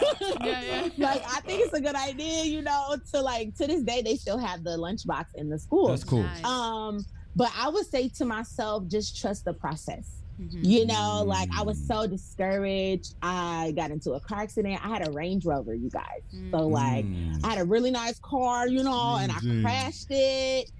Yeah, 0.45 0.63
yeah. 0.63 0.89
like, 0.99 1.23
I 1.27 1.41
think 1.41 1.63
it's 1.65 1.73
a 1.75 1.81
good 1.81 1.95
idea, 1.97 2.45
you 2.45 2.63
know, 2.63 2.97
to 3.13 3.21
like 3.21 3.55
to 3.57 3.67
this 3.67 3.83
day 3.83 4.03
they 4.03 4.17
still 4.17 4.39
have 4.39 4.65
the 4.65 4.71
lunchbox 4.71 5.27
in 5.35 5.49
the 5.49 5.59
school. 5.59 5.89
That's 5.89 6.05
cool. 6.05 6.23
Nice. 6.23 6.45
Um, 6.45 7.05
but 7.35 7.51
I 7.59 7.69
would 7.69 7.87
say 7.87 8.09
to 8.11 8.25
myself, 8.25 8.87
just 8.89 9.21
trust 9.21 9.45
the 9.45 9.53
process. 9.55 10.23
Mhm. 10.41 10.65
You 10.65 10.87
know, 10.87 11.23
like 11.27 11.49
I 11.57 11.63
was 11.63 11.79
Mm. 11.81 11.87
so 11.87 12.07
discouraged. 12.07 13.15
I 13.23 13.73
got 13.75 13.91
into 13.91 14.13
a 14.13 14.21
car 14.21 14.41
accident. 14.41 14.85
I 14.85 14.89
had 14.89 15.07
a 15.07 15.11
Range 15.11 15.45
Rover, 15.47 15.75
you 15.75 15.89
guys. 15.91 16.21
So 16.51 16.67
like 16.69 17.07
Mm. 17.07 17.41
I 17.45 17.49
had 17.51 17.59
a 17.59 17.65
really 17.65 17.91
nice 17.91 18.19
car, 18.19 18.69
you 18.69 18.83
know, 18.83 19.17
and 19.17 19.33
I 19.33 19.39
crashed 19.63 20.07
it. 20.11 20.71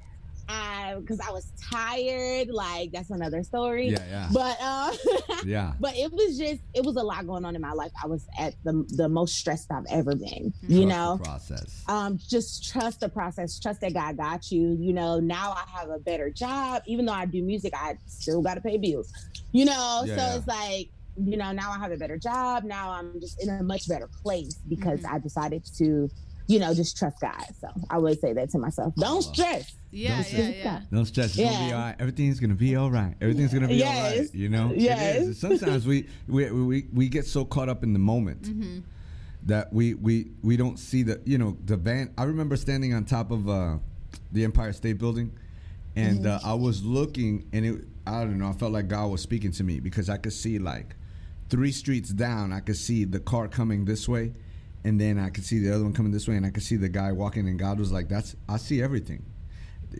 I 0.49 0.95
because 1.01 1.21
I 1.21 1.31
was 1.33 1.51
tired. 1.71 2.49
Like 2.49 2.93
that's 2.93 3.11
another 3.11 3.43
story. 3.43 3.89
yeah, 3.89 3.99
yeah, 4.09 4.29
But 4.33 4.57
uh, 4.61 4.93
yeah. 5.45 5.73
but 5.81 5.95
it 5.97 6.13
was 6.13 6.39
just 6.39 6.61
it 6.75 6.85
was 6.85 6.97
a 6.97 7.03
lot 7.03 7.27
going 7.27 7.45
on 7.45 7.55
in 7.57 7.63
my 7.63 7.73
life. 7.73 7.91
I 8.03 8.07
was 8.07 8.27
at 8.39 8.55
the 8.65 8.85
the 8.97 9.09
most 9.09 9.35
stressed 9.37 9.71
I've 9.73 9.87
ever 9.91 10.15
been. 10.15 10.53
You 10.63 10.85
Trust 10.85 10.89
know, 10.89 11.17
the 11.17 11.25
process. 11.25 11.83
um, 11.89 12.19
just 12.29 12.71
trust 12.71 13.01
the 13.01 13.09
process. 13.09 13.59
Trust 13.59 13.81
that 13.81 13.95
God 13.95 14.17
got 14.17 14.51
you. 14.51 14.77
You 14.81 14.93
know, 14.93 15.19
now 15.21 15.53
I 15.53 15.65
have 15.79 15.91
a 15.91 15.99
better 15.99 16.31
job. 16.31 16.83
Even 16.87 17.07
though 17.07 17.13
I 17.13 17.27
do 17.27 17.43
music, 17.43 17.73
I 17.77 17.97
still 18.07 18.43
got 18.43 18.55
to 18.55 18.61
pay 18.61 18.77
bills. 18.77 19.13
You 19.53 19.65
know, 19.65 20.03
Yeah, 20.07 20.17
so 20.17 20.23
yeah. 20.23 20.37
it's 20.37 20.47
like 20.47 20.89
you 21.19 21.37
know 21.39 21.51
now 21.51 21.73
I 21.73 21.79
have 21.79 21.93
a 21.93 21.97
better 21.97 22.19
job. 22.19 22.63
Now 22.65 22.91
I'm 22.93 23.19
just 23.21 23.43
in 23.43 23.49
a 23.49 23.63
much 23.63 23.89
better 23.89 24.09
place 24.23 24.55
because 24.69 25.01
Mhm. 25.01 25.13
I 25.13 25.19
decided 25.19 25.65
to. 25.79 26.09
You 26.49 26.61
know, 26.61 26.73
just 26.75 26.97
trust 26.97 27.17
God. 27.21 27.43
So 27.61 27.67
I 27.91 27.99
would 27.99 28.21
say 28.21 28.33
that 28.33 28.51
to 28.51 28.59
myself. 28.59 28.95
Don't 28.95 29.23
stress. 29.23 29.75
Yeah, 29.97 30.17
Those 30.17 30.33
yeah, 30.33 30.39
things 30.41 30.57
yeah. 30.59 30.81
No 30.91 31.05
stress. 31.05 31.27
It's 31.29 31.37
gonna 31.37 31.67
be 31.67 31.73
all 31.73 31.81
right. 31.81 31.97
Everything's 31.99 32.39
gonna 32.41 32.55
be 32.55 32.77
all 32.77 32.91
right. 32.91 33.15
Everything's 33.21 33.53
gonna 33.55 33.69
be 33.69 33.83
all 33.83 33.93
right. 33.93 34.35
You 34.35 34.49
know. 34.49 34.73
Yes. 34.77 35.39
Sometimes 35.39 35.87
we, 35.87 36.07
we 36.29 36.51
we 36.51 36.87
we 36.93 37.09
get 37.09 37.27
so 37.27 37.45
caught 37.45 37.69
up 37.69 37.83
in 37.83 37.93
the 37.93 37.99
moment 37.99 38.47
hmm 38.47 38.79
that 39.45 39.73
we 39.73 39.95
we 39.95 40.33
we 40.43 40.57
don't 40.57 40.77
see 40.79 41.03
the 41.05 41.21
you 41.25 41.39
know 41.39 41.57
the 41.65 41.77
van. 41.77 42.13
I 42.19 42.25
remember 42.25 42.57
standing 42.57 42.93
on 42.95 43.05
top 43.05 43.31
of 43.31 43.49
uh, 43.49 43.77
the 44.33 44.45
Empire 44.45 44.73
State 44.73 44.99
Building, 44.99 45.33
and 45.95 46.21
Mm-hmm. 46.25 46.47
uh, 46.47 46.51
I 46.51 46.55
was 46.55 46.85
looking, 46.85 47.49
and 47.53 47.65
it 47.65 47.85
I 48.07 48.21
don't 48.25 48.39
know. 48.39 48.49
I 48.49 48.53
felt 48.53 48.73
like 48.73 48.89
God 48.89 49.07
was 49.11 49.21
speaking 49.23 49.53
to 49.53 49.65
me 49.65 49.81
because 49.81 50.11
I 50.11 50.17
could 50.19 50.33
see 50.33 50.59
like 50.59 50.95
three 51.49 51.73
streets 51.73 52.11
down. 52.11 52.53
I 52.53 52.61
could 52.61 52.77
see 52.77 53.05
the 53.05 53.21
car 53.21 53.47
coming 53.49 53.85
this 53.85 54.09
way. 54.09 54.33
And 54.85 55.01
then 55.01 55.19
I 55.19 55.31
could 55.31 55.45
see 55.45 55.59
the 55.59 55.75
other 55.75 55.83
one 55.83 55.93
coming 55.93 56.13
this 56.13 56.29
way, 56.29 56.37
and 56.37 56.47
I 56.47 56.51
could 56.51 56.63
see 56.63 56.77
the 56.77 56.89
guy 56.89 57.11
walking. 57.13 57.49
And 57.49 57.59
God 57.59 57.79
was 57.81 57.91
like, 57.91 58.09
"That's 58.09 58.37
I 58.49 58.57
see 58.57 58.81
everything." 58.83 59.25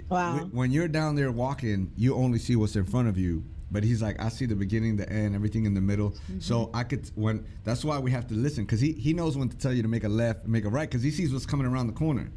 Wow. 0.09 0.49
When 0.53 0.71
you're 0.71 0.89
down 0.89 1.15
there 1.17 1.33
walking, 1.33 1.93
you 1.97 2.15
only 2.15 2.39
see 2.39 2.57
what's 2.57 2.77
in 2.77 2.85
front 2.85 3.09
of 3.09 3.19
you. 3.19 3.45
But 3.71 3.83
he's 3.83 4.01
like, 4.01 4.21
I 4.23 4.29
see 4.29 4.47
the 4.47 4.55
beginning, 4.55 4.97
the 4.97 5.11
end, 5.11 5.35
everything 5.35 5.67
in 5.67 5.75
the 5.75 5.81
middle. 5.81 6.15
So 6.39 6.67
mm-hmm. 6.67 6.77
I 6.77 6.85
could 6.85 7.11
when 7.17 7.45
that's 7.65 7.85
why 7.85 7.99
we 7.99 8.13
have 8.13 8.27
to 8.29 8.35
listen 8.35 8.65
because 8.65 8.81
he 8.81 8.93
he 8.93 9.13
knows 9.13 9.37
when 9.37 9.49
to 9.49 9.57
tell 9.57 9.73
you 9.73 9.83
to 9.83 9.89
make 9.89 10.05
a 10.05 10.09
left 10.09 10.45
and 10.45 10.53
make 10.53 10.65
a 10.65 10.69
right 10.69 10.89
because 10.89 11.03
he 11.03 11.11
sees 11.11 11.33
what's 11.33 11.47
coming 11.47 11.67
around 11.67 11.89
the 11.89 11.93
corner. 11.93 12.31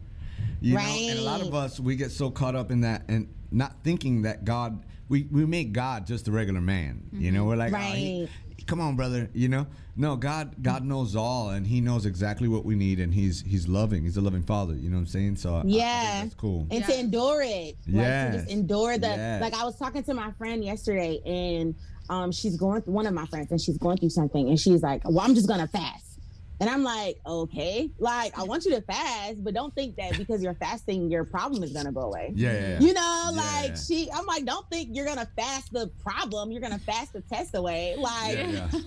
You 0.62 0.76
know, 0.76 0.82
and 0.82 1.20
a 1.20 1.22
lot 1.22 1.42
of 1.42 1.54
us 1.54 1.80
we 1.80 1.96
get 1.96 2.12
so 2.12 2.32
caught 2.32 2.56
up 2.56 2.72
in 2.72 2.82
that 2.82 3.04
and 3.08 3.34
not 3.52 3.76
thinking 3.84 4.24
that 4.24 4.44
God 4.44 4.84
we 5.08 5.28
we 5.32 5.46
make 5.46 5.72
God 5.72 6.08
just 6.08 6.28
a 6.28 6.32
regular 6.32 6.62
man. 6.62 7.04
You 7.14 7.32
know, 7.32 7.46
we're 7.46 7.56
like, 7.58 7.74
oh, 7.74 7.78
he- 7.78 8.22
Right. 8.22 8.30
Come 8.70 8.80
on, 8.80 8.96
brother. 8.96 9.30
You 9.34 9.48
know, 9.50 9.66
no, 9.98 10.16
God 10.16 10.62
God 10.62 10.86
knows 10.86 11.16
all 11.16 11.50
and 11.50 11.66
He 11.66 11.82
knows 11.82 12.06
exactly 12.06 12.48
what 12.48 12.64
we 12.64 12.76
need 12.76 13.00
and 13.00 13.14
He's 13.14 13.42
He's 13.42 13.68
loving. 13.68 14.04
He's 14.04 14.16
a 14.18 14.22
loving 14.22 14.44
Father. 14.44 14.76
You 14.76 14.90
know 14.90 14.96
what 14.98 15.02
I'm 15.02 15.08
saying? 15.08 15.36
So 15.38 15.62
Yeah. 15.66 16.22
that's 16.24 16.36
cool. 16.36 16.68
and 16.70 16.80
Yeah. 16.82 16.86
to 16.88 17.00
endure 17.00 17.42
it. 17.42 17.76
Like 17.88 18.34
just 18.34 18.50
endure 18.50 18.98
the 18.98 19.08
Yes. 19.08 19.42
like 19.42 19.56
I 19.56 19.64
was 19.66 19.76
talking 19.78 20.04
to 20.04 20.14
my 20.14 20.32
friend 20.34 20.64
yesterday 20.64 21.20
and 21.26 21.76
um 22.10 22.32
she's 22.32 22.56
going 22.58 22.82
through 22.84 22.94
one 22.94 23.08
of 23.08 23.14
my 23.14 23.26
friends 23.26 23.52
and 23.52 23.60
she's 23.60 23.78
going 23.78 23.98
through 23.98 24.12
something 24.12 24.48
and 24.50 24.60
she's 24.60 24.82
like, 24.84 25.02
Well, 25.06 25.22
I'm 25.22 25.34
just 25.36 25.48
gonna 25.48 25.68
fast. 25.68 26.09
And 26.62 26.70
I'm 26.70 26.84
like, 26.84 27.20
okay, 27.26 27.90
like 28.00 28.38
I 28.38 28.44
want 28.44 28.66
you 28.66 28.72
to 28.76 28.82
fast, 28.82 29.44
but 29.44 29.54
don't 29.54 29.74
think 29.76 29.96
that 29.96 30.18
because 30.18 30.44
you're 30.44 30.56
fasting, 30.56 31.10
your 31.10 31.24
problem 31.24 31.64
is 31.64 31.72
gonna 31.72 31.92
go 31.92 32.02
away. 32.02 32.34
Yeah, 32.36 32.52
yeah, 32.52 32.60
yeah. 32.60 32.80
You 32.80 32.94
know, 32.94 33.30
Yeah. 33.34 33.42
like 33.42 33.78
she, 33.78 34.12
I'm 34.12 34.26
like, 34.26 34.46
don't 34.46 34.70
think 34.70 34.90
you're 34.92 35.06
gonna 35.06 35.28
fast 35.38 35.72
the 35.72 35.90
problem. 36.04 36.52
You're 36.52 36.62
gonna 36.62 36.78
fast 36.80 37.14
the 37.14 37.22
test 37.22 37.56
away. 37.56 37.96
Like, 37.98 38.38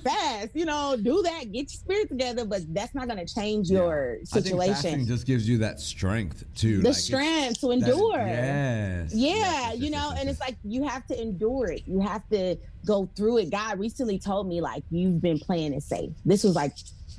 fast, 0.04 0.50
you 0.54 0.66
know, 0.66 0.96
do 1.00 1.22
that, 1.22 1.50
get 1.52 1.60
your 1.62 1.68
spirit 1.68 2.08
together, 2.08 2.44
but 2.44 2.62
that's 2.74 2.94
not 2.94 3.08
gonna 3.08 3.26
change 3.26 3.70
your 3.70 4.18
I 4.34 4.40
think 4.40 4.56
fasting 4.60 5.06
just 5.06 5.26
gives 5.26 5.48
you 5.48 5.58
that 5.58 5.80
strength 5.80 6.44
too. 6.54 6.78
The 6.82 6.88
like, 6.90 6.96
strength 6.98 7.60
to 7.60 7.70
endure. 7.70 8.18
Yes. 8.18 9.14
Yeah, 9.14 9.32
Yes, 9.32 9.78
you 9.78 9.90
know, 9.90 10.10
yes, 10.10 10.18
and 10.18 10.24
yes. 10.26 10.32
it's 10.32 10.40
like 10.40 10.56
you 10.64 10.84
have 10.86 11.06
to 11.06 11.20
endure 11.20 11.70
it. 11.72 11.82
You 11.86 12.00
have 12.00 12.28
to 12.30 12.56
go 12.84 13.08
through 13.16 13.38
it. 13.38 13.50
God 13.50 13.78
recently 13.78 14.18
told 14.18 14.46
me 14.46 14.60
like 14.60 14.82
you've 14.90 15.20
been 15.22 15.38
playing 15.38 15.72
it 15.72 15.82
safe. 15.82 16.10
This 16.24 16.44
was 16.44 16.54
like 16.54 16.72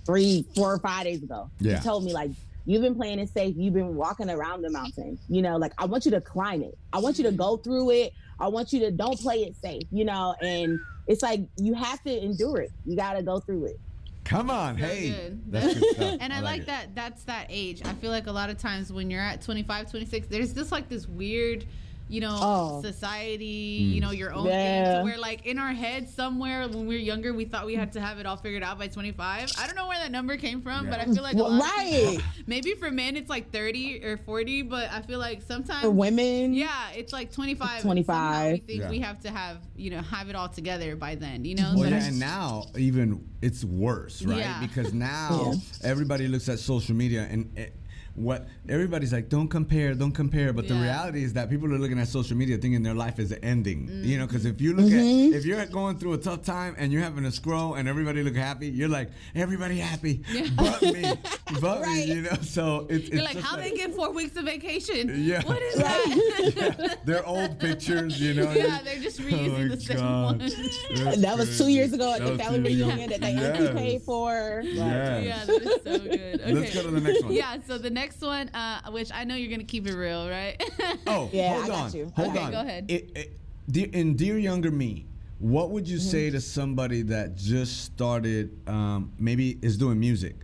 three, 0.06 0.46
four 0.56 0.74
or 0.74 0.80
five 0.80 1.04
days 1.06 1.24
ago. 1.24 1.50
Yeah. 1.60 1.78
He 1.78 1.84
told 1.84 2.04
me 2.04 2.14
like 2.14 2.32
you've 2.66 2.82
been 2.82 2.96
playing 2.96 3.20
it 3.20 3.30
safe. 3.30 3.56
You've 3.58 3.74
been 3.74 3.96
walking 3.96 4.30
around 4.30 4.62
the 4.62 4.70
mountain. 4.70 5.18
You 5.30 5.42
know, 5.42 5.58
like 5.58 5.74
I 5.78 5.86
want 5.86 6.06
you 6.06 6.12
to 6.12 6.22
climb 6.22 6.64
it. 6.64 6.78
I 6.92 7.00
want 7.00 7.18
you 7.18 7.24
to 7.26 7.32
go 7.32 7.58
through 7.58 7.92
it. 7.92 8.14
I 8.40 8.48
want 8.48 8.74
you 8.74 8.80
to 8.82 8.92
don't 8.92 9.20
play 9.20 9.44
it 9.44 9.56
safe, 9.62 9.84
you 9.92 10.06
know. 10.06 10.36
And 10.42 10.80
it's 11.08 11.22
like 11.22 11.42
you 11.58 11.74
have 11.74 12.02
to 12.04 12.24
endure 12.24 12.60
it. 12.62 12.72
You 12.86 12.96
got 12.96 13.14
to 13.14 13.24
go 13.24 13.40
through 13.40 13.66
it. 13.66 13.80
Come 14.26 14.50
on, 14.50 14.78
So 14.78 14.86
hey. 14.86 15.10
good. 15.10 15.42
That's 15.52 15.74
good 15.74 15.96
stuff. 15.96 16.18
And 16.22 16.32
I, 16.32 16.40
like, 16.40 16.62
it. 16.62 16.68
that 16.68 16.96
that's 16.96 17.24
that 17.26 17.48
age. 17.50 17.82
I 17.84 17.94
feel 17.94 18.10
like 18.10 18.28
a 18.28 18.32
lot 18.32 18.50
of 18.50 18.58
times 18.58 18.92
when 18.92 19.12
you're 19.12 19.22
at 19.22 19.42
25, 19.42 19.90
26, 19.92 20.28
there's 20.28 20.54
just 20.54 20.72
like 20.72 20.88
this 20.88 21.08
weird, 21.08 21.66
you 22.10 22.20
know, 22.22 22.38
Oh. 22.40 22.82
society, 22.84 23.82
Mm. 23.82 23.94
you 23.96 24.02
know, 24.02 24.12
your 24.12 24.34
own 24.34 24.46
thing. 24.46 24.54
Yeah. 24.54 24.98
To 25.00 25.04
where 25.04 25.18
like 25.18 25.46
in 25.46 25.58
our 25.58 25.72
head 25.74 26.10
somewhere 26.10 26.68
when 26.68 26.86
we 26.86 26.96
were 26.96 27.02
younger, 27.02 27.34
we 27.34 27.46
thought 27.46 27.66
we 27.66 27.76
had 27.76 27.94
to 27.94 28.02
have 28.02 28.20
it 28.20 28.26
all 28.26 28.38
figured 28.38 28.62
out 28.64 28.78
by 28.78 28.88
25. 28.88 29.52
I 29.60 29.66
don't 29.66 29.76
know 29.76 29.88
where 29.88 29.98
that 30.00 30.12
number 30.12 30.38
came 30.38 30.62
from, 30.62 30.90
but 30.90 31.00
I 31.00 31.06
feel 31.06 31.24
like 31.24 31.34
a 31.36 31.38
Well, 31.38 31.52
lot 31.52 31.62
of 31.62 31.78
right. 31.78 32.08
people- 32.12 32.24
maybe 32.46 32.74
for 32.76 32.92
men 32.92 33.16
it's 33.16 33.30
like 33.30 33.52
30 33.52 34.04
or 34.04 34.18
40, 34.18 34.62
but 34.62 34.92
I 34.92 35.02
feel 35.02 35.20
like 35.20 35.42
sometimes 35.42 35.82
For 35.82 35.92
women, 35.92 36.54
yeah, 36.54 36.70
it's 36.96 37.14
like 37.14 37.32
25. 37.32 37.76
and 37.76 37.82
25. 37.84 38.16
somehow 38.34 38.52
We 38.52 38.58
think 38.60 38.82
Yeah. 38.82 38.90
we 38.90 39.00
have 39.00 39.20
to 39.22 39.32
have, 39.32 39.58
you 39.76 39.90
know, 39.90 40.02
have 40.02 40.30
it 40.30 40.36
all 40.36 40.50
together 40.50 40.96
by 40.96 41.16
then, 41.16 41.46
you 41.46 41.56
know? 41.56 41.74
Well, 41.76 41.84
But 41.90 41.92
yeah, 42.02 42.06
and 42.08 42.20
now 42.20 42.66
even 42.78 43.24
it's 43.42 43.64
worse, 43.64 44.22
right? 44.22 44.40
Yeah. 44.40 44.60
Because 44.60 44.94
now 44.94 45.54
everybody 45.84 46.28
looks 46.28 46.48
at 46.50 46.60
social 46.60 46.96
media 46.96 47.28
and 47.30 47.52
it, 47.58 47.76
what 48.16 48.48
everybody's 48.70 49.12
like, 49.12 49.28
don't 49.30 49.48
compare, 49.48 49.94
don't 49.96 50.12
compare. 50.12 50.54
But 50.54 50.68
the 50.68 50.76
reality 50.76 51.24
is 51.24 51.34
that 51.34 51.50
people 51.50 51.74
are 51.74 51.80
looking 51.80 51.98
at 52.00 52.08
social 52.08 52.38
media 52.38 52.58
thinking 52.58 52.84
their 52.84 52.94
life 52.94 53.18
is 53.20 53.34
ending. 53.42 53.90
You 54.04 54.20
know, 54.20 54.28
because 54.28 54.46
if 54.46 54.62
you 54.62 54.74
look 54.76 54.84
Mm-hmm. 54.86 55.34
at 55.34 55.40
if 55.40 55.46
you're 55.46 55.66
going 55.68 55.98
through 55.98 56.14
a 56.14 56.18
tough 56.18 56.44
time 56.44 56.76
and 56.78 56.92
you're 56.92 57.02
having 57.02 57.26
a 57.26 57.32
scroll 57.32 57.76
and 57.76 57.88
everybody 57.88 58.22
look 58.22 58.36
happy, 58.36 58.68
you're 58.68 58.90
like 58.90 59.10
everybody 59.34 59.78
happy, 59.80 60.22
but 60.56 60.82
me, 60.82 61.14
but 61.62 61.82
me. 61.82 62.04
You 62.14 62.22
know, 62.24 62.36
so 62.42 62.86
it, 62.90 62.96
it's 62.98 63.10
You're 63.10 63.24
like, 63.24 63.34
just 63.34 63.46
how 63.48 63.56
they 63.58 63.72
get 63.72 63.94
four 63.96 64.12
weeks 64.12 64.36
of 64.38 64.44
vacation? 64.46 65.12
Yeah. 65.24 65.42
What 65.46 65.62
is 65.62 65.76
that? 65.76 66.98
They're 67.06 67.26
old 67.26 67.60
pictures, 67.60 68.20
you 68.22 68.34
know. 68.36 68.52
yeah, 68.52 68.80
they're 68.84 69.00
just 69.00 69.20
reusing 69.22 69.56
Oh 69.56 69.68
my 69.70 69.76
the 69.76 69.82
same 69.82 69.98
God. 69.98 70.26
one. 70.26 70.38
That's 71.06 71.22
that 71.22 71.38
was 71.38 71.58
two 71.58 71.68
years 71.70 71.94
ago 71.94 72.14
at 72.14 72.20
That 72.20 72.26
the 72.26 72.32
was 72.34 72.42
family 72.42 72.76
two 72.76 72.86
reunion 72.86 73.10
that 73.10 73.22
they 73.22 73.34
Yes. 73.34 73.60
only 73.60 73.74
paid 73.74 74.02
for. 74.04 74.62
Like, 74.64 74.76
Yes. 74.76 75.26
yeah, 75.26 75.46
that 75.46 75.62
is 75.62 75.64
so 75.84 76.00
good. 76.00 76.42
Okay. 76.42 76.54
Let's 76.54 76.74
go 76.76 76.82
to 76.84 76.92
the 76.92 77.02
next 77.02 77.24
one. 77.24 77.34
Yeah, 77.34 77.58
so 77.66 77.78
the 77.78 77.90
next 77.90 78.03
one, 78.12 78.50
uh, 78.50 78.92
which 78.92 79.12
I 79.14 79.24
know 79.24 79.36
you're 79.36 79.50
gonna 79.52 79.64
keep 79.64 79.88
it 79.88 79.96
real, 79.96 80.30
right? 80.30 80.62
Oh, 81.08 81.30
Yeah, 81.32 81.54
hold 81.54 81.64
I 81.64 81.68
got 81.68 81.76
on. 81.86 81.94
you. 81.94 82.12
Hold 82.16 82.30
Okay, 82.30 82.40
on. 82.40 82.52
go 82.52 82.60
ahead. 82.62 82.86
It, 82.90 83.12
it, 83.16 83.38
dear, 83.70 83.88
in 83.94 84.16
Dear 84.16 84.38
Younger 84.38 84.72
Me, 84.72 85.06
what 85.40 85.72
would 85.72 85.86
Mm-hmm. 85.86 85.94
you 85.94 86.00
say 86.00 86.30
to 86.30 86.40
somebody 86.42 87.02
that 87.04 87.36
just 87.36 87.84
started, 87.86 88.58
um, 88.68 89.12
maybe 89.20 89.58
is 89.62 89.78
doing 89.78 90.00
music? 90.00 90.36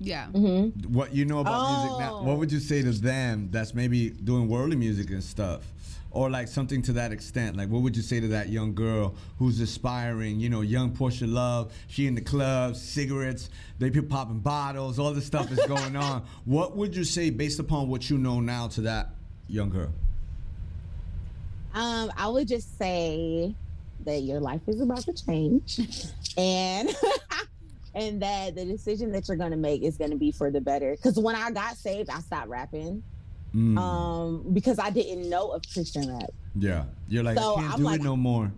yeah. 0.00 0.26
Mm-hmm. 0.32 0.92
What 0.92 1.14
you 1.14 1.24
know 1.24 1.38
about 1.40 1.70
music 1.70 1.98
now? 1.98 2.18
Oh. 2.20 2.22
What 2.24 2.38
would 2.38 2.50
you 2.52 2.58
say 2.60 2.82
to 2.82 2.90
them 2.92 3.48
that's 3.50 3.74
maybe 3.74 4.10
doing 4.10 4.48
worldly 4.48 4.76
music 4.76 5.10
and 5.10 5.22
stuff? 5.22 5.62
Or 6.14 6.30
like 6.30 6.46
something 6.46 6.80
to 6.82 6.92
that 6.92 7.10
extent. 7.10 7.56
Like, 7.56 7.68
what 7.68 7.82
would 7.82 7.96
you 7.96 8.02
say 8.02 8.20
to 8.20 8.28
that 8.28 8.48
young 8.48 8.72
girl 8.72 9.16
who's 9.38 9.60
aspiring? 9.60 10.38
You 10.38 10.48
know, 10.48 10.60
young 10.60 10.92
Porsha 10.92 11.30
Love. 11.30 11.72
She 11.88 12.06
in 12.06 12.14
the 12.14 12.20
clubs, 12.20 12.80
cigarettes. 12.80 13.50
They 13.80 13.90
be 13.90 14.00
popping 14.00 14.38
bottles. 14.38 15.00
All 15.00 15.12
this 15.12 15.26
stuff 15.26 15.50
is 15.50 15.58
going 15.66 15.96
on. 15.96 16.24
What 16.44 16.76
would 16.76 16.94
you 16.94 17.02
say 17.02 17.30
based 17.30 17.58
upon 17.58 17.88
what 17.88 18.08
you 18.08 18.16
know 18.16 18.38
now 18.38 18.68
to 18.68 18.82
that 18.82 19.10
young 19.48 19.70
girl? 19.70 19.92
Um, 21.74 22.12
I 22.16 22.28
would 22.28 22.46
just 22.46 22.78
say 22.78 23.52
that 24.04 24.22
your 24.22 24.38
life 24.38 24.60
is 24.68 24.80
about 24.80 25.00
to 25.00 25.12
change, 25.12 25.80
and 26.36 26.94
and 27.94 28.22
that 28.22 28.54
the 28.54 28.64
decision 28.64 29.10
that 29.12 29.26
you're 29.26 29.36
gonna 29.36 29.56
make 29.56 29.82
is 29.82 29.96
gonna 29.96 30.14
be 30.14 30.30
for 30.30 30.52
the 30.52 30.60
better. 30.60 30.92
Because 30.92 31.18
when 31.18 31.34
I 31.34 31.50
got 31.50 31.76
saved, 31.76 32.08
I 32.10 32.20
stopped 32.20 32.48
rapping, 32.48 33.02
Mm. 33.54 33.78
um, 33.78 34.44
because 34.52 34.78
I 34.78 34.90
didn't 34.90 35.28
know 35.30 35.50
of 35.52 35.62
Christian 35.72 36.08
rap. 36.12 36.30
Yeah, 36.56 36.84
you're 37.08 37.22
like, 37.22 37.38
So 37.38 37.54
I 37.56 37.60
can't 37.60 37.72
I'm 37.74 37.78
do 37.78 37.84
like- 37.84 38.00
it 38.00 38.04
no 38.04 38.16
more. 38.16 38.50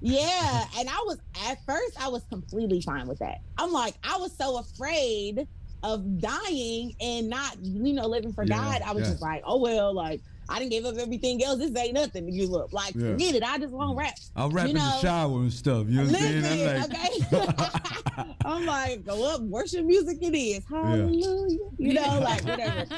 Yeah, 0.00 0.64
and 0.78 0.88
I 0.88 1.02
was 1.06 1.18
at 1.48 1.64
first 1.64 2.00
I 2.00 2.08
was 2.08 2.22
completely 2.30 2.80
fine 2.80 3.06
with 3.08 3.18
that. 3.20 3.40
I'm 3.58 3.72
like 3.72 3.94
I 4.04 4.16
was 4.18 4.32
so 4.36 4.58
afraid 4.58 5.48
of 5.82 6.20
dying 6.20 6.94
and 7.00 7.28
not 7.28 7.56
you 7.62 7.92
know 7.92 8.06
living 8.06 8.32
for 8.32 8.44
Yeah, 8.44 8.56
God. 8.56 8.82
I 8.82 8.92
was 8.92 9.02
yeah. 9.04 9.10
just 9.10 9.22
like, 9.22 9.42
oh 9.44 9.60
well, 9.60 9.92
like 9.94 10.20
I 10.48 10.58
didn't 10.58 10.70
give 10.70 10.84
up 10.84 10.96
everything 10.96 11.42
else. 11.42 11.58
This 11.58 11.74
ain't 11.76 11.94
nothing 11.94 12.26
to 12.26 12.32
give 12.32 12.52
up. 12.54 12.72
Like 12.72 12.94
Yeah. 12.94 13.12
forget 13.12 13.34
it. 13.34 13.42
I 13.42 13.58
just 13.58 13.72
want 13.72 13.96
rap. 13.96 14.14
I'll 14.36 14.50
rap 14.50 14.66
You 14.68 14.70
in 14.70 14.76
the 14.76 14.88
know, 14.88 14.98
shower 15.00 15.38
and 15.40 15.52
stuff. 15.52 15.86
You 15.88 16.02
know 16.02 16.12
what 16.12 16.22
I'm 16.22 16.42
saying? 16.42 16.66
Like, 16.66 16.90
okay. 16.90 18.24
I'm 18.44 18.64
like, 18.66 19.04
go 19.04 19.34
up, 19.34 19.40
worship 19.42 19.84
music 19.84 20.18
it 20.22 20.34
is. 20.36 20.62
Hallelujah. 20.68 21.58
You 21.78 21.94
know, 21.94 22.20
like 22.20 22.44
whatever. 22.44 22.86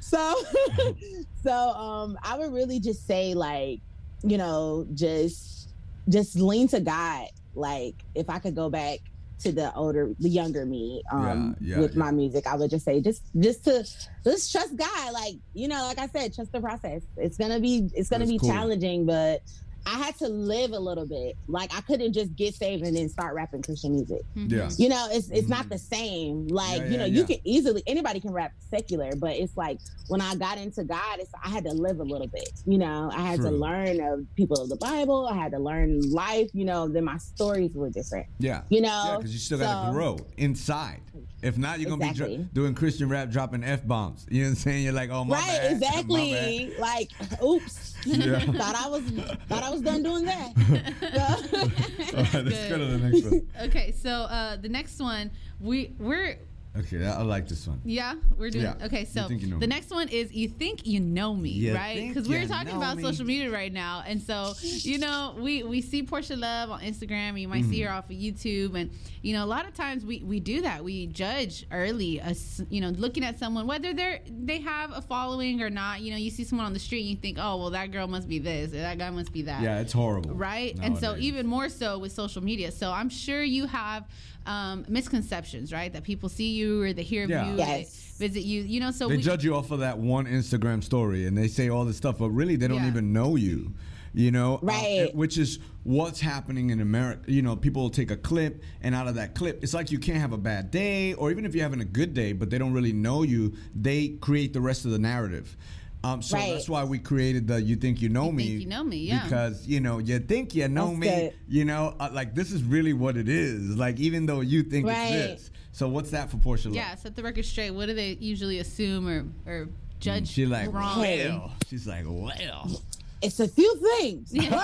So 0.00 0.44
so 1.42 1.52
um 1.52 2.16
I 2.22 2.38
would 2.38 2.52
really 2.52 2.78
just 2.78 3.06
say 3.06 3.34
like, 3.34 3.80
you 4.22 4.38
know, 4.38 4.86
just 4.94 5.70
just 6.08 6.36
lean 6.36 6.68
to 6.68 6.80
God. 6.80 7.26
Like 7.54 8.04
if 8.14 8.28
I 8.30 8.38
could 8.38 8.54
go 8.54 8.68
back 8.70 8.98
to 9.40 9.52
the 9.52 9.74
older 9.74 10.12
the 10.18 10.28
younger 10.28 10.64
me 10.64 11.02
um 11.10 11.56
Yeah, 11.60 11.74
yeah, 11.76 11.80
with 11.82 11.92
yeah. 11.94 11.98
my 11.98 12.10
music, 12.10 12.46
I 12.46 12.56
would 12.56 12.70
just 12.70 12.84
say 12.84 13.00
just 13.00 13.22
just 13.38 13.64
to 13.64 13.84
just 14.24 14.52
trust 14.52 14.76
God. 14.76 15.12
Like, 15.12 15.34
you 15.52 15.68
know, 15.68 15.82
like 15.82 15.98
I 15.98 16.06
said, 16.08 16.34
trust 16.34 16.52
the 16.52 16.60
process. 16.60 17.02
It's 17.16 17.36
gonna 17.36 17.60
be 17.60 17.90
it's 17.94 18.08
gonna 18.08 18.20
That's 18.20 18.32
be 18.32 18.38
cool. 18.38 18.50
challenging, 18.50 19.06
but 19.06 19.42
I 19.86 19.98
had 19.98 20.16
to 20.18 20.28
live 20.28 20.72
a 20.72 20.78
little 20.78 21.06
bit. 21.06 21.36
Like 21.46 21.74
I 21.74 21.80
couldn't 21.82 22.12
just 22.14 22.34
get 22.36 22.54
saved 22.54 22.84
and 22.84 22.96
then 22.96 23.08
start 23.08 23.34
rapping 23.34 23.62
Christian 23.62 23.92
music. 23.92 24.22
yeah. 24.34 24.70
You 24.78 24.88
know, 24.88 25.08
it's 25.10 25.28
it's 25.30 25.46
Mhm. 25.46 25.50
not 25.50 25.68
the 25.68 25.78
same. 25.78 26.48
Like, 26.48 26.80
Yeah, 26.80 26.86
you 26.88 26.96
know, 26.98 27.04
yeah, 27.04 27.12
you 27.12 27.20
yeah. 27.20 27.26
can 27.26 27.36
easily 27.44 27.82
anybody 27.86 28.20
can 28.20 28.32
rap 28.32 28.52
secular, 28.70 29.10
but 29.16 29.32
it's 29.36 29.56
like 29.56 29.78
when 30.08 30.20
I 30.20 30.34
got 30.36 30.58
into 30.58 30.84
God, 30.84 31.18
it's 31.18 31.30
I 31.44 31.48
had 31.50 31.64
to 31.64 31.72
live 31.72 32.00
a 32.00 32.04
little 32.04 32.26
bit. 32.26 32.50
You 32.66 32.78
know, 32.78 33.10
I 33.14 33.20
had 33.22 33.40
to 33.42 33.50
learn 33.50 34.00
of 34.00 34.26
people 34.36 34.60
of 34.60 34.68
the 34.68 34.76
Bible. 34.76 35.26
I 35.26 35.34
had 35.36 35.52
to 35.52 35.58
learn 35.58 36.00
life. 36.10 36.50
You 36.54 36.64
know, 36.64 36.88
then 36.88 37.04
my 37.04 37.18
stories 37.18 37.72
were 37.74 37.90
different. 37.90 38.26
Yeah. 38.38 38.62
You 38.70 38.80
know, 38.80 39.16
because 39.18 39.32
you 39.32 39.38
still 39.38 39.58
got 39.58 39.82
to 39.82 39.88
So- 39.88 39.92
grow 39.92 40.18
inside. 40.36 41.00
If 41.44 41.58
not, 41.58 41.78
you're 41.78 41.90
gonna 41.90 42.02
be 42.04 42.10
Exactly. 42.10 42.36
dr- 42.38 42.54
doing 42.54 42.74
Christian 42.74 43.08
rap, 43.08 43.30
dropping 43.30 43.62
f 43.64 43.86
bombs. 43.86 44.26
You 44.30 44.42
know 44.42 44.46
what 44.46 44.50
I'm 44.50 44.54
saying? 44.56 44.84
You're 44.84 44.92
like, 44.94 45.10
oh 45.10 45.24
my 45.24 45.36
god. 45.36 45.46
right? 45.46 45.80
bad, 45.80 46.06
my 46.08 46.20
Exactly. 46.20 46.74
Like, 46.78 47.10
oops. 47.42 47.94
Yeah. 48.06 48.38
thought 48.52 48.74
I 48.76 48.88
was 48.88 49.02
thought 49.48 49.62
I 49.62 49.70
was 49.70 49.80
done 49.82 50.02
doing 50.02 50.24
that. 50.24 50.54
bad. 50.54 51.54
All 52.16 52.22
right, 52.22 52.44
let's 52.44 52.68
go 52.68 52.78
to 52.78 52.86
the 52.86 52.98
next 52.98 53.24
one. 53.24 53.48
okay, 53.62 53.92
so 53.92 54.10
uh, 54.10 54.56
the 54.56 54.68
next 54.68 54.98
one, 55.00 55.30
we 55.60 55.94
we're 55.98 56.38
Okay, 56.76 57.06
I 57.06 57.20
I 57.20 57.22
like 57.22 57.46
this 57.46 57.68
one. 57.68 57.80
yeah 57.84 58.14
we're 58.36 58.50
doing 58.50 58.64
Yeah. 58.64 58.86
okay. 58.86 59.04
So 59.04 59.28
think 59.28 59.42
you 59.42 59.46
know 59.48 59.60
the 59.60 59.66
next 59.66 59.90
one 59.90 60.08
is 60.08 60.32
you 60.32 60.48
think 60.48 60.84
you 60.86 60.98
know 60.98 61.32
me, 61.34 61.50
You 61.50 61.74
right? 61.74 62.08
Because 62.08 62.28
we 62.28 62.34
were 62.34 62.42
you 62.42 62.48
talking 62.48 62.74
about 62.74 62.96
me. 62.96 63.02
social 63.04 63.24
media 63.24 63.48
right 63.52 63.72
now, 63.72 64.02
and 64.04 64.20
so 64.20 64.54
you 64.60 64.98
know 64.98 65.36
we 65.38 65.62
we 65.62 65.80
see 65.80 66.02
Porsha 66.02 66.36
Love 66.36 66.70
on 66.70 66.80
Instagram. 66.80 67.40
You 67.40 67.46
might 67.46 67.64
see 67.66 67.78
Mm-hmm. 67.80 67.86
her 67.92 67.92
off 67.98 68.10
of 68.10 68.16
YouTube, 68.16 68.74
and 68.74 68.90
you 69.22 69.34
know 69.34 69.44
a 69.44 69.50
lot 69.56 69.66
of 69.68 69.74
times 69.74 70.04
we 70.04 70.18
we 70.24 70.40
do 70.40 70.62
that. 70.62 70.82
We 70.82 71.06
judge 71.06 71.64
early, 71.70 72.20
us 72.20 72.60
you 72.70 72.80
know 72.80 72.88
looking 72.88 73.22
at 73.24 73.38
someone 73.38 73.68
whether 73.68 73.94
they're 73.94 74.20
they 74.28 74.58
have 74.60 74.90
a 74.92 75.00
following 75.00 75.62
or 75.62 75.70
not. 75.70 76.00
You 76.00 76.10
know 76.10 76.16
you 76.18 76.30
see 76.30 76.42
someone 76.42 76.66
on 76.66 76.72
the 76.72 76.80
street, 76.80 77.02
and 77.02 77.10
you 77.10 77.16
think, 77.16 77.38
oh 77.40 77.56
well 77.56 77.70
that 77.70 77.92
girl 77.92 78.08
must 78.08 78.28
be 78.28 78.40
this, 78.40 78.72
or 78.72 78.78
that 78.78 78.98
guy 78.98 79.10
must 79.10 79.32
be 79.32 79.42
that 79.42 79.62
Yeah, 79.62 79.78
it's 79.80 79.92
horrible. 79.92 80.34
right 80.34 80.76
and 80.82 80.98
so 80.98 81.16
even 81.18 81.46
more 81.46 81.68
so 81.68 81.98
with 81.98 82.10
social 82.12 82.42
media 82.42 82.72
so 82.72 82.90
i'm 82.90 83.08
sure 83.08 83.42
you 83.42 83.66
have 83.66 84.04
um, 84.46 84.84
misconceptions 84.88 85.72
right 85.72 85.92
that 85.92 86.02
people 86.04 86.28
see 86.28 86.52
you 86.52 86.82
or 86.82 86.92
they 86.92 87.02
hear 87.02 87.24
of 87.24 87.30
Yeah. 87.30 87.50
you 87.50 87.56
Yes. 87.58 88.14
visit 88.18 88.42
you 88.42 88.62
you 88.62 88.80
know 88.80 88.90
so 88.90 89.08
they 89.08 89.16
we, 89.16 89.22
judge 89.22 89.44
you 89.44 89.54
off 89.54 89.70
of 89.70 89.80
that 89.80 89.98
one 89.98 90.26
Instagram 90.26 90.82
story 90.84 91.26
and 91.26 91.36
they 91.36 91.48
say 91.48 91.68
all 91.68 91.84
this 91.84 91.96
stuff, 91.96 92.18
but 92.18 92.30
really 92.30 92.56
they 92.56 92.68
don't 92.68 92.82
Yeah. 92.82 92.88
even 92.88 93.12
know 93.12 93.36
you. 93.36 93.72
You 94.16 94.30
know, 94.30 94.56
Uh, 94.56 94.66
Right. 94.66 95.10
which 95.12 95.38
is 95.38 95.58
what's 95.82 96.20
happening 96.20 96.70
in 96.70 96.80
America. 96.80 97.32
You 97.32 97.42
know, 97.42 97.56
people 97.56 97.82
will 97.82 97.90
take 97.90 98.12
a 98.12 98.16
clip, 98.16 98.62
and 98.80 98.94
out 98.94 99.08
of 99.08 99.16
that 99.16 99.34
clip, 99.34 99.58
it's 99.64 99.74
like 99.74 99.90
you 99.90 99.98
can't 99.98 100.20
have 100.20 100.32
a 100.32 100.38
bad 100.38 100.70
day, 100.70 101.14
or 101.14 101.32
even 101.32 101.44
if 101.44 101.52
you're 101.52 101.64
having 101.64 101.80
a 101.80 101.84
good 101.84 102.14
day, 102.14 102.32
but 102.32 102.48
they 102.48 102.56
don't 102.56 102.72
really 102.72 102.92
know 102.92 103.24
you. 103.24 103.54
They 103.74 104.10
create 104.20 104.52
the 104.52 104.60
rest 104.60 104.84
of 104.84 104.92
the 104.92 105.00
narrative. 105.00 105.56
Um, 106.04 106.20
so 106.20 106.36
Right. 106.36 106.52
that's 106.52 106.68
why 106.68 106.84
we 106.84 106.98
created 106.98 107.48
the 107.48 107.60
"You 107.62 107.76
Think 107.76 108.02
You 108.02 108.10
Know 108.10 108.26
You 108.26 108.32
Me." 108.32 108.46
Think 108.48 108.60
You 108.60 108.66
Know 108.68 108.84
Me, 108.84 108.96
yeah. 108.98 109.24
Because 109.24 109.66
you 109.66 109.80
know 109.80 109.98
you 109.98 110.18
think 110.18 110.54
you 110.54 110.68
know 110.68 110.88
That's 110.88 110.98
me. 110.98 111.06
good. 111.08 111.32
You 111.48 111.64
know, 111.64 111.94
uh, 111.98 112.10
like 112.12 112.34
this 112.34 112.52
is 112.52 112.62
really 112.62 112.92
what 112.92 113.16
it 113.16 113.28
is. 113.28 113.76
Like 113.76 113.98
even 113.98 114.26
though 114.26 114.40
you 114.42 114.62
think 114.62 114.86
Right. 114.86 115.12
it's 115.12 115.44
this. 115.44 115.50
So 115.72 115.88
what's 115.88 116.10
that 116.10 116.30
for 116.30 116.36
Porsha? 116.36 116.66
Love? 116.66 116.74
yeah 116.74 116.94
set 116.94 117.16
the 117.16 117.22
record 117.22 117.44
straight 117.46 117.70
what 117.70 117.86
do 117.86 117.94
they 117.94 118.12
usually 118.20 118.58
assume 118.58 119.08
or 119.08 119.24
or 119.46 119.68
judge 119.98 120.28
She's 120.28 120.48
like, 120.48 120.72
wrong 120.72 121.00
well. 121.00 121.52
She's 121.68 121.86
like, 121.86 122.04
well. 122.06 122.82
It's 123.22 123.40
a 123.40 123.48
few 123.48 123.74
things. 123.98 124.30
Yeah. 124.34 124.60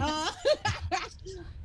Uh, 0.00 0.30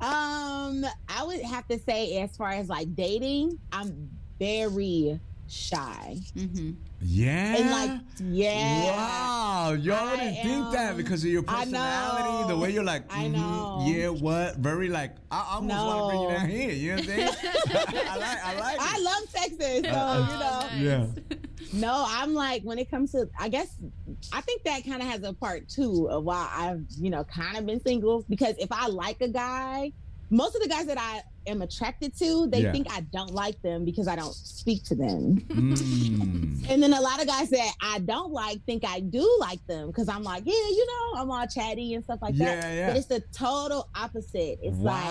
um, 0.04 0.84
I 1.08 1.22
would 1.24 1.40
have 1.42 1.66
to 1.68 1.78
say, 1.78 2.18
as 2.20 2.36
far 2.36 2.50
as 2.50 2.68
like 2.68 2.94
dating, 2.96 3.58
I'm 3.72 4.10
very 4.40 5.20
shy. 5.48 6.16
Mm-hmm. 6.36 6.72
Yeah. 7.00 7.56
And 7.56 7.70
like, 7.70 8.00
yeah. 8.20 8.84
Wow. 8.96 9.72
y'all 9.78 9.94
I 10.08 10.16
didn't 10.16 10.42
think 10.42 10.72
that 10.72 10.96
because 10.96 11.22
of 11.24 11.30
your 11.30 11.44
I 11.48 11.60
personality, 11.64 12.48
the 12.48 12.58
way 12.58 12.70
you're 12.70 12.84
like, 12.84 13.04
I 13.12 13.24
mhm, 13.24 13.32
know. 13.32 13.84
yeah, 13.86 14.08
what? 14.08 14.56
Very 14.56 14.88
like, 14.88 15.12
I 15.30 15.40
I 15.40 15.54
almost 15.56 15.84
want 15.84 16.00
to 16.00 16.06
bring 16.08 16.22
you 16.22 16.28
down 16.28 16.48
here. 16.48 16.70
You 16.70 16.88
know 16.90 16.96
what 16.96 17.02
I'm 17.02 17.08
saying? 17.08 17.28
I 18.08 18.16
like, 18.16 18.44
I 18.44 18.58
like. 18.60 18.76
I 18.80 18.98
love 19.00 19.32
Texas, 19.32 19.58
so 19.58 19.90
Oh, 19.94 20.28
you 20.32 20.38
know. 20.38 20.60
nice. 20.60 20.70
Yeah. 21.30 21.36
No, 21.72 22.04
I'm 22.06 22.34
like 22.34 22.62
when 22.62 22.78
it 22.78 22.88
comes 22.90 23.12
to 23.12 23.28
I 23.38 23.48
guess 23.48 23.76
I 24.32 24.40
think 24.42 24.62
that 24.64 24.84
kind 24.84 25.02
of 25.02 25.08
has 25.08 25.22
a 25.24 25.32
part 25.32 25.68
too 25.68 26.08
of 26.10 26.22
why 26.24 26.48
I've, 26.54 26.84
you 27.00 27.10
know, 27.10 27.24
kind 27.24 27.56
of 27.58 27.66
been 27.66 27.80
single 27.80 28.24
because 28.28 28.54
if 28.58 28.70
I 28.70 28.86
like 28.88 29.20
a 29.20 29.28
guy, 29.28 29.92
most 30.30 30.54
of 30.54 30.62
the 30.62 30.68
guys 30.68 30.86
that 30.86 30.98
I 30.98 31.22
am 31.46 31.62
attracted 31.62 32.16
to, 32.18 32.46
they 32.48 32.62
Yeah. 32.62 32.72
think 32.72 32.86
I 32.90 33.00
don't 33.00 33.32
like 33.32 33.60
them 33.62 33.84
because 33.84 34.08
I 34.08 34.16
don't 34.16 34.34
speak 34.34 34.84
to 34.84 34.94
them. 34.94 35.36
Mm. 35.48 36.50
And 36.70 36.82
then 36.82 36.94
a 36.94 37.00
lot 37.00 37.20
of 37.20 37.26
guys 37.26 37.50
that 37.50 37.72
I 37.82 37.98
don't 37.98 38.32
like 38.32 38.64
think 38.64 38.84
I 38.86 39.00
do 39.00 39.30
like 39.38 39.64
them 39.66 39.88
because 39.88 40.08
I'm 40.08 40.22
like, 40.22 40.44
yeah, 40.46 40.52
you 40.54 40.86
know, 40.86 41.20
I'm 41.20 41.30
all 41.30 41.46
chatty 41.46 41.92
and 41.94 42.02
stuff 42.02 42.20
like 42.22 42.34
Yeah, 42.36 42.56
that. 42.60 42.74
yeah. 42.74 42.86
But 42.88 42.96
it's 42.96 43.06
the 43.06 43.20
total 43.34 43.88
opposite. 43.94 44.58
It's 44.62 44.78
like, 44.78 45.04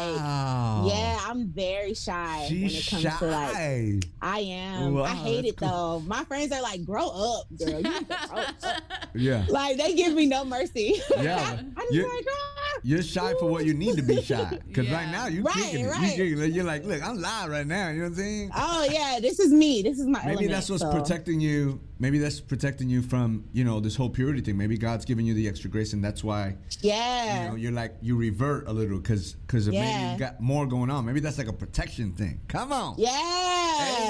yeah, 0.85 1.19
I'm 1.27 1.47
very 1.49 1.93
shy 1.93 2.47
when 2.49 2.63
it 2.65 2.69
She's 2.71 2.89
comes 2.89 3.03
shy. 3.03 3.17
to 3.19 3.25
like 3.25 4.05
I 4.21 4.39
am. 4.39 4.95
Wow, 4.95 5.03
I 5.03 5.09
hate 5.09 5.41
that's 5.43 5.47
it 5.49 5.57
though. 5.57 5.99
My 6.07 6.23
friends 6.25 6.51
are 6.51 6.61
like, 6.61 6.83
grow 6.85 7.07
up, 7.07 7.45
girl. 7.57 7.69
You 7.69 7.75
need 7.83 7.99
to 7.99 8.05
grow 8.05 8.39
up. 8.39 8.55
yeah. 9.13 9.45
Like 9.49 9.77
they 9.77 9.93
give 9.93 10.13
me 10.13 10.25
no 10.25 10.43
mercy. 10.45 10.95
Yeah, 11.21 11.59
I 11.77 11.81
just 11.81 11.93
you- 11.93 12.09
like, 12.09 12.25
ah. 12.29 12.49
You're 12.85 13.03
shy 13.03 13.33
for 13.39 13.45
what 13.49 13.63
you 13.65 13.73
need 13.73 13.95
to 13.95 14.01
be 14.01 14.21
shy. 14.21 14.59
Because 14.67 14.89
right 14.89 15.09
now 15.09 15.27
you 15.27 15.41
Right, 15.43 15.53
kicking 15.55 15.85
it. 15.85 15.89
right. 15.89 16.17
You. 16.23 16.41
You're 16.43 16.63
like, 16.63 16.83
look, 16.85 17.01
I'm 17.03 17.19
live 17.21 17.49
right 17.49 17.65
now. 17.67 17.89
You 17.89 17.97
know 17.97 18.03
what 18.03 18.07
I'm 18.09 18.15
saying? 18.15 18.51
oh 18.55 18.87
yeah, 18.91 19.19
this 19.21 19.39
is 19.39 19.51
me. 19.51 19.81
This 19.81 19.99
is 19.99 20.05
my 20.07 20.19
Maybe 20.19 20.31
element. 20.31 20.51
that's 20.51 20.69
what's 20.69 20.81
so. 20.81 20.91
protecting 20.91 21.39
you. 21.39 21.79
Maybe 21.99 22.17
that's 22.17 22.41
protecting 22.41 22.89
you 22.89 23.01
from, 23.01 23.45
you 23.53 23.63
know, 23.63 23.79
this 23.79 23.95
whole 23.95 24.09
purity 24.09 24.41
thing. 24.41 24.57
Maybe 24.57 24.77
God's 24.77 25.05
giving 25.05 25.25
you 25.25 25.33
the 25.33 25.47
extra 25.47 25.69
grace, 25.69 25.93
and 25.93 26.03
that's 26.03 26.21
why, 26.23 26.55
Yeah. 26.81 27.43
you 27.43 27.49
know, 27.49 27.55
you're 27.55 27.71
like 27.71 27.93
you 28.01 28.17
revert 28.17 28.67
a 28.67 28.73
little 28.73 28.97
because 28.99 29.33
because 29.33 29.67
maybe 29.67 29.77
Yeah. 29.77 30.13
you 30.13 30.19
got 30.19 30.41
more 30.41 30.65
going 30.65 30.89
on. 30.89 31.05
Maybe 31.05 31.19
that's 31.21 31.37
like 31.37 31.47
a 31.47 31.53
protection 31.53 32.11
thing. 32.13 32.41
Come 32.47 32.73
on. 32.73 32.95
Yeah, 32.97 33.09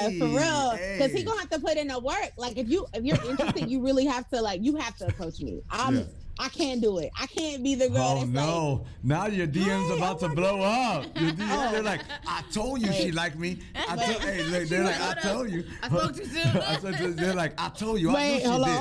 Hey, 0.07 0.19
for 0.19 0.25
real. 0.27 0.71
Because 0.71 1.11
hey. 1.11 1.17
he 1.17 1.23
gonna 1.23 1.39
have 1.39 1.49
to 1.51 1.59
put 1.59 1.77
in 1.77 1.87
the 1.87 1.99
work. 1.99 2.31
Like 2.37 2.57
if 2.57 2.67
you 2.69 2.85
if 2.93 3.03
you're 3.03 3.21
interested, 3.29 3.69
you 3.69 3.81
really 3.81 4.05
have 4.05 4.27
to 4.29 4.41
like 4.41 4.63
you 4.63 4.75
have 4.77 4.95
to 4.97 5.07
approach 5.07 5.39
me. 5.41 5.61
I'm 5.69 5.97
Yeah. 5.97 6.03
I 6.39 6.49
can't 6.49 6.81
do 6.81 6.97
it. 6.97 7.11
I 7.19 7.27
can't 7.27 7.63
be 7.63 7.75
the 7.75 7.89
girl 7.89 8.01
Oh 8.01 8.15
that's 8.19 8.29
no! 8.29 8.85
now 9.03 9.27
your 9.27 9.45
DM's 9.47 9.89
Hey, 9.89 9.97
about 9.97 10.23
oh 10.23 10.27
to 10.27 10.35
blow 10.35 10.57
God. 10.59 11.05
up. 11.05 11.21
Your 11.21 11.31
DMs, 11.31 11.67
oh. 11.67 11.71
they're 11.71 11.83
like, 11.83 12.01
I 12.27 12.43
told 12.51 12.81
you 12.81 12.91
she 12.91 13.11
liked 13.11 13.37
me. 13.37 13.59
I 13.75 13.95
told, 13.95 14.21
hey, 14.21 14.63
they're 14.65 14.83
like, 14.83 14.99
I 14.99 15.13
told 15.21 15.49
you. 15.51 15.63
I 15.83 15.87
spoke 15.89 16.15
too 16.15 16.25
soon. 16.25 16.57
I 16.57 17.11
they're 17.11 17.35
like, 17.35 17.53
I 17.59 17.69
told 17.69 17.99
you. 17.99 18.09
I 18.09 18.13
Wait, 18.13 18.33
knew 18.33 18.39
she 18.41 18.47
hold 18.47 18.65
did. 18.65 18.73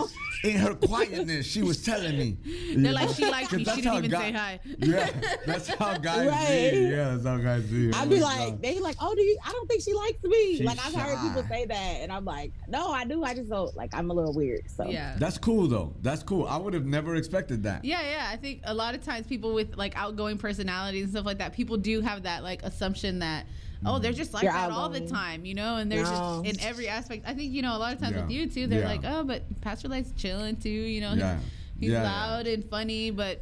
On. 0.44 0.50
In 0.50 0.56
her 0.56 0.74
quietness, 0.74 1.46
she 1.46 1.62
was 1.62 1.82
telling 1.82 2.16
me. 2.18 2.36
They're 2.76 2.92
like, 2.92 3.10
she 3.10 3.26
likes 3.30 3.52
me. 3.52 3.58
She 3.58 3.64
That's 3.64 3.76
didn't 3.76 3.92
how 3.92 3.98
even 3.98 4.10
guy- 4.10 4.20
say 4.20 4.32
hi. 4.32 4.60
Yeah, 4.78 5.10
that's 5.46 5.68
how 5.68 5.96
guys 5.98 6.28
Right. 6.28 6.70
be. 6.72 6.78
Yeah, 6.80 7.10
that's 7.10 7.24
how 7.26 7.36
guys 7.38 7.62
be. 7.64 7.92
I'd 7.92 8.08
be 8.10 8.16
my 8.20 8.22
like, 8.22 8.48
God. 8.50 8.62
they 8.62 8.78
like, 8.80 8.96
oh, 9.00 9.14
do 9.14 9.22
you? 9.22 9.38
I 9.44 9.52
don't 9.52 9.68
think 9.68 9.82
she 9.82 9.92
likes 9.94 10.22
me. 10.24 10.56
She's 10.56 10.66
like 10.66 10.78
I've 10.84 10.94
heard 10.94 11.18
people 11.20 11.44
say 11.48 11.64
that, 11.66 11.74
and 12.00 12.10
I'm 12.12 12.24
like, 12.24 12.52
no, 12.68 12.88
I 12.90 13.04
do. 13.04 13.22
I 13.24 13.34
just 13.34 13.48
don't 13.50 13.74
like. 13.76 13.94
I'm 13.94 14.10
a 14.10 14.14
little 14.14 14.34
weird. 14.34 14.70
So 14.70 14.86
Yeah. 14.88 15.14
That's 15.18 15.38
cool 15.38 15.66
though. 15.68 15.94
That's 16.02 16.22
cool. 16.22 16.46
I 16.46 16.56
would 16.56 16.74
have 16.74 16.86
never 16.86 17.14
expected 17.16 17.62
that. 17.64 17.84
Yeah, 17.84 18.02
yeah. 18.02 18.28
I 18.30 18.36
think 18.36 18.60
a 18.64 18.74
lot 18.74 18.94
of 18.94 19.04
times 19.04 19.26
people 19.26 19.54
with 19.54 19.76
like 19.76 19.96
outgoing 19.96 20.38
personalities 20.38 21.04
and 21.04 21.12
stuff 21.12 21.26
like 21.26 21.38
that, 21.38 21.52
people 21.52 21.76
do 21.76 22.00
have 22.00 22.24
that 22.24 22.42
like 22.42 22.62
assumption 22.62 23.20
that 23.20 23.46
oh, 23.84 23.98
they're 23.98 24.12
mm-hmm. 24.12 24.18
just 24.18 24.34
like 24.34 24.44
You're 24.44 24.52
that 24.52 24.70
all 24.70 24.88
the 24.88 25.00
time, 25.00 25.44
you 25.44 25.54
know, 25.54 25.76
and 25.76 25.90
they're 25.90 26.02
No. 26.02 26.42
just 26.44 26.60
in 26.60 26.66
every 26.66 26.88
aspect. 26.88 27.24
I 27.26 27.34
think 27.34 27.52
you 27.52 27.62
know 27.62 27.76
a 27.76 27.78
lot 27.78 27.94
of 27.94 28.00
times 28.00 28.16
Yeah. 28.16 28.22
with 28.22 28.30
you 28.30 28.46
too, 28.46 28.66
they're 28.66 28.80
Yeah. 28.80 28.88
like, 28.88 29.00
oh, 29.04 29.24
but 29.24 29.42
Pastor 29.60 29.88
likes 29.88 30.12
chilling 30.16 30.56
too, 30.56 30.68
you 30.70 31.00
know. 31.00 31.14
Yeah. 31.14 31.38
He's, 31.82 31.88
he's 31.88 31.92
Yeah, 31.92 32.02
yeah. 32.02 32.10
loud 32.10 32.46
and 32.46 32.64
funny, 32.70 33.10
but 33.10 33.40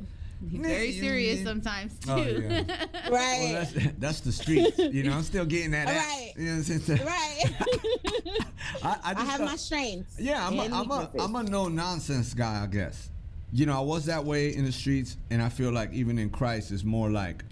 he's 0.51 0.61
very 0.61 0.93
serious 0.93 1.43
sometimes 1.43 1.95
oh, 2.09 2.25
too. 2.25 2.45
Oh, 2.49 2.51
yeah. 2.51 2.87
right, 3.11 3.11
Well, 3.11 3.53
that's 3.53 3.73
that's 3.99 4.21
the 4.21 4.33
streets. 4.33 4.79
You 4.79 5.03
know, 5.03 5.13
I'm 5.13 5.23
still 5.25 5.45
getting 5.45 5.73
that. 5.73 5.89
out. 5.89 5.97
Right. 5.97 6.33
You 6.37 6.45
know 6.47 6.51
what 6.59 6.71
I'm 6.71 6.81
saying? 6.81 7.05
right. 7.05 7.45
I, 8.83 8.89
I, 8.89 8.99
I 9.05 9.25
have 9.25 9.39
thought- 9.39 9.41
my 9.41 9.57
strengths. 9.57 10.19
Yeah, 10.19 10.47
I'm 10.47 10.59
a, 10.59 10.63
and 10.63 10.75
I'm 10.75 10.91
a, 10.91 11.01
weaknesses. 11.01 11.21
I'm 11.23 11.37
a 11.37 11.43
no 11.43 11.69
nonsense 11.69 12.33
guy, 12.33 12.63
I 12.63 12.67
guess. 12.67 13.11
You 13.53 13.67
know, 13.67 13.77
I 13.77 13.81
was 13.81 14.07
that 14.07 14.25
way 14.25 14.55
in 14.55 14.65
the 14.65 14.73
streets, 14.73 15.17
and 15.31 15.43
I 15.43 15.49
feel 15.49 15.73
like 15.73 15.93
even 15.93 16.19
in 16.19 16.31
Christ, 16.31 16.71
it's 16.71 16.85
more 16.85 17.11
like, 17.11 17.45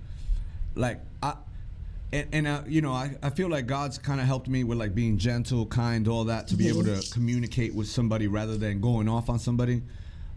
like 0.74 1.00
I, 1.22 1.34
and, 2.12 2.26
and 2.32 2.48
I, 2.48 2.64
you 2.66 2.80
know, 2.80 2.92
I, 2.92 3.16
I 3.22 3.30
feel 3.30 3.48
like 3.48 3.66
God's 3.66 3.98
kind 3.98 4.20
of 4.20 4.26
helped 4.26 4.48
me 4.48 4.64
with 4.64 4.78
like 4.78 4.94
being 4.94 5.18
gentle, 5.18 5.66
kind, 5.66 6.08
all 6.08 6.24
that, 6.24 6.48
to 6.48 6.56
be 6.56 6.68
able 6.68 6.84
to 6.84 7.02
communicate 7.12 7.74
with 7.74 7.86
somebody 7.88 8.26
rather 8.28 8.56
than 8.56 8.80
going 8.80 9.08
off 9.08 9.28
on 9.28 9.38
somebody. 9.38 9.82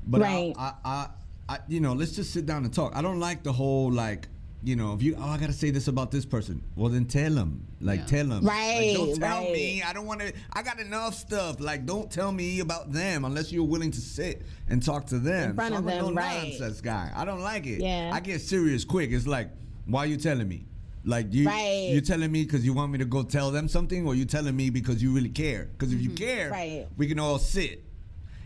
But 0.05 0.21
Right. 0.21 0.53
I, 0.57 0.63
I, 0.63 0.73
I, 0.85 1.07
I, 1.49 1.59
you 1.67 1.79
know, 1.79 1.93
let's 1.93 2.11
just 2.13 2.31
sit 2.33 2.45
down 2.45 2.65
and 2.65 2.73
talk. 2.73 2.95
I 2.95 3.01
don't 3.01 3.19
like 3.19 3.43
the 3.43 3.53
whole 3.53 3.91
like. 3.91 4.27
You 4.63 4.75
know, 4.75 4.93
if 4.93 5.01
you 5.01 5.15
oh 5.17 5.23
I 5.27 5.39
gotta 5.39 5.53
say 5.53 5.71
this 5.71 5.87
about 5.87 6.11
this 6.11 6.23
person, 6.23 6.61
well 6.75 6.89
then 6.89 7.05
tell 7.05 7.31
them, 7.31 7.65
like 7.81 8.01
Yeah. 8.01 8.05
tell 8.05 8.25
them, 8.27 8.45
Right, 8.45 8.89
Like, 8.89 8.95
don't 8.95 9.19
tell 9.19 9.37
right. 9.43 9.51
me. 9.51 9.81
I 9.81 9.91
don't 9.91 10.05
want 10.05 10.19
to. 10.21 10.31
I 10.53 10.61
got 10.61 10.79
enough 10.79 11.15
stuff. 11.15 11.59
Like, 11.59 11.87
don't 11.87 12.11
tell 12.11 12.31
me 12.31 12.59
about 12.59 12.91
them 12.91 13.25
unless 13.25 13.51
you're 13.51 13.63
willing 13.63 13.89
to 13.89 13.99
sit 13.99 14.43
and 14.69 14.85
talk 14.85 15.07
to 15.07 15.17
them. 15.17 15.49
In 15.49 15.55
front 15.55 15.73
so 15.73 15.79
of 15.79 15.87
I'm 15.87 15.89
them, 15.89 16.05
no 16.13 16.21
right. 16.21 16.43
nonsense 16.49 16.79
guy. 16.79 17.11
I 17.15 17.25
don't 17.25 17.41
like 17.41 17.65
it. 17.65 17.81
Yeah. 17.81 18.11
I 18.13 18.19
get 18.19 18.39
serious 18.39 18.85
quick. 18.85 19.09
It's 19.09 19.25
like, 19.25 19.49
why 19.87 20.01
are 20.01 20.05
you 20.05 20.17
telling 20.17 20.47
me? 20.47 20.65
Like 21.03 21.33
you, 21.33 21.47
Right. 21.47 21.89
you 21.91 22.01
telling 22.01 22.31
me 22.31 22.43
because 22.43 22.63
you 22.63 22.73
want 22.73 22.91
me 22.91 22.99
to 22.99 23.05
go 23.05 23.23
tell 23.23 23.49
them 23.51 23.67
something, 23.67 24.05
or 24.05 24.13
you 24.15 24.25
telling 24.25 24.55
me 24.55 24.69
because 24.69 25.01
you 25.01 25.11
really 25.13 25.29
care? 25.29 25.65
Because 25.71 25.91
if 25.93 26.01
you 26.01 26.11
care, 26.11 26.45
Mm-hmm. 26.51 26.53
Right. 26.53 26.87
we 26.97 27.07
can 27.07 27.19
all 27.19 27.39
sit. 27.39 27.83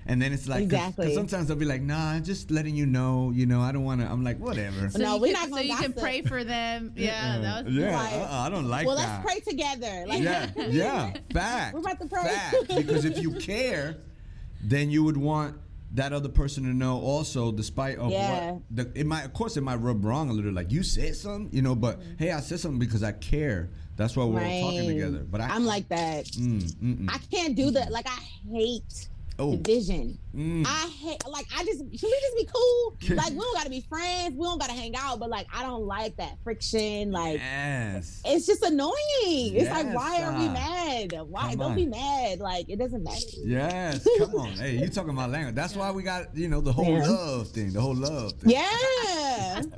And 0.07 0.21
then 0.21 0.31
it's 0.33 0.47
like, 0.47 0.67
because 0.69 0.89
Exactly. 0.89 1.15
sometimes 1.15 1.47
they'll 1.47 1.57
be 1.57 1.65
like, 1.65 1.81
nah, 1.81 2.11
I'm 2.11 2.23
just 2.23 2.51
letting 2.51 2.75
you 2.75 2.85
know, 2.85 3.31
you 3.33 3.47
know, 3.47 3.59
I 3.59 3.71
don't 3.71 3.83
want 3.83 4.01
to. 4.01 4.07
I'm 4.07 4.23
like, 4.23 4.37
whatever. 4.37 4.87
So 4.91 4.99
No, 4.99 5.17
we're 5.17 5.33
can, 5.33 5.41
not 5.41 5.43
so 5.45 5.49
gonna 5.49 5.61
you 5.63 5.75
can 5.75 5.91
gossip. 5.91 5.97
pray 6.03 6.21
for 6.21 6.43
them. 6.43 6.93
Yeah, 6.95 7.39
that 7.39 7.65
was 7.65 7.73
yeah, 7.73 7.91
Right. 7.95 8.13
uh-uh, 8.13 8.41
I 8.45 8.49
don't 8.51 8.69
like 8.69 8.85
well, 8.85 8.97
that. 8.97 9.25
let's 9.25 9.45
pray 9.45 9.51
together. 9.51 10.05
Like, 10.07 10.21
yeah, 10.21 10.51
yeah, 10.69 11.13
fact. 11.33 11.73
We're 11.73 11.79
about 11.79 11.99
to 12.01 12.05
pray. 12.05 12.23
Fact. 12.23 12.55
Because 12.75 13.03
if 13.03 13.17
you 13.19 13.31
care, 13.33 13.97
then 14.63 14.91
you 14.91 15.03
would 15.03 15.17
want 15.17 15.57
that 15.95 16.13
other 16.13 16.29
person 16.29 16.63
to 16.63 16.69
know 16.73 16.99
also, 16.99 17.51
despite 17.51 17.97
of 17.97 18.11
Yeah. 18.11 18.51
what 18.51 18.61
the, 18.71 18.91
it 18.99 19.05
might, 19.05 19.23
of 19.25 19.33
course, 19.33 19.57
it 19.57 19.61
might 19.61 19.75
rub 19.77 20.03
wrong 20.05 20.29
a 20.29 20.33
little. 20.33 20.51
Like 20.53 20.71
you 20.71 20.83
said 20.83 21.15
something, 21.15 21.49
you 21.55 21.61
know, 21.61 21.75
but 21.75 21.99
hey, 22.19 22.31
I 22.31 22.39
said 22.41 22.59
something 22.59 22.79
because 22.79 23.03
I 23.03 23.11
care. 23.13 23.69
That's 23.97 24.15
why 24.15 24.25
we're 24.25 24.43
all 24.43 24.61
talking 24.71 24.87
together. 24.87 25.19
But 25.19 25.41
I, 25.41 25.47
I'm 25.47 25.65
like 25.65 25.87
that. 25.89 26.25
mm, 26.25 26.61
mm, 26.63 26.97
mm. 27.05 27.09
I 27.09 27.17
can't 27.33 27.55
do 27.55 27.71
that. 27.71 27.91
Like 27.91 28.07
I 28.07 28.19
hate 28.51 29.09
oh, 29.39 29.55
division. 29.57 30.17
mm. 30.35 30.65
I 30.65 30.87
hate 30.89 31.25
like 31.27 31.45
I 31.55 31.63
just 31.63 31.79
should 31.79 31.89
we 32.09 32.19
just 32.21 32.37
be 32.37 32.47
cool? 32.53 32.97
Like 33.15 33.31
we 33.31 33.39
don't 33.39 33.55
gotta 33.55 33.69
be 33.69 33.81
friends. 33.81 34.35
We 34.35 34.45
don't 34.45 34.59
gotta 34.59 34.73
hang 34.73 34.95
out. 34.95 35.19
But 35.19 35.29
like 35.29 35.47
I 35.53 35.63
don't 35.63 35.85
like 35.85 36.15
that 36.17 36.37
friction. 36.43 37.11
Like 37.11 37.37
yes. 37.39 38.21
it's 38.25 38.45
just 38.45 38.63
annoying. 38.63 38.93
It's 39.25 39.69
like 39.69 39.93
why 39.93 40.21
are 40.23 40.37
we 40.37 40.47
ah. 40.47 40.53
mad? 40.53 41.13
Why 41.29 41.49
Come 41.49 41.59
don't 41.59 41.71
on. 41.71 41.75
be 41.75 41.85
mad? 41.85 42.39
Like 42.39 42.69
it 42.69 42.77
doesn't 42.79 43.03
matter. 43.03 43.15
Yes, 43.43 44.07
come 44.17 44.35
on. 44.35 44.53
Hey, 44.53 44.77
you 44.77 44.87
talking 44.89 45.11
about 45.11 45.29
language. 45.31 45.55
That's 45.55 45.75
why 45.75 45.91
we 45.91 46.03
got, 46.03 46.35
you 46.35 46.47
know, 46.47 46.61
the 46.61 46.71
whole 46.73 46.85
Yeah. 46.97 47.07
love 47.07 47.47
thing, 47.49 47.71
the 47.71 47.81
whole 47.81 47.95
love 47.95 48.33
thing. 48.33 48.51
Yeah. 48.51 49.61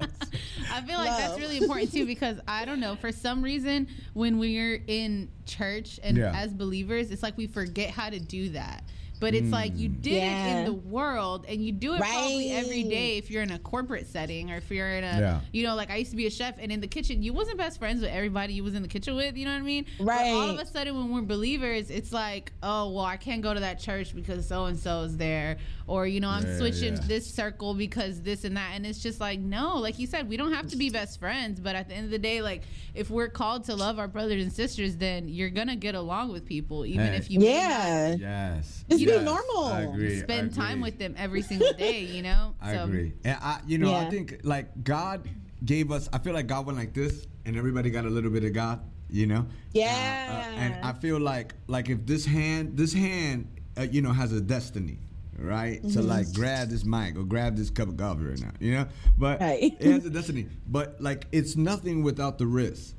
I 0.72 0.82
feel 0.82 0.98
like 0.98 1.18
that's 1.18 1.40
really 1.40 1.58
important 1.58 1.92
too 1.92 2.06
because 2.06 2.40
I 2.48 2.66
don't 2.66 2.80
know 2.80 2.96
for 2.96 3.12
some 3.12 3.42
reason 3.42 3.88
when 4.14 4.38
we're 4.38 4.82
in 4.88 5.30
church 5.46 6.00
and 6.04 6.18
Yeah. 6.18 6.34
as 6.36 6.54
believers 6.54 7.10
it's 7.12 7.24
like 7.24 7.38
we 7.38 7.48
forget 7.48 7.90
how 7.90 8.10
to 8.10 8.20
do 8.20 8.50
that. 8.50 8.84
But 9.20 9.34
it's 9.34 9.52
like 9.52 9.78
you 9.78 9.90
mm. 9.90 10.02
did 10.02 10.24
it 10.24 10.58
in 10.58 10.66
the 10.66 10.74
world 10.74 11.46
and 11.48 11.64
you 11.64 11.72
do 11.72 11.96
it 11.96 12.00
probably 12.00 12.52
every 12.52 12.84
day 12.84 13.18
if 13.18 13.32
you're 13.32 13.44
in 13.44 13.52
a 13.52 13.60
corporate 13.60 14.08
setting 14.08 14.52
or 14.52 14.58
if 14.58 14.70
you're 14.70 14.90
in 14.90 15.04
a 15.04 15.20
Yeah. 15.20 15.40
you 15.52 15.64
know 15.64 15.76
like 15.76 15.90
I 15.90 15.98
used 15.98 16.12
to 16.12 16.18
be 16.18 16.28
a 16.28 16.32
chef 16.32 16.56
and 16.60 16.72
in 16.72 16.82
the 16.82 16.88
kitchen 16.88 17.24
you 17.24 17.34
wasn't 17.34 17.58
best 17.58 17.80
friends 17.80 18.02
with 18.02 18.12
everybody 18.12 18.54
you 18.54 18.64
was 18.64 18.76
in 18.76 18.82
the 18.82 18.88
kitchen 18.88 19.16
with, 19.16 19.36
you 19.36 19.46
know 19.46 19.54
what 19.54 19.60
I 19.60 19.64
mean? 19.64 19.86
But 20.00 20.28
all 20.28 20.50
of 20.50 20.60
a 20.60 20.66
sudden 20.66 20.96
when 20.96 21.12
we're 21.12 21.22
believers 21.22 21.90
it's 21.90 22.14
like, 22.14 22.52
oh 22.62 22.92
well 22.92 23.06
I 23.06 23.18
can't 23.18 23.42
go 23.42 23.54
to 23.54 23.60
that 23.60 23.80
church 23.80 24.16
because 24.16 24.48
so 24.48 24.66
and 24.66 24.78
so 24.78 25.02
is 25.02 25.18
there 25.18 25.58
or 25.88 26.06
you 26.06 26.20
know 26.20 26.30
I'm 26.30 26.46
Yeah, 26.46 26.58
switching 26.58 26.94
yeah. 26.96 27.02
this 27.08 27.26
circle 27.34 27.74
because 27.74 28.22
this 28.22 28.44
and 28.44 28.56
that 28.58 28.72
and 28.76 28.86
it's 28.86 29.00
just 29.02 29.20
like 29.20 29.40
no 29.40 29.78
like 29.78 29.98
you 29.98 30.06
said 30.06 30.28
we 30.30 30.38
don't 30.38 30.52
have 30.54 30.68
to 30.68 30.76
be 30.78 30.90
best 30.90 31.20
friends 31.20 31.60
but 31.60 31.76
at 31.76 31.88
the 31.90 31.96
end 31.96 32.06
of 32.06 32.12
the 32.12 32.20
day 32.20 32.42
like 32.42 32.64
if 32.94 33.10
we're 33.10 33.30
called 33.30 33.64
to 33.66 33.76
love 33.76 33.98
our 33.98 34.08
brothers 34.08 34.44
and 34.44 34.52
sisters 34.54 34.98
then 34.98 35.28
you're 35.30 35.50
gonna 35.50 35.76
get 35.76 35.96
along 35.96 36.32
with 36.32 36.46
people 36.46 36.86
even 36.86 37.08
Hey. 37.08 37.16
if 37.18 37.32
you 37.32 37.40
may 37.40 37.46
Yeah. 37.46 38.16
Yes. 38.20 38.84
Just 38.90 39.06
be 39.06 39.20
normal. 39.20 39.66
I 39.66 39.82
agree. 39.82 40.16
not 40.16 40.24
spend 40.24 40.52
I 40.54 40.56
time 40.56 40.82
with 40.82 41.00
them 41.00 41.16
every 41.18 41.42
single 41.42 41.74
day 41.74 42.02
you 42.02 42.22
know 42.22 42.54
I 42.62 42.74
agree. 42.74 43.14
And 43.24 43.38
I, 43.42 43.60
you 43.66 43.78
know, 43.78 43.94
I 43.94 44.10
think 44.10 44.42
like 44.44 44.84
God 44.84 45.28
gave 45.64 45.92
us. 45.92 46.10
I 46.14 46.20
feel 46.20 46.34
like 46.34 46.48
God 46.48 46.66
went 46.66 46.78
like 46.78 46.94
this, 46.94 47.26
and 47.46 47.56
everybody 47.58 47.90
got 47.90 48.06
a 48.06 48.10
little 48.10 48.30
bit 48.30 48.44
of 48.44 48.54
God. 48.54 48.80
You 49.10 49.26
know. 49.28 49.48
Yeah. 49.74 49.88
Uh, 50.30 50.34
uh, 50.34 50.60
and 50.60 50.86
I 50.86 50.94
feel 50.94 51.20
like 51.20 51.54
like 51.68 51.90
if 51.90 52.06
this 52.06 52.26
hand, 52.26 52.76
this 52.78 52.94
hand, 52.94 53.48
uh, 53.78 53.84
you 53.84 54.02
know, 54.02 54.12
has 54.12 54.34
a 54.34 54.42
destiny. 54.42 55.00
Right 55.40 55.82
to 55.84 55.88
Mm-hmm. 55.88 56.08
like 56.08 56.34
grab 56.34 56.70
this 56.70 56.84
mic 56.84 57.16
or 57.16 57.24
grab 57.24 57.56
this 57.56 57.70
cup 57.70 57.90
of 57.90 57.98
coffee 57.98 58.24
right 58.24 58.40
now, 58.42 58.52
you 58.60 58.72
know, 58.74 58.88
but 59.20 59.40
Right. 59.40 59.76
it 59.80 59.82
has 59.92 60.06
a 60.06 60.10
destiny. 60.10 60.48
But 60.68 61.00
like 61.00 61.28
it's 61.32 61.56
nothing 61.56 62.02
without 62.02 62.38
the 62.40 62.48
wrist, 62.48 62.96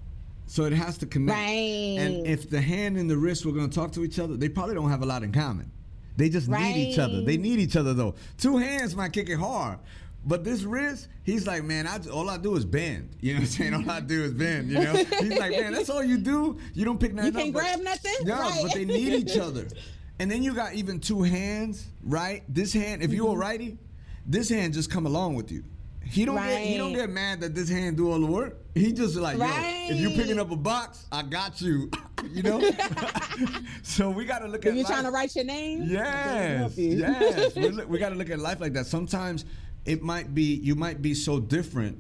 so 0.47 0.65
it 0.65 0.73
has 0.73 0.99
to 0.99 1.07
connect. 1.07 1.37
Right. 1.37 1.97
And 1.99 2.27
if 2.27 2.49
the 2.49 2.61
hand 2.61 2.97
and 2.97 3.11
the 3.11 3.17
wrist 3.17 3.45
were 3.45 3.53
going 3.53 3.69
to 3.69 3.75
talk 3.75 3.91
to 3.93 4.05
each 4.05 4.19
other, 4.21 4.37
they 4.37 4.49
probably 4.49 4.75
don't 4.77 4.89
have 4.91 5.03
a 5.03 5.07
lot 5.07 5.23
in 5.25 5.33
common. 5.33 5.71
They 6.17 6.29
just 6.29 6.49
need 6.49 6.77
each 6.77 6.99
other. 6.99 7.23
They 7.23 7.37
need 7.37 7.59
each 7.59 7.77
other 7.77 7.93
though. 7.93 8.15
Two 8.39 8.57
hands 8.57 8.95
might 8.95 9.13
kick 9.13 9.29
it 9.29 9.37
hard. 9.39 9.79
But 10.25 10.43
this 10.45 10.63
wrist, 10.65 11.09
he's 11.23 11.47
like, 11.47 11.63
man, 11.65 11.87
I, 11.87 11.99
all 12.13 12.29
I 12.29 12.37
do 12.39 12.57
is 12.57 12.65
bend. 12.65 13.17
You 13.21 13.35
know 13.35 13.39
what 13.41 13.43
I'm 13.45 13.47
saying? 13.51 13.75
All 13.75 13.91
I 13.91 14.01
do 14.01 14.25
is 14.25 14.33
bend. 14.33 14.69
You 14.71 14.81
know? 14.81 14.93
He's 14.95 15.39
like, 15.39 15.53
man, 15.53 15.73
that's 15.73 15.89
all 15.91 16.03
you 16.03 16.19
do. 16.19 16.59
You 16.75 16.85
don't 16.85 16.99
pick 17.01 17.15
nothing 17.15 17.33
You 17.35 17.39
can't 17.39 17.49
up. 17.49 17.55
but- 17.55 17.61
grab 17.63 17.81
nothing? 17.83 18.15
Yeah, 18.27 18.41
Right. 18.41 18.59
but 18.63 18.75
they 18.75 18.85
need 18.85 19.13
each 19.15 19.37
other. 19.39 19.67
And 20.21 20.31
then 20.31 20.43
you 20.43 20.55
got 20.55 20.75
even 20.75 20.99
two 21.01 21.23
hands, 21.23 21.87
right? 22.03 22.43
This 22.49 22.73
hand, 22.73 23.03
if 23.03 23.13
you're 23.13 23.27
a 23.29 23.31
Mm-hmm. 23.31 23.41
righty, 23.41 23.79
this 24.27 24.49
hand 24.49 24.75
just 24.75 24.91
come 24.91 25.07
along 25.07 25.35
with 25.37 25.51
you. 25.53 25.63
He 26.05 26.25
don't 26.25 26.37
get 26.37 26.61
he 26.63 26.79
don't 26.79 26.95
get 26.95 27.11
mad 27.11 27.41
that 27.43 27.55
this 27.55 27.69
hand 27.69 27.99
do 27.99 28.11
all 28.11 28.19
the 28.19 28.27
work. 28.27 28.57
He 28.75 28.93
just 28.93 29.15
like, 29.17 29.37
yo, 29.39 29.47
if 29.47 30.01
you 30.01 30.09
picking 30.11 30.39
up 30.39 30.51
a 30.51 30.57
box, 30.57 31.07
I 31.13 31.23
got 31.23 31.61
you. 31.61 31.91
you 32.33 32.43
know? 32.43 32.61
so 33.83 34.09
we 34.11 34.25
gotta 34.25 34.47
look 34.49 34.63
If 34.65 34.69
at 34.71 34.75
you're 34.75 34.85
life. 34.85 34.93
trying 34.93 35.05
to 35.05 35.11
write 35.11 35.37
your 35.37 35.45
name, 35.45 35.83
Yes, 35.85 36.77
you. 36.79 36.97
yes. 36.97 37.55
we, 37.55 37.69
look- 37.69 37.89
we 37.89 37.99
got 37.99 38.09
to 38.11 38.15
look 38.15 38.31
at 38.31 38.39
life 38.39 38.59
like 38.61 38.73
that. 38.73 38.87
Sometimes 38.87 39.45
it 39.85 40.03
might 40.03 40.35
be 40.35 40.55
you 40.55 40.75
might 40.75 41.03
be 41.03 41.13
so 41.15 41.39
different 41.41 41.99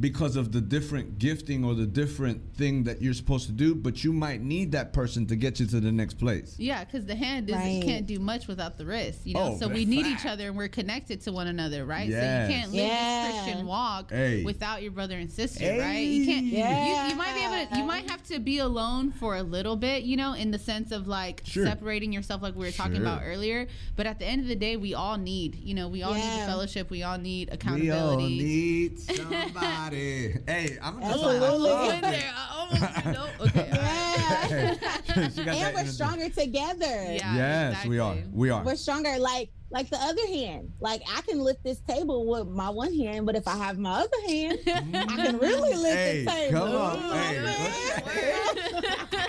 because 0.00 0.36
of 0.36 0.52
the 0.52 0.60
different 0.60 1.18
gifting 1.18 1.64
or 1.64 1.74
the 1.74 1.84
different 1.86 2.54
thing 2.56 2.84
that 2.84 3.02
you're 3.02 3.12
supposed 3.12 3.44
to 3.46 3.52
do, 3.52 3.74
but 3.74 4.02
you 4.02 4.10
might 4.12 4.40
need 4.40 4.72
that 4.72 4.92
person 4.94 5.26
to 5.26 5.36
get 5.36 5.60
you 5.60 5.66
to 5.66 5.80
the 5.80 5.92
next 5.92 6.14
place. 6.14 6.54
Yeah, 6.58 6.82
because 6.84 7.04
the 7.04 7.14
hand 7.14 7.50
is, 7.50 7.56
Right. 7.56 7.82
can't 7.84 8.06
do 8.06 8.18
much 8.18 8.46
without 8.48 8.78
the 8.78 8.86
wrist, 8.86 9.26
you 9.26 9.34
know. 9.34 9.52
Oh, 9.54 9.58
so 9.58 9.68
we 9.68 9.84
need 9.84 10.06
fact. 10.06 10.24
each 10.24 10.30
other, 10.30 10.48
and 10.48 10.56
we're 10.56 10.68
connected 10.68 11.20
to 11.22 11.32
one 11.32 11.46
another, 11.46 11.84
right? 11.84 12.08
Yes. 12.08 12.48
So 12.48 12.52
you 12.54 12.58
can't 12.60 12.72
live 12.72 12.80
Yeah. 12.86 13.26
this 13.32 13.42
Christian 13.42 13.66
walk 13.66 14.10
Hey. 14.10 14.42
without 14.44 14.82
your 14.82 14.92
brother 14.92 15.18
and 15.18 15.30
sister, 15.30 15.76
right? 15.78 15.98
You 15.98 16.24
can't. 16.24 16.46
Hey. 16.46 17.04
You, 17.04 17.10
you 17.10 17.16
might 17.16 17.34
be 17.34 17.40
able 17.44 17.70
to. 17.70 17.78
You 17.78 17.84
might 17.84 18.08
have 18.10 18.22
to 18.24 18.38
be 18.38 18.58
alone 18.58 19.12
for 19.12 19.36
a 19.36 19.42
little 19.42 19.76
bit, 19.76 20.04
you 20.04 20.16
know, 20.16 20.32
in 20.32 20.50
the 20.52 20.58
sense 20.58 20.90
of 20.90 21.06
like 21.06 21.42
Sure. 21.44 21.66
separating 21.66 22.12
yourself, 22.14 22.40
like 22.42 22.54
we 22.56 22.64
were 22.64 22.72
talking 22.72 22.94
Sure. 22.96 23.02
about 23.02 23.22
earlier. 23.24 23.66
But 23.96 24.06
at 24.06 24.18
the 24.18 24.24
end 24.26 24.40
of 24.40 24.48
the 24.48 24.56
day, 24.56 24.76
we 24.78 24.94
all 24.94 25.18
need, 25.18 25.56
you 25.62 25.74
know, 25.74 25.88
we 25.88 26.02
all 26.02 26.14
need 26.14 26.22
the 26.22 26.46
fellowship. 26.46 26.90
We 26.90 27.02
all 27.02 27.18
need 27.18 27.50
accountability. 27.52 27.82
We 27.88 27.90
all 27.92 28.08
accountability. 28.14 28.42
need 28.44 28.98
somebody. 29.00 29.81
Hey, 29.90 30.78
I'm 30.82 31.00
just 31.00 31.12
Absolutely. 31.14 31.70
I 31.70 31.86
went 31.88 32.02
there. 32.02 32.32
I 32.34 32.48
almost 32.56 33.04
no. 33.06 33.26
Okay. 33.42 33.70
all 33.72 33.78
right. 33.78 34.50
Yeah. 34.50 35.28
She 35.34 35.40
and 35.42 35.74
we're 35.74 35.86
stronger 35.86 36.28
together. 36.28 36.86
Yeah. 36.86 37.34
Yes, 37.34 37.86
we 37.86 37.98
are. 37.98 38.16
We 38.32 38.50
are. 38.50 38.62
We're 38.64 38.76
stronger. 38.76 39.18
Like 39.18 39.50
like 39.70 39.90
the 39.90 39.96
other 39.98 40.26
hand. 40.28 40.72
Like 40.80 41.02
I 41.12 41.22
can 41.22 41.40
lift 41.40 41.64
this 41.64 41.80
table 41.80 42.26
with 42.30 42.46
my 42.48 42.70
one 42.70 42.94
hand, 42.94 43.26
but 43.26 43.34
if 43.36 43.46
I 43.48 43.56
have 43.56 43.78
my 43.78 44.00
other 44.00 44.22
hand, 44.28 44.58
I 44.66 45.16
can 45.16 45.38
really 45.38 45.74
lift 45.74 45.96
Hey, 45.96 46.24
the 46.24 46.30
table. 46.30 46.60
come 46.60 46.76
on. 46.76 46.96
You 47.02 47.08
know 47.08 47.46
Hey, 47.46 48.02
what 48.02 49.22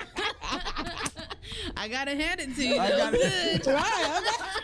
I'm? 0.52 0.64
I 1.78 1.88
gotta 1.88 2.12
hand 2.16 2.40
it 2.40 2.56
to 2.56 2.66
you. 2.66 2.80
I 2.80 2.90
though. 2.92 2.98
gotta- 2.98 3.18
Good. 3.18 3.68
right. 3.68 4.22
Okay. 4.22 4.63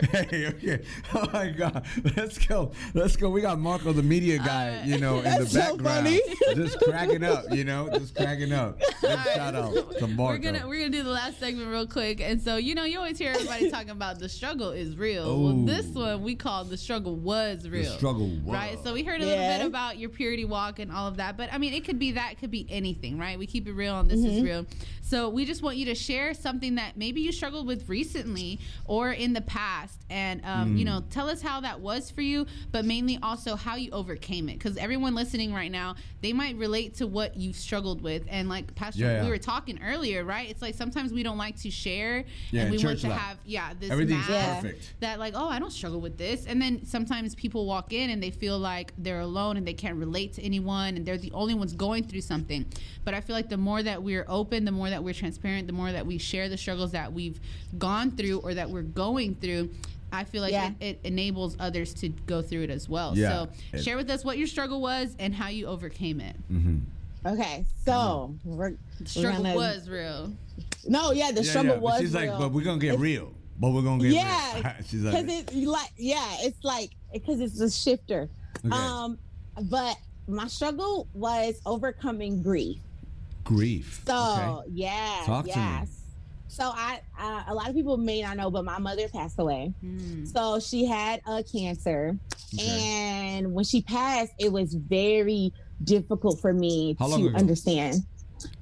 hey, 0.10 0.46
okay. 0.48 0.82
Oh 1.14 1.28
my 1.32 1.48
God. 1.48 1.84
Let's 2.16 2.38
go. 2.38 2.72
Let's 2.94 3.16
go. 3.16 3.30
We 3.30 3.40
got 3.40 3.58
Marco, 3.58 3.92
the 3.92 4.02
media 4.02 4.40
uh, 4.40 4.44
guy, 4.44 4.76
right. 4.76 4.86
you 4.86 4.98
know, 4.98 5.18
in 5.18 5.24
That's 5.24 5.52
the 5.52 5.60
so 5.60 5.76
background. 5.76 6.06
funny. 6.06 6.20
Just 6.54 6.80
cracking 6.80 7.24
up, 7.24 7.44
you 7.50 7.64
know, 7.64 7.88
just 7.90 8.14
cracking 8.14 8.52
up. 8.52 8.78
Big 8.78 9.10
right. 9.10 9.26
shout 9.34 9.54
out 9.54 9.98
to 9.98 10.06
Marco. 10.06 10.32
We're 10.32 10.52
gonna 10.52 10.68
we're 10.68 10.78
gonna 10.78 10.90
do 10.90 11.02
the 11.02 11.10
last 11.10 11.40
segment 11.40 11.68
real 11.68 11.86
quick, 11.86 12.20
and 12.20 12.40
so 12.40 12.56
you 12.56 12.74
know 12.74 12.84
you 12.84 12.98
always 12.98 13.18
hear 13.18 13.32
everybody 13.32 13.70
talking 13.70 13.90
about 13.90 14.18
the 14.18 14.28
struggle 14.28 14.70
is 14.70 14.96
real. 14.96 15.24
Well, 15.24 15.62
oh. 15.62 15.66
this 15.66 15.86
one 15.86 16.22
we 16.22 16.34
call 16.36 16.64
the 16.64 16.76
struggle 16.76 17.16
was 17.16 17.68
real. 17.68 17.84
the 17.84 17.98
struggle 17.98 18.28
was. 18.28 18.54
Right, 18.54 18.78
so 18.84 18.94
we 18.94 19.02
heard 19.02 19.20
a 19.20 19.24
little 19.24 19.42
Yeah. 19.42 19.58
bit 19.58 19.66
about 19.66 19.98
your 19.98 20.10
purity 20.10 20.44
walk 20.44 20.78
and 20.78 20.92
all 20.92 21.08
of 21.08 21.16
that, 21.16 21.36
but 21.36 21.52
I 21.52 21.58
mean, 21.58 21.74
it 21.74 21.84
could 21.84 21.98
be 21.98 22.12
that, 22.12 22.32
it 22.32 22.38
could 22.38 22.50
be 22.50 22.66
anything, 22.70 23.18
right? 23.18 23.38
We 23.38 23.46
keep 23.46 23.66
it 23.66 23.72
real, 23.72 23.98
and 23.98 24.10
this 24.10 24.20
is 24.20 24.36
mm-hmm. 24.36 24.44
real. 24.44 24.66
So 25.10 25.28
we 25.28 25.44
just 25.44 25.60
want 25.60 25.76
you 25.76 25.86
to 25.86 25.94
share 25.96 26.34
something 26.34 26.76
that 26.76 26.96
maybe 26.96 27.20
you 27.20 27.32
struggled 27.32 27.66
with 27.66 27.88
recently 27.88 28.60
or 28.84 29.10
in 29.10 29.32
the 29.32 29.40
past, 29.40 29.89
and 30.08 30.44
um, 30.44 30.76
you 30.76 30.84
know, 30.84 31.04
tell 31.10 31.28
us 31.30 31.40
how 31.40 31.60
that 31.60 31.78
was 31.80 32.10
for 32.10 32.20
you, 32.20 32.44
but 32.72 32.84
mainly 32.84 33.18
also 33.22 33.54
how 33.54 33.76
you 33.76 33.90
overcame 33.92 34.48
it, 34.48 34.54
because 34.58 34.76
everyone 34.76 35.14
listening 35.14 35.52
right 35.54 35.70
now, 35.70 35.94
they 36.20 36.32
might 36.32 36.56
relate 36.56 36.94
to 36.96 37.06
what 37.06 37.36
you've 37.36 37.54
struggled 37.56 38.02
with, 38.02 38.24
and 38.28 38.48
like 38.48 38.74
Pastor, 38.74 39.02
Yeah, 39.02 39.12
yeah. 39.18 39.24
we 39.24 39.30
were 39.30 39.38
talking 39.38 39.78
earlier, 39.84 40.24
right? 40.24 40.50
It's 40.50 40.62
like 40.62 40.74
sometimes 40.74 41.12
we 41.12 41.22
don't 41.22 41.38
like 41.38 41.56
to 41.60 41.70
share, 41.70 42.24
Yeah, 42.50 42.62
and 42.62 42.70
we 42.72 42.84
want 42.84 42.98
to 43.00 43.08
life. 43.08 43.18
have, 43.20 43.38
yeah, 43.44 43.72
this 43.78 43.90
Everything's 43.90 44.28
mask 44.28 44.62
perfect. 44.62 44.92
that 45.00 45.18
like 45.20 45.34
oh 45.36 45.48
i 45.48 45.58
don't 45.58 45.70
struggle 45.72 46.00
with 46.00 46.16
this 46.18 46.46
and 46.46 46.60
then 46.60 46.84
sometimes 46.84 47.34
people 47.34 47.66
walk 47.66 47.92
in 47.92 48.10
and 48.10 48.22
they 48.22 48.30
feel 48.30 48.58
like 48.58 48.92
they're 48.98 49.20
alone 49.20 49.56
and 49.56 49.66
they 49.66 49.72
can't 49.72 49.96
relate 49.96 50.32
to 50.34 50.42
anyone 50.42 50.96
and 50.96 51.06
they're 51.06 51.16
the 51.18 51.30
only 51.32 51.54
ones 51.54 51.72
going 51.72 52.02
through 52.04 52.20
something 52.20 52.64
but 53.04 53.14
i 53.14 53.20
feel 53.20 53.34
like 53.36 53.48
the 53.48 53.56
more 53.56 53.82
that 53.82 54.02
we're 54.02 54.24
open 54.28 54.64
the 54.64 54.70
more 54.72 54.90
that 54.90 55.02
we're 55.02 55.14
transparent 55.14 55.66
the 55.66 55.72
more 55.72 55.92
that 55.92 56.04
we 56.06 56.18
share 56.18 56.48
the 56.48 56.56
struggles 56.56 56.90
that 56.92 57.12
we've 57.12 57.40
gone 57.78 58.10
through 58.10 58.38
or 58.40 58.54
that 58.54 58.68
we're 58.68 58.82
going 58.82 59.34
through 59.36 59.70
I 60.12 60.24
feel 60.24 60.42
like 60.42 60.52
Yeah. 60.52 60.72
it, 60.80 60.84
it 60.84 61.00
enables 61.04 61.56
others 61.60 61.94
to 61.94 62.08
go 62.26 62.42
through 62.42 62.62
it 62.62 62.70
as 62.70 62.88
well. 62.88 63.16
Yeah. 63.16 63.28
So 63.30 63.48
It- 63.72 63.84
share 63.84 63.96
with 63.96 64.10
us 64.10 64.24
what 64.24 64.38
your 64.38 64.46
struggle 64.46 64.80
was 64.80 65.14
and 65.18 65.34
how 65.34 65.48
you 65.48 65.66
overcame 65.66 66.20
it. 66.20 66.36
Mm-hmm. 66.52 66.78
Okay. 67.26 67.64
So 67.84 68.34
we're, 68.44 68.70
The 68.70 68.76
we're 69.00 69.06
struggle 69.06 69.42
gonna- 69.42 69.54
was 69.56 69.88
real. 69.88 70.32
No, 70.86 71.12
yeah, 71.12 71.30
the 71.32 71.42
Yeah, 71.42 71.50
struggle 71.50 71.70
yeah, 71.72 71.76
but 71.76 71.82
was 71.82 72.00
She's 72.00 72.14
like, 72.14 72.28
real. 72.30 72.38
but 72.38 72.52
we're 72.52 72.64
gonna 72.64 72.78
get 72.78 72.98
real. 72.98 73.32
But 73.58 73.70
we're 73.72 73.82
gonna 73.82 74.02
get 74.02 74.12
yeah, 74.14 74.54
real. 74.54 74.72
She's 74.88 75.02
because 75.02 75.26
like, 75.26 75.52
it 75.52 75.54
like 75.66 75.92
yeah, 75.98 76.36
it's 76.40 76.64
like 76.64 76.90
because 77.12 77.40
it's 77.40 77.60
a 77.60 77.70
shifter. 77.70 78.28
Okay. 78.64 78.74
Um, 78.74 79.18
but 79.64 79.96
my 80.26 80.46
struggle 80.48 81.06
was 81.12 81.60
overcoming 81.66 82.42
grief. 82.42 82.78
grief. 83.44 84.02
So 84.06 84.62
okay. 84.64 84.70
yeah, 84.72 85.22
Talk 85.26 85.44
to 85.44 85.50
me. 85.50 85.54
yes. 85.56 85.99
So 86.50 86.64
I, 86.64 87.00
uh, 87.18 87.44
a 87.46 87.54
lot 87.54 87.68
of 87.68 87.76
people 87.76 87.96
may 87.96 88.22
not 88.22 88.36
know, 88.36 88.50
but 88.50 88.64
my 88.64 88.78
mother 88.78 89.08
passed 89.08 89.38
away. 89.38 89.72
Mm. 89.84 90.26
So 90.26 90.58
she 90.58 90.84
had 90.84 91.20
a 91.26 91.44
cancer, 91.44 92.18
Okay. 92.52 92.66
and 92.66 93.54
when 93.54 93.64
she 93.64 93.82
passed, 93.82 94.32
it 94.38 94.50
was 94.50 94.74
very 94.74 95.52
difficult 95.84 96.40
for 96.40 96.52
me 96.52 96.96
How 96.98 97.06
to 97.06 97.28
understand. 97.36 98.04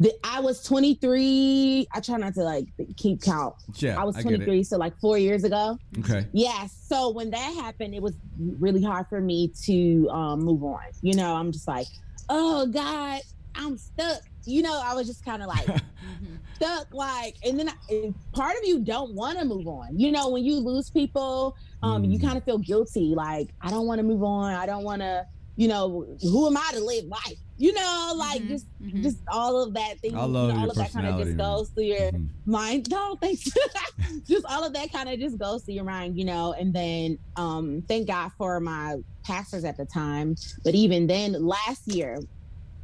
The, 0.00 0.12
I 0.22 0.40
was 0.40 0.62
23. 0.64 1.86
I 1.92 2.00
try 2.00 2.16
not 2.18 2.34
to 2.34 2.42
like 2.42 2.66
keep 2.96 3.22
count. 3.22 3.54
Yeah, 3.76 3.98
I 3.98 4.04
was 4.04 4.16
I 4.16 4.22
23, 4.22 4.64
so 4.64 4.76
like 4.76 4.98
four 4.98 5.16
years 5.18 5.44
ago. 5.44 5.78
Okay. 6.00 6.26
Yes. 6.32 6.76
So 6.88 7.10
when 7.10 7.30
that 7.30 7.54
happened, 7.54 7.94
it 7.94 8.02
was 8.02 8.14
really 8.38 8.82
hard 8.82 9.06
for 9.08 9.20
me 9.20 9.52
to 9.64 10.08
um, 10.10 10.40
move 10.40 10.62
on. 10.62 10.80
You 11.00 11.14
know, 11.14 11.34
I'm 11.34 11.52
just 11.52 11.68
like, 11.68 11.86
oh 12.28 12.66
God, 12.66 13.20
I'm 13.54 13.78
stuck. 13.78 14.20
You 14.48 14.62
know, 14.62 14.80
I 14.82 14.94
was 14.94 15.06
just 15.06 15.24
kind 15.24 15.42
of 15.42 15.48
like 15.48 15.68
stuck. 16.54 16.86
Like, 16.92 17.36
and 17.44 17.58
then 17.58 17.68
I, 17.68 17.74
and 17.90 18.14
part 18.34 18.52
of 18.56 18.62
you 18.64 18.84
don't 18.84 19.14
want 19.14 19.38
to 19.38 19.44
move 19.44 19.66
on. 19.66 19.98
You 19.98 20.10
know, 20.12 20.30
when 20.30 20.44
you 20.44 20.58
lose 20.60 20.90
people, 20.90 21.54
um, 21.82 22.04
you 22.04 22.18
Mm. 22.18 22.22
kind 22.22 22.38
of 22.38 22.44
feel 22.44 22.58
guilty. 22.58 23.14
Like, 23.14 23.48
I 23.60 23.70
don't 23.70 23.86
want 23.86 23.98
to 24.00 24.04
move 24.04 24.22
on. 24.22 24.54
I 24.54 24.66
don't 24.66 24.84
want 24.84 25.02
to. 25.02 25.24
You 25.56 25.66
know, 25.66 26.16
who 26.22 26.46
am 26.46 26.56
I 26.56 26.70
to 26.74 26.80
live 26.84 27.04
life? 27.06 27.38
You 27.56 27.72
know, 27.72 28.14
like 28.16 28.42
Mhm, 28.42 28.48
just 28.48 28.66
mhm. 28.80 29.02
just 29.02 29.18
all 29.28 29.60
of 29.64 29.74
that 29.74 30.00
thing. 30.00 30.14
I 30.14 30.22
love 30.22 30.50
you 30.50 30.54
know, 30.54 30.62
all 30.62 30.70
of 30.70 30.76
that 30.76 30.92
kind 30.92 31.06
of 31.06 31.16
just 31.18 31.36
man. 31.36 31.36
goes 31.36 31.70
through 31.70 31.84
your 31.84 32.12
Mhm. 32.12 32.30
mind 32.46 32.86
no 32.88 33.16
thanks 33.20 33.42
just 34.28 34.46
all 34.46 34.64
of 34.64 34.72
that 34.74 34.90
kind 34.92 35.08
of 35.08 35.18
just 35.18 35.36
goes 35.38 35.64
through 35.64 35.74
your 35.74 35.84
mind 35.84 36.16
you 36.16 36.24
know 36.24 36.54
and 36.54 36.72
then 36.72 37.18
um 37.36 37.82
thank 37.88 38.06
god 38.08 38.30
for 38.38 38.58
my 38.60 38.96
pastors 39.26 39.64
at 39.64 39.76
the 39.76 39.84
time 39.84 40.34
but 40.64 40.74
even 40.74 41.06
then 41.08 41.32
last 41.44 41.82
year 41.86 42.18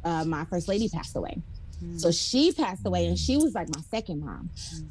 uh, 0.03 0.23
my 0.25 0.45
first 0.51 0.67
lady 0.67 0.87
passed 0.89 1.15
away 1.15 1.41
Mm. 1.83 1.99
so 1.99 2.11
she 2.11 2.51
passed 2.51 2.85
away 2.85 3.07
and 3.07 3.17
she 3.17 3.37
was 3.37 3.53
like 3.53 3.67
my 3.75 3.81
second 3.91 4.21
mom. 4.23 4.49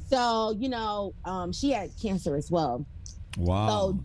So 0.09 0.55
you 0.57 0.69
know 0.69 1.13
um 1.25 1.51
she 1.51 1.71
had 1.71 1.91
cancer 2.01 2.35
as 2.35 2.51
well. 2.51 2.85
Wow. 3.37 3.67
so 3.67 3.99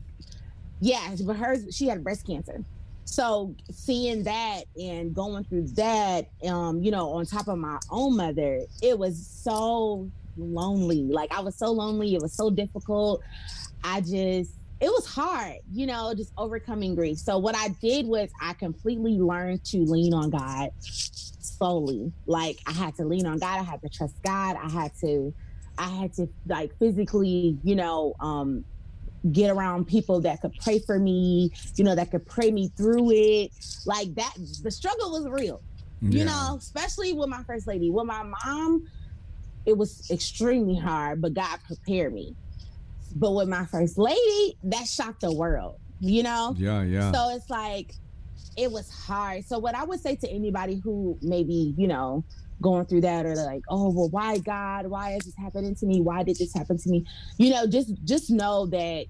yeah 0.81 1.14
but 1.24 1.37
hers 1.37 1.74
she 1.74 1.87
had 1.89 2.03
breast 2.03 2.26
cancer. 2.26 2.64
So 3.05 3.55
seeing 3.70 4.22
that 4.24 4.62
and 4.81 5.14
going 5.14 5.45
through 5.45 5.68
that 5.74 6.28
um 6.47 6.83
you 6.83 6.91
know 6.91 7.11
on 7.12 7.26
top 7.26 7.49
of 7.49 7.59
my 7.59 7.78
own 7.91 8.16
mother 8.16 8.62
it 8.83 8.99
was 8.99 9.26
so 9.26 10.11
lonely. 10.37 11.03
Like 11.03 11.33
i 11.33 11.41
was 11.41 11.57
so 11.57 11.70
lonely. 11.70 12.14
It 12.14 12.22
was 12.22 12.33
so 12.33 12.51
difficult. 12.51 13.22
I 13.85 14.01
just 14.01 14.53
it 14.81 14.89
was 14.89 15.05
hard 15.07 15.57
you 15.70 15.87
know 15.87 16.14
just 16.16 16.33
overcoming 16.39 16.95
grief. 16.95 17.18
So 17.18 17.37
what 17.37 17.55
i 17.55 17.68
did 17.83 18.07
was 18.07 18.31
i 18.41 18.55
completely 18.55 19.18
learned 19.18 19.64
to 19.66 19.78
lean 19.85 20.14
on 20.14 20.31
god 20.31 20.70
solely 21.61 22.11
like 22.27 22.59
i 22.67 22.73
had 22.73 22.95
to 22.95 23.05
lean 23.05 23.27
on 23.27 23.39
god 23.39 23.61
i 23.61 23.63
had 23.63 23.81
to 23.83 23.89
trust 23.89 24.15
god 24.25 24.57
i 24.57 24.69
had 24.69 24.91
to 24.99 25.33
i 25.79 25.89
had 25.89 26.13
to 26.13 26.27
like 26.47 26.71
physically 26.79 27.59
you 27.63 27.75
know 27.77 28.15
um 28.21 28.65
get 29.33 29.51
around 29.51 29.87
people 29.87 30.21
that 30.21 30.41
could 30.41 30.53
pray 30.63 30.79
for 30.79 30.99
me, 30.99 31.53
you 31.77 31.85
know, 31.85 31.95
that 31.95 32.11
could 32.11 32.27
pray 32.27 32.51
me 32.51 32.71
through 32.77 33.11
it. 33.13 33.51
Like 33.87 34.15
that, 34.15 34.35
the 34.63 34.71
struggle 34.71 35.13
was 35.13 35.29
real, 35.29 35.61
you 36.01 36.25
know, 36.25 36.57
especially 36.59 37.13
with 37.13 37.29
my 37.29 37.43
first 37.45 37.67
lady. 37.67 37.91
With 37.91 38.07
my 38.07 38.23
mom, 38.23 38.89
it 39.67 39.77
was 39.77 40.11
extremely 40.11 40.77
hard, 40.77 41.21
but 41.21 41.35
God 41.35 41.59
prepared 41.67 42.15
me. 42.15 42.35
But 43.15 43.33
with 43.33 43.49
my 43.49 43.67
first 43.67 43.99
lady, 43.99 44.57
that 44.65 44.87
shocked 44.87 45.21
the 45.21 45.33
world, 45.33 45.77
you 46.01 46.23
know? 46.23 46.55
Yeah, 46.57 46.83
yeah. 46.83 47.13
So 47.13 47.35
it's 47.35 47.51
like, 47.51 47.93
it 48.57 48.70
was 48.70 48.90
hard. 48.90 49.44
So 49.44 49.59
what 49.59 49.74
I 49.74 49.84
would 49.84 50.01
say 50.01 50.16
to 50.16 50.28
anybody 50.28 50.80
who 50.82 51.18
maybe, 51.22 51.74
you 51.76 51.86
know, 51.86 52.24
going 52.61 52.84
through 52.86 53.01
that 53.03 53.24
or 53.26 53.34
like, 53.36 53.62
oh 53.68 53.90
well, 53.90 54.09
why 54.11 54.38
God? 54.38 54.86
Why 54.86 55.12
is 55.12 55.24
this 55.24 55.36
happening 55.36 55.74
to 55.76 55.86
me? 55.86 56.01
Why 56.01 56.22
did 56.22 56.36
this 56.36 56.53
happen 56.55 56.78
to 56.78 56.90
me? 56.90 57.07
You 57.38 57.51
know, 57.51 57.66
just 57.66 57.94
just 58.05 58.30
know 58.30 58.66
that 58.66 59.07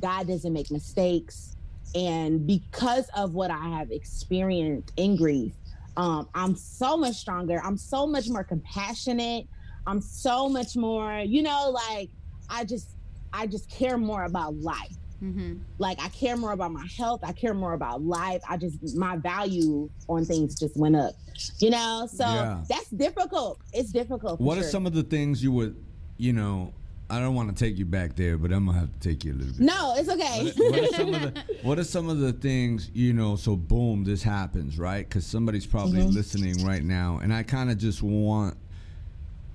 God 0.00 0.28
doesn't 0.28 0.52
make 0.52 0.70
mistakes. 0.70 1.56
And 1.94 2.46
because 2.46 3.08
of 3.16 3.34
what 3.34 3.50
I 3.50 3.68
have 3.68 3.90
experienced 3.90 4.92
in 4.96 5.16
grief, 5.16 5.52
um, 5.96 6.28
I'm 6.34 6.54
so 6.56 6.96
much 6.96 7.16
stronger. 7.16 7.60
I'm 7.64 7.78
so 7.78 8.06
much 8.06 8.28
more 8.28 8.44
compassionate. 8.44 9.46
I'm 9.86 10.00
so 10.00 10.48
much 10.48 10.76
more, 10.76 11.20
you 11.20 11.42
know, 11.42 11.70
like 11.70 12.10
I 12.50 12.64
just 12.64 12.90
I 13.32 13.46
just 13.46 13.70
care 13.70 13.98
more 13.98 14.24
about 14.24 14.56
life. 14.56 14.96
Mm-hmm. 15.26 15.54
Like 15.78 16.00
I 16.02 16.08
care 16.08 16.36
more 16.36 16.52
about 16.52 16.72
my 16.72 16.86
health. 16.96 17.20
I 17.22 17.32
care 17.32 17.54
more 17.54 17.72
about 17.72 18.02
life. 18.02 18.42
I 18.48 18.56
just 18.56 18.96
my 18.96 19.16
value 19.16 19.90
on 20.08 20.24
things 20.24 20.58
just 20.58 20.76
went 20.76 20.96
up. 20.96 21.14
You 21.58 21.70
know, 21.70 22.08
so 22.10 22.24
yeah. 22.24 22.62
that's 22.68 22.90
difficult. 22.90 23.60
It's 23.72 23.92
difficult. 23.92 24.40
What 24.40 24.54
sure. 24.54 24.64
are 24.64 24.68
some 24.68 24.86
of 24.86 24.94
the 24.94 25.02
things 25.02 25.42
you 25.42 25.52
would, 25.52 25.76
you 26.16 26.32
know, 26.32 26.72
I 27.08 27.20
don't 27.20 27.34
want 27.34 27.56
to 27.56 27.64
take 27.64 27.78
you 27.78 27.84
back 27.84 28.16
there, 28.16 28.36
but 28.36 28.52
I'm 28.52 28.66
gonna 28.66 28.80
have 28.80 28.92
to 28.92 29.08
take 29.08 29.24
you 29.24 29.32
a 29.32 29.36
little 29.36 29.52
bit. 29.52 29.60
No, 29.60 29.94
it's 29.96 30.08
okay. 30.08 30.52
What, 30.56 30.72
what, 30.72 30.80
are, 30.80 30.92
some 30.92 31.14
of 31.14 31.20
the, 31.22 31.44
what 31.62 31.78
are 31.78 31.84
some 31.84 32.08
of 32.10 32.18
the 32.18 32.32
things 32.32 32.90
you 32.94 33.12
know? 33.12 33.36
So 33.36 33.54
boom, 33.54 34.02
this 34.04 34.22
happens, 34.22 34.78
right? 34.78 35.08
Because 35.08 35.24
somebody's 35.24 35.66
probably 35.66 36.00
mm-hmm. 36.00 36.10
listening 36.10 36.64
right 36.64 36.82
now, 36.82 37.20
and 37.22 37.32
I 37.32 37.44
kind 37.44 37.70
of 37.70 37.78
just 37.78 38.02
want 38.02 38.56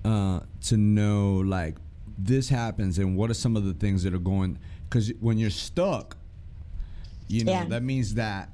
uh, 0.06 0.42
to 0.64 0.78
know 0.78 1.44
like 1.46 1.76
this 2.18 2.48
happens, 2.48 3.00
and 3.00 3.18
what 3.18 3.30
are 3.30 3.36
some 3.36 3.58
of 3.58 3.66
the 3.66 3.74
things 3.74 4.04
that 4.04 4.14
are 4.14 4.20
going? 4.20 4.58
Because 4.92 5.14
when 5.22 5.38
you're 5.38 5.50
stuck, 5.50 6.18
you 7.30 7.46
know 7.46 7.54
yeah. 7.54 7.66
that 7.66 7.82
means 7.82 8.16
that 8.16 8.50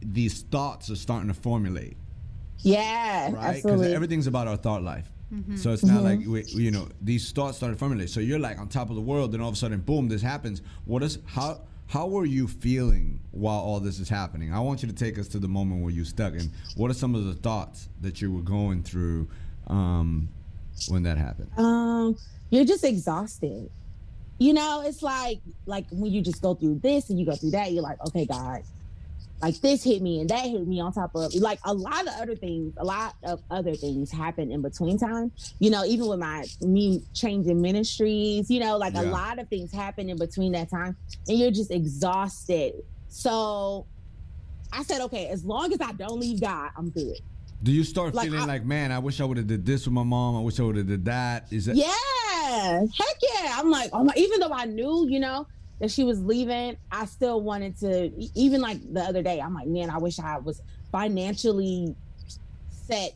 these 0.00 0.40
thoughts 0.42 0.90
are 0.90 0.96
starting 0.96 1.28
to 1.28 1.34
formulate. 1.34 1.98
Yeah, 2.60 3.30
right. 3.32 3.62
Because 3.62 3.82
everything's 3.82 4.26
about 4.26 4.48
our 4.48 4.56
thought 4.56 4.82
life. 4.82 5.10
Mm-hmm. 5.32 5.56
So 5.56 5.72
it's 5.72 5.84
not 5.84 6.02
mm-hmm. 6.02 6.32
like 6.32 6.46
we, 6.54 6.62
you 6.62 6.70
know 6.70 6.88
these 7.02 7.30
thoughts 7.32 7.58
started 7.58 7.78
formulating. 7.78 8.08
So 8.08 8.20
you're 8.20 8.38
like 8.38 8.58
on 8.58 8.68
top 8.68 8.88
of 8.88 8.96
the 8.96 9.02
world, 9.02 9.32
then 9.32 9.42
all 9.42 9.48
of 9.48 9.54
a 9.54 9.58
sudden, 9.58 9.80
boom, 9.80 10.08
this 10.08 10.22
happens. 10.22 10.62
What 10.86 11.02
is 11.02 11.18
how 11.26 11.60
how 11.86 12.06
were 12.06 12.24
you 12.24 12.48
feeling 12.48 13.20
while 13.32 13.60
all 13.60 13.78
this 13.78 14.00
is 14.00 14.08
happening? 14.08 14.54
I 14.54 14.60
want 14.60 14.82
you 14.82 14.88
to 14.88 14.94
take 14.94 15.18
us 15.18 15.28
to 15.28 15.38
the 15.38 15.48
moment 15.48 15.82
where 15.82 15.92
you 15.92 16.06
stuck, 16.06 16.32
and 16.32 16.50
what 16.76 16.90
are 16.90 16.94
some 16.94 17.14
of 17.14 17.26
the 17.26 17.34
thoughts 17.34 17.90
that 18.00 18.22
you 18.22 18.32
were 18.32 18.42
going 18.42 18.82
through 18.82 19.28
um, 19.66 20.30
when 20.88 21.02
that 21.02 21.18
happened? 21.18 21.50
Um, 21.58 22.16
you're 22.48 22.64
just 22.64 22.84
exhausted. 22.84 23.70
You 24.38 24.52
know, 24.52 24.82
it's 24.84 25.02
like 25.02 25.40
like 25.66 25.86
when 25.90 26.12
you 26.12 26.20
just 26.20 26.42
go 26.42 26.54
through 26.54 26.80
this 26.82 27.10
and 27.10 27.18
you 27.18 27.26
go 27.26 27.36
through 27.36 27.52
that, 27.52 27.72
you're 27.72 27.82
like, 27.82 28.00
okay, 28.06 28.26
God, 28.26 28.62
like 29.44 29.60
this 29.60 29.84
hit 29.84 30.00
me 30.00 30.20
and 30.20 30.30
that 30.30 30.46
hit 30.46 30.66
me 30.66 30.80
on 30.80 30.92
top 30.92 31.14
of 31.14 31.34
like 31.34 31.58
a 31.64 31.74
lot 31.74 32.06
of 32.06 32.14
other 32.20 32.34
things 32.34 32.72
a 32.78 32.84
lot 32.84 33.14
of 33.24 33.42
other 33.50 33.74
things 33.74 34.10
happen 34.10 34.50
in 34.50 34.62
between 34.62 34.98
time. 34.98 35.30
You 35.58 35.70
know 35.70 35.84
even 35.84 36.06
with 36.06 36.18
my 36.18 36.46
me 36.62 37.02
changing 37.12 37.60
ministries 37.60 38.50
you 38.50 38.60
know 38.60 38.78
like 38.78 38.94
yeah. 38.94 39.02
a 39.02 39.04
lot 39.04 39.38
of 39.38 39.48
things 39.48 39.72
happen 39.72 40.08
in 40.08 40.16
between 40.16 40.52
that 40.52 40.70
time 40.70 40.96
and 41.28 41.38
you're 41.38 41.50
just 41.50 41.70
exhausted. 41.70 42.74
So 43.08 43.86
i 44.72 44.82
said 44.82 45.00
okay 45.02 45.28
as 45.28 45.44
long 45.44 45.72
as 45.72 45.80
i 45.80 45.92
don't 45.92 46.18
leave 46.18 46.40
god 46.40 46.70
i'm 46.76 46.90
good. 46.90 47.18
Do 47.62 47.70
you 47.70 47.84
start 47.84 48.14
like, 48.14 48.24
feeling 48.24 48.40
I, 48.40 48.46
like 48.46 48.64
man 48.64 48.92
i 48.92 48.98
wish 48.98 49.20
i 49.20 49.24
would 49.24 49.36
have 49.36 49.46
did 49.46 49.66
this 49.66 49.84
with 49.84 49.92
my 49.92 50.04
mom. 50.04 50.36
I 50.36 50.40
wish 50.40 50.58
i 50.58 50.62
would 50.62 50.76
have 50.76 50.88
did 50.88 51.04
that. 51.04 51.48
Is 51.50 51.66
that 51.66 51.76
yeah 51.76 51.92
heck 52.96 53.16
yeah 53.22 53.56
i'm 53.58 53.70
like 53.70 53.90
oh 53.92 54.04
my, 54.04 54.12
even 54.16 54.40
though 54.40 54.52
i 54.52 54.64
knew 54.64 55.06
you 55.08 55.20
know 55.20 55.46
that 55.80 55.90
she 55.90 56.04
was 56.04 56.22
leaving, 56.22 56.76
I 56.90 57.04
still 57.04 57.40
wanted 57.42 57.78
to 57.80 58.10
even 58.34 58.60
like 58.60 58.78
the 58.92 59.00
other 59.00 59.22
day, 59.22 59.40
I'm 59.40 59.54
like, 59.54 59.66
man, 59.66 59.90
I 59.90 59.98
wish 59.98 60.18
I 60.18 60.38
was 60.38 60.62
financially 60.92 61.94
set 62.68 63.12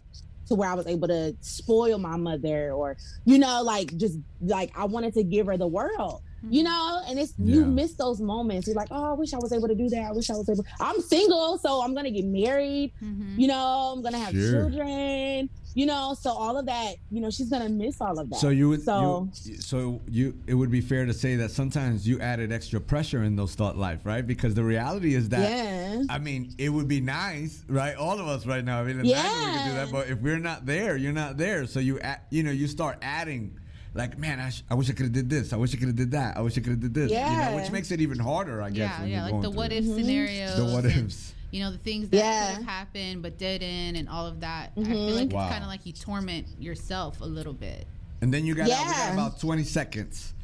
to 0.49 0.55
where 0.55 0.69
I 0.69 0.75
was 0.75 0.87
able 0.87 1.09
to 1.09 1.37
spoil 1.41 1.99
my 1.99 2.17
mother 2.17 2.73
or, 2.73 2.97
you 3.25 3.39
know, 3.39 3.63
like 3.63 3.97
just 3.97 4.19
like 4.41 4.77
I 4.77 4.85
wanted 4.85 5.15
to 5.15 5.23
give 5.23 5.47
her 5.47 5.57
the 5.57 5.67
world. 5.67 6.23
You 6.49 6.63
know, 6.63 7.03
and 7.07 7.19
it's 7.19 7.35
yeah. 7.39 7.57
you 7.57 7.65
miss 7.65 7.95
those 7.95 8.21
moments. 8.21 8.67
You're 8.67 8.77
like, 8.77 8.89
oh, 8.91 9.11
I 9.11 9.13
wish 9.13 9.35
I 9.35 9.39
was 9.39 9.53
able 9.53 9.69
to 9.69 9.75
do 9.75 9.89
that. 9.89 10.03
I 10.03 10.13
wish 10.13 10.31
I 10.31 10.35
was 10.35 10.49
able. 10.49 10.65
I'm 10.81 11.01
single, 11.01 11.59
so 11.59 11.83
I'm 11.83 11.95
gonna 11.95 12.11
get 12.11 12.25
married. 12.25 12.93
Mm-hmm. 13.03 13.41
You 13.41 13.49
know, 13.49 13.93
I'm 13.95 14.03
gonna 14.03 14.19
have 14.19 14.33
sure. 14.33 14.53
children 14.53 15.51
you 15.79 15.87
know 15.87 16.13
so 16.19 16.31
all 16.31 16.57
of 16.57 16.67
that 16.67 16.97
you 17.11 17.21
know 17.21 17.31
she's 17.31 17.49
gonna 17.49 17.69
miss 17.69 18.01
all 18.01 18.19
of 18.19 18.29
that 18.31 18.37
so 18.37 18.49
you 18.49 18.69
would 18.69 18.83
so 18.83 19.29
you, 19.45 19.57
so 19.59 20.01
you 20.09 20.37
it 20.49 20.55
would 20.55 20.73
be 20.73 20.81
fair 20.81 21.07
to 21.07 21.15
say 21.15 21.37
that 21.37 21.53
sometimes 21.53 22.07
you 22.07 22.19
added 22.21 22.51
extra 22.51 22.81
pressure 22.81 23.23
in 23.23 23.37
those 23.37 23.55
thought 23.55 23.77
life 23.77 24.01
right 24.05 24.27
because 24.27 24.55
the 24.55 24.65
reality 24.65 25.15
is 25.15 25.29
that 25.29 25.49
yeah. 25.49 26.03
i 26.11 26.19
mean 26.19 26.53
it 26.59 26.71
would 26.71 26.89
be 26.89 27.01
nice 27.01 27.65
right 27.69 27.95
all 27.95 28.19
of 28.19 28.27
us 28.27 28.45
right 28.45 28.65
now 28.65 28.81
i 28.81 28.85
mean 28.85 29.05
yeah. 29.05 29.23
we 29.23 29.59
could 29.59 29.69
do 29.69 29.75
that 29.75 29.93
but 29.93 30.09
if 30.09 30.19
we're 30.19 30.41
not 30.41 30.67
there 30.67 30.97
you're 30.97 31.13
not 31.13 31.37
there 31.37 31.65
so 31.65 31.79
you 31.79 32.01
add, 32.01 32.21
you 32.31 32.43
know 32.43 32.51
you 32.51 32.67
start 32.67 32.99
adding 33.01 33.57
like 33.95 34.19
man 34.19 34.41
I, 34.41 34.51
sh- 34.51 34.63
I 34.71 34.75
wish 34.75 34.91
i 34.91 34.93
could 34.93 35.07
have 35.07 35.13
did 35.13 35.31
this 35.31 35.53
i 35.53 35.57
wish 35.57 35.75
i 35.75 35.79
could 35.79 35.89
have 35.89 35.97
did 35.97 36.11
that 36.13 36.37
i 36.37 36.41
wish 36.41 36.57
i 36.59 36.61
could 36.61 36.71
have 36.71 36.81
did 36.81 36.95
this 36.95 37.11
yeah. 37.11 37.31
you 37.31 37.51
know 37.51 37.63
which 37.63 37.71
makes 37.71 37.91
it 37.91 38.01
even 38.01 38.19
harder 38.19 38.63
i 38.63 38.71
guess 38.71 39.01
yeah 39.01 39.05
yeah 39.05 39.29
like 39.29 39.43
the 39.43 39.51
what 39.51 39.73
if 39.73 39.85
scenarios 39.85 40.57
the 40.57 40.65
what 40.65 40.85
ifs 40.85 41.35
you 41.51 41.61
know 41.61 41.71
the 41.71 41.79
things 41.79 42.09
that 42.11 42.19
yeah. 42.19 42.47
could 42.49 42.57
have 42.57 42.65
happened 42.65 43.23
but 43.23 43.39
didn't 43.39 43.97
and 43.97 44.09
all 44.09 44.27
of 44.27 44.41
that 44.41 44.75
mm-hmm. 44.75 44.83
i 44.83 44.85
feel 44.85 45.07
mm-hmm. 45.09 45.17
like 45.17 45.33
wow. 45.33 45.45
it's 45.45 45.53
kind 45.53 45.65
of 45.65 45.71
like 45.71 45.85
you 45.87 45.93
torment 45.93 46.47
yourself 46.59 47.21
a 47.21 47.27
little 47.27 47.53
bit 47.53 47.87
and 48.21 48.35
then 48.35 48.45
you 48.45 48.55
got, 48.55 48.69
yeah. 48.69 48.85
got 48.85 49.13
about 49.15 49.41
20 49.41 49.63
seconds 49.63 50.35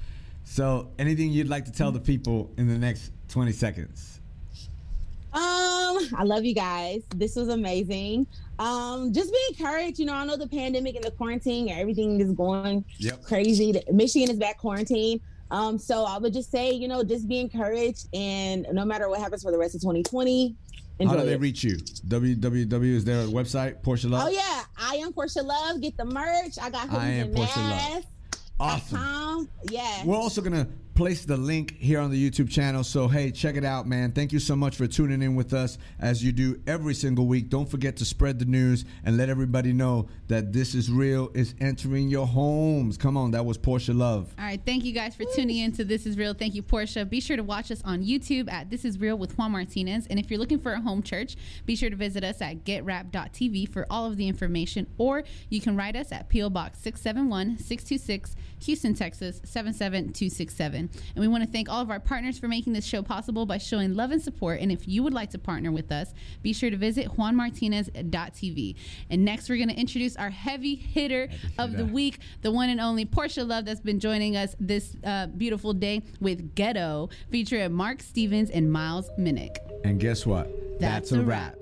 so 0.45 0.88
anything 0.99 1.30
you'd 1.30 1.49
like 1.49 1.64
to 1.64 1.72
tell 1.72 1.90
the 1.90 2.01
people 2.01 2.51
in 2.57 2.68
the 2.68 2.78
next 2.78 3.11
20 3.28 3.53
seconds 3.53 4.20
um 5.32 5.99
i 6.16 6.22
love 6.22 6.45
you 6.45 6.55
guys 6.55 7.03
this 7.16 7.36
was 7.36 7.49
amazing 7.49 8.26
um 8.59 9.12
just 9.12 9.32
be 9.32 9.38
encouraged 9.48 9.98
you 9.98 10.07
know 10.07 10.14
i 10.14 10.24
know 10.24 10.36
the 10.36 10.46
pandemic 10.46 10.94
and 10.94 11.05
the 11.05 11.11
quarantine 11.11 11.68
everything 11.70 12.20
is 12.20 12.32
going 12.32 12.84
yep. 12.98 13.22
crazy 13.22 13.82
michigan 13.92 14.30
is 14.30 14.38
back 14.38 14.59
quarantine 14.59 15.20
um, 15.50 15.78
so 15.78 16.05
I 16.05 16.18
would 16.18 16.32
just 16.32 16.50
say, 16.50 16.72
you 16.72 16.88
know, 16.88 17.05
just 17.05 17.28
be 17.28 17.38
encouraged, 17.38 18.09
and 18.12 18.66
no 18.72 18.84
matter 18.84 19.09
what 19.09 19.20
happens 19.20 19.42
for 19.42 19.52
the 19.52 19.59
rest 19.59 19.76
of 19.76 19.82
2020, 19.82 20.57
Enjoy 21.00 21.12
How 21.12 21.20
do 21.20 21.26
they 21.26 21.34
it. 21.34 21.40
reach 21.40 21.64
you? 21.64 21.76
www 21.76 22.84
is 22.84 23.05
their 23.05 23.24
website? 23.26 23.82
Porsha 23.82 24.09
Love. 24.09 24.28
Oh 24.28 24.30
yeah, 24.30 24.62
I 24.78 24.96
am 24.96 25.12
Porsha 25.12 25.44
Love. 25.44 25.80
Get 25.80 25.96
the 25.96 26.05
merch. 26.05 26.57
I 26.62 26.70
got 26.70 26.88
hoodies 26.88 26.98
I 26.98 27.09
am 27.09 27.26
and 27.26 27.38
Love. 27.38 28.07
Awesome. 28.61 29.48
Yeah. 29.70 30.05
We're 30.05 30.14
also 30.16 30.40
gonna 30.40 30.68
place 30.95 31.24
the 31.24 31.36
link 31.36 31.76
here 31.78 32.01
on 32.01 32.11
the 32.11 32.30
YouTube 32.30 32.49
channel. 32.49 32.84
So, 32.84 33.09
hey, 33.09 33.30
check 33.30 33.57
it 33.57 33.64
out, 33.64 33.86
man. 33.86 34.12
Thank 34.12 34.32
you 34.32 34.38
so 34.38 34.55
much 34.55 34.76
for 34.76 34.86
tuning 34.86 35.22
in 35.22 35.34
with 35.34 35.53
us 35.53 35.76
as 35.99 36.22
you 36.22 36.32
do 36.32 36.61
every 36.66 36.95
single 36.95 37.26
week. 37.26 37.49
Don't 37.49 37.68
forget 37.68 37.97
to 37.97 38.05
spread 38.05 38.38
the 38.38 38.45
news 38.45 38.84
and 39.05 39.16
let 39.16 39.28
everybody 39.28 39.72
know 39.72 40.09
that 40.28 40.53
This 40.53 40.74
Is 40.74 40.90
Real 40.90 41.30
is 41.34 41.55
entering 41.61 42.09
your 42.09 42.26
homes. 42.26 42.97
Come 42.97 43.16
on, 43.16 43.32
that 43.32 43.45
was 43.45 43.59
Porsha 43.59 43.97
Love. 43.97 44.32
All 44.38 44.45
right. 44.45 44.61
Thank 44.64 44.84
you 44.84 44.92
guys 44.92 45.14
for 45.14 45.24
tuning 45.34 45.59
in 45.59 45.72
to 45.72 45.84
This 45.84 46.07
Is 46.07 46.16
Real. 46.16 46.32
Thank 46.32 46.55
you, 46.55 46.62
Porsha. 46.62 47.09
Be 47.09 47.20
sure 47.20 47.36
to 47.36 47.42
watch 47.42 47.70
us 47.70 47.82
on 47.84 48.05
YouTube 48.05 48.51
at 48.51 48.70
This 48.70 48.84
Is 48.84 49.01
Real 49.01 49.18
with 49.18 49.36
Juan 49.36 49.53
Martinez. 49.53 50.07
And 50.09 50.18
if 50.18 50.30
you're 50.30 50.40
looking 50.40 50.61
for 50.61 50.72
a 50.72 50.80
home 50.80 51.03
church, 51.03 51.36
be 51.66 51.74
sure 51.74 51.90
to 51.90 51.97
visit 51.97 52.22
us 52.22 52.40
at 52.40 52.64
getrap.tv 52.64 53.68
for 53.68 53.86
all 53.90 54.07
of 54.07 54.16
the 54.16 54.28
information, 54.28 54.86
or 54.99 55.24
you 55.49 55.61
can 55.61 55.76
write 55.76 55.97
us 55.97 56.12
at 56.12 56.28
P.O. 56.28 56.51
Box 56.51 56.78
671 56.78 57.59
626, 57.59 58.36
Houston, 58.61 58.95
Texas 58.95 59.40
77267. 59.45 60.84
And 61.14 61.20
we 61.20 61.28
want 61.28 61.45
to 61.45 61.51
thank 61.51 61.68
all 61.68 61.80
of 61.80 61.91
our 61.91 62.01
partners 62.01 62.39
for 62.39 62.49
making 62.49 62.72
this 62.72 62.85
show 62.85 63.03
possible 63.03 63.47
by 63.47 63.59
showing 63.59 63.95
love 63.95 64.11
and 64.11 64.20
support. 64.20 64.61
And 64.61 64.70
if 64.70 64.87
you 64.89 65.03
would 65.03 65.14
like 65.14 65.30
to 65.30 65.39
partner 65.39 65.70
with 65.72 65.91
us, 65.93 66.14
be 66.43 66.53
sure 66.53 66.70
to 66.70 66.76
visit 66.76 67.09
juanmartinez.tv. 67.09 68.76
And 69.11 69.24
next, 69.24 69.49
we're 69.49 69.57
going 69.57 69.68
to 69.68 69.78
introduce 69.80 70.16
our 70.16 70.30
heavy 70.30 70.74
hitter 70.74 71.28
of 71.59 71.76
the 71.76 71.85
week, 71.85 72.18
the 72.43 72.51
one 72.51 72.68
and 72.68 72.80
only 72.80 73.05
Porsha 73.05 73.47
Love 73.47 73.64
that's 73.64 73.80
been 73.80 74.01
joining 74.01 74.37
us 74.37 74.57
this 74.61 74.97
uh, 75.05 75.26
beautiful 75.26 75.72
day 75.72 76.03
with 76.20 76.55
Ghetto, 76.55 77.11
featuring 77.30 77.72
Mark 77.72 78.03
Stevens 78.03 78.51
and 78.51 78.70
Miles 78.70 79.11
Minnick. 79.18 79.57
And 79.85 80.01
guess 80.01 80.26
what? 80.26 80.51
That's, 80.80 81.11
that's 81.11 81.12
a, 81.12 81.22
wrap. 81.22 81.57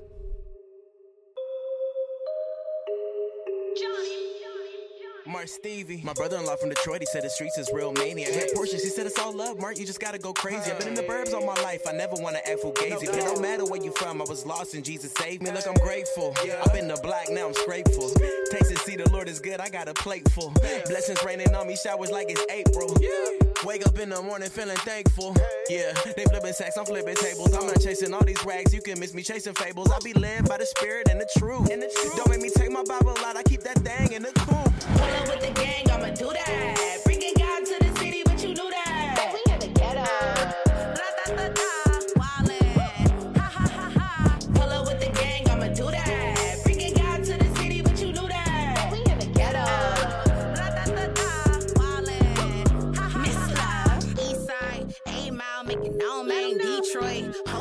Mark 5.33 5.49
Stevie. 5.49 6.03
My 6.05 6.13
brother-in-law 6.13 6.57
from 6.57 6.69
Detroit, 6.69 7.01
he 7.01 7.07
said 7.07 7.25
the 7.25 7.31
streets 7.31 7.57
is 7.57 7.71
real 7.73 7.93
mania. 7.93 8.27
Had 8.27 8.51
Porsha, 8.55 8.73
she 8.73 8.91
said 8.91 9.07
it's 9.07 9.19
all 9.19 9.33
love, 9.33 9.59
Mark, 9.59 9.79
you 9.79 9.87
just 9.87 9.99
gotta 9.99 10.19
go 10.19 10.35
crazy. 10.35 10.71
I've 10.71 10.79
been 10.79 10.89
in 10.89 10.95
the 10.95 11.03
burbs 11.03 11.33
all 11.33 11.45
my 11.47 11.61
life, 11.63 11.87
I 11.89 11.93
never 11.93 12.17
wanna 12.17 12.41
act 12.47 12.61
fugazi. 12.63 13.07
But 13.07 13.17
it 13.17 13.25
don't 13.25 13.41
matter 13.41 13.65
where 13.65 13.83
you 13.83 13.93
from, 13.93 14.21
I 14.21 14.25
was 14.29 14.45
lost 14.45 14.75
and 14.75 14.85
Jesus 14.85 15.11
saved 15.13 15.43
me. 15.43 15.51
Look, 15.51 15.67
I'm 15.67 15.75
grateful. 15.75 16.35
I've 16.43 16.73
been 16.73 16.87
the 16.87 17.01
black, 17.03 17.31
now 17.31 17.47
I'm 17.47 17.55
grateful. 17.65 18.11
Taste 18.51 18.71
and 18.71 18.79
see 18.81 18.97
the 18.97 19.09
Lord 19.11 19.29
is 19.29 19.41
good, 19.41 19.59
I 19.59 19.71
got 19.71 19.89
a 19.89 19.95
plate 19.95 20.31
full. 20.33 20.53
Blessings 20.87 21.25
raining 21.25 21.55
on 21.55 21.67
me, 21.67 21.77
showers 21.77 22.11
like 22.11 22.27
it's 22.29 22.45
April. 22.51 23.52
Wake 23.65 23.87
up 23.87 23.97
in 23.99 24.09
the 24.09 24.21
morning 24.21 24.49
feeling 24.49 24.77
thankful. 24.79 25.37
Yeah, 25.69 25.93
they 26.17 26.25
flipping 26.25 26.53
sacks, 26.53 26.77
I'm 26.77 26.85
flipping 26.85 27.15
tables. 27.15 27.55
I'm 27.55 27.67
not 27.67 27.81
chasing 27.81 28.13
all 28.13 28.25
these 28.25 28.45
rags, 28.45 28.75
you 28.75 28.83
can 28.83 28.99
miss 28.99 29.15
me 29.15 29.23
chasing 29.23 29.55
fables. 29.55 29.91
I 29.93 29.99
be 30.03 30.13
led 30.15 30.49
by 30.49 30.59
the 30.59 30.67
spirit 30.67 31.09
and 31.09 31.21
the 31.21 31.29
truth. 31.39 31.71
And 31.71 31.81
the 31.81 31.87
truth. 31.87 32.17
Don't 32.17 32.29
make 32.29 32.41
me 32.41 32.51
take 32.51 32.73
my 32.73 32.83
Bible 32.83 33.15
out, 33.25 33.37
I 33.37 33.43
keep 33.45 33.61
that 33.63 33.79
thing 33.79 34.13
in 34.13 34.23
the 34.23 34.33
coop. 34.33 34.49
Pull 34.49 35.05
up 35.05 35.29
with 35.29 35.47
the 35.47 35.53
gang, 35.55 35.89
I'ma 35.91 36.13
do 36.13 36.31
that. 36.33 37.12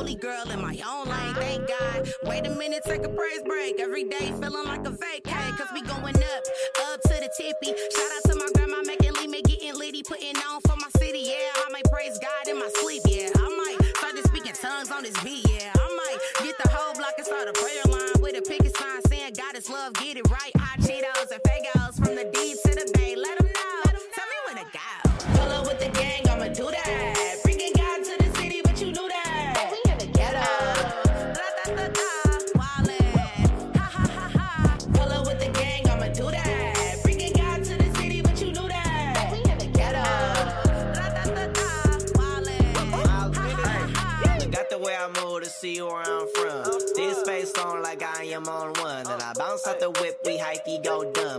Holy 0.01 0.15
girl 0.15 0.49
in 0.49 0.59
my 0.59 0.75
own 0.83 1.07
lane, 1.07 1.35
thank 1.35 1.67
God. 1.67 2.11
Wait 2.23 2.47
a 2.47 2.49
minute, 2.49 2.81
take 2.83 3.03
a 3.03 3.09
praise 3.09 3.43
break. 3.45 3.79
Every 3.79 3.90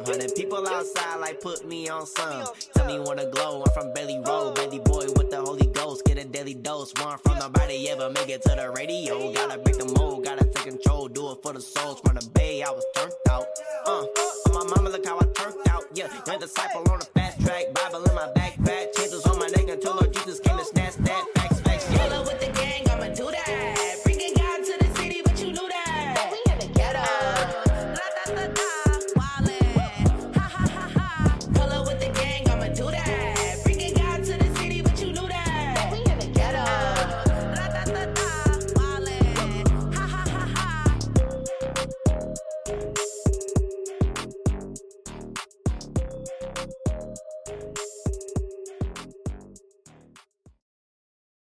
Hundred 0.05 0.34
people 0.34 0.66
outside 0.66 1.16
like 1.20 1.40
put 1.40 1.66
me 1.66 1.88
on 1.88 2.07
some. 2.07 2.46
Tell 2.74 2.86
me 2.86 2.98
wanna 2.98 3.26
glow, 3.30 3.62
I'm 3.62 3.72
from 3.72 3.92
Belly 3.94 4.20
Road. 4.26 4.57
Baby 4.57 4.78
boy 4.78 5.07
with 5.16 5.30
the 5.30 5.40
Holy 5.40 5.66
Ghost, 5.66 6.05
get 6.05 6.18
a 6.18 6.24
daily 6.24 6.55
dose. 6.55 6.92
One 7.00 7.18
from 7.18 7.38
nobody 7.38 7.88
ever 7.88 8.11
make 8.11 8.28
it 8.28 8.42
to 8.42 8.48
the 8.50 8.72
radio. 8.76 9.32
Gotta 9.32 9.59
break 9.59 9.78
the 9.78 9.86
mold, 9.96 10.24
gotta 10.24 10.44
take 10.44 10.64
control, 10.64 11.07
do 11.09 11.30
it 11.30 11.38
for 11.42 11.53
the 11.53 11.61
souls. 11.61 12.00
From 12.00 12.16
the 12.16 12.28
bay, 12.34 12.62
I 12.62 12.70
was 12.70 12.84
turned 12.96 13.12
out. 13.30 13.46
Uh, 13.86 14.05
on 14.48 14.55
my 14.55 14.74
mama, 14.74 14.90
look 14.90 15.07
how 15.07 15.18
I 15.18 15.24
turned 15.34 15.57
out. 15.70 15.84
Yeah, 15.94 16.09
young 16.26 16.40
disciple 16.40 16.90
on 16.90 16.98
the 16.98 17.05
fast 17.07 17.40
track, 17.40 17.72
Bible 17.72 18.05
in 18.05 18.14
my 18.14 18.28
backpack, 18.34 18.94
chains 18.96 19.14
on 19.26 19.38
my 19.38 19.46
neck 19.48 19.68
until 19.68 19.94
Lord 19.94 20.12
Jesus 20.12 20.40
came 20.40 20.59
to 20.59 20.64
snatch 20.64 20.96
that. 20.96 21.32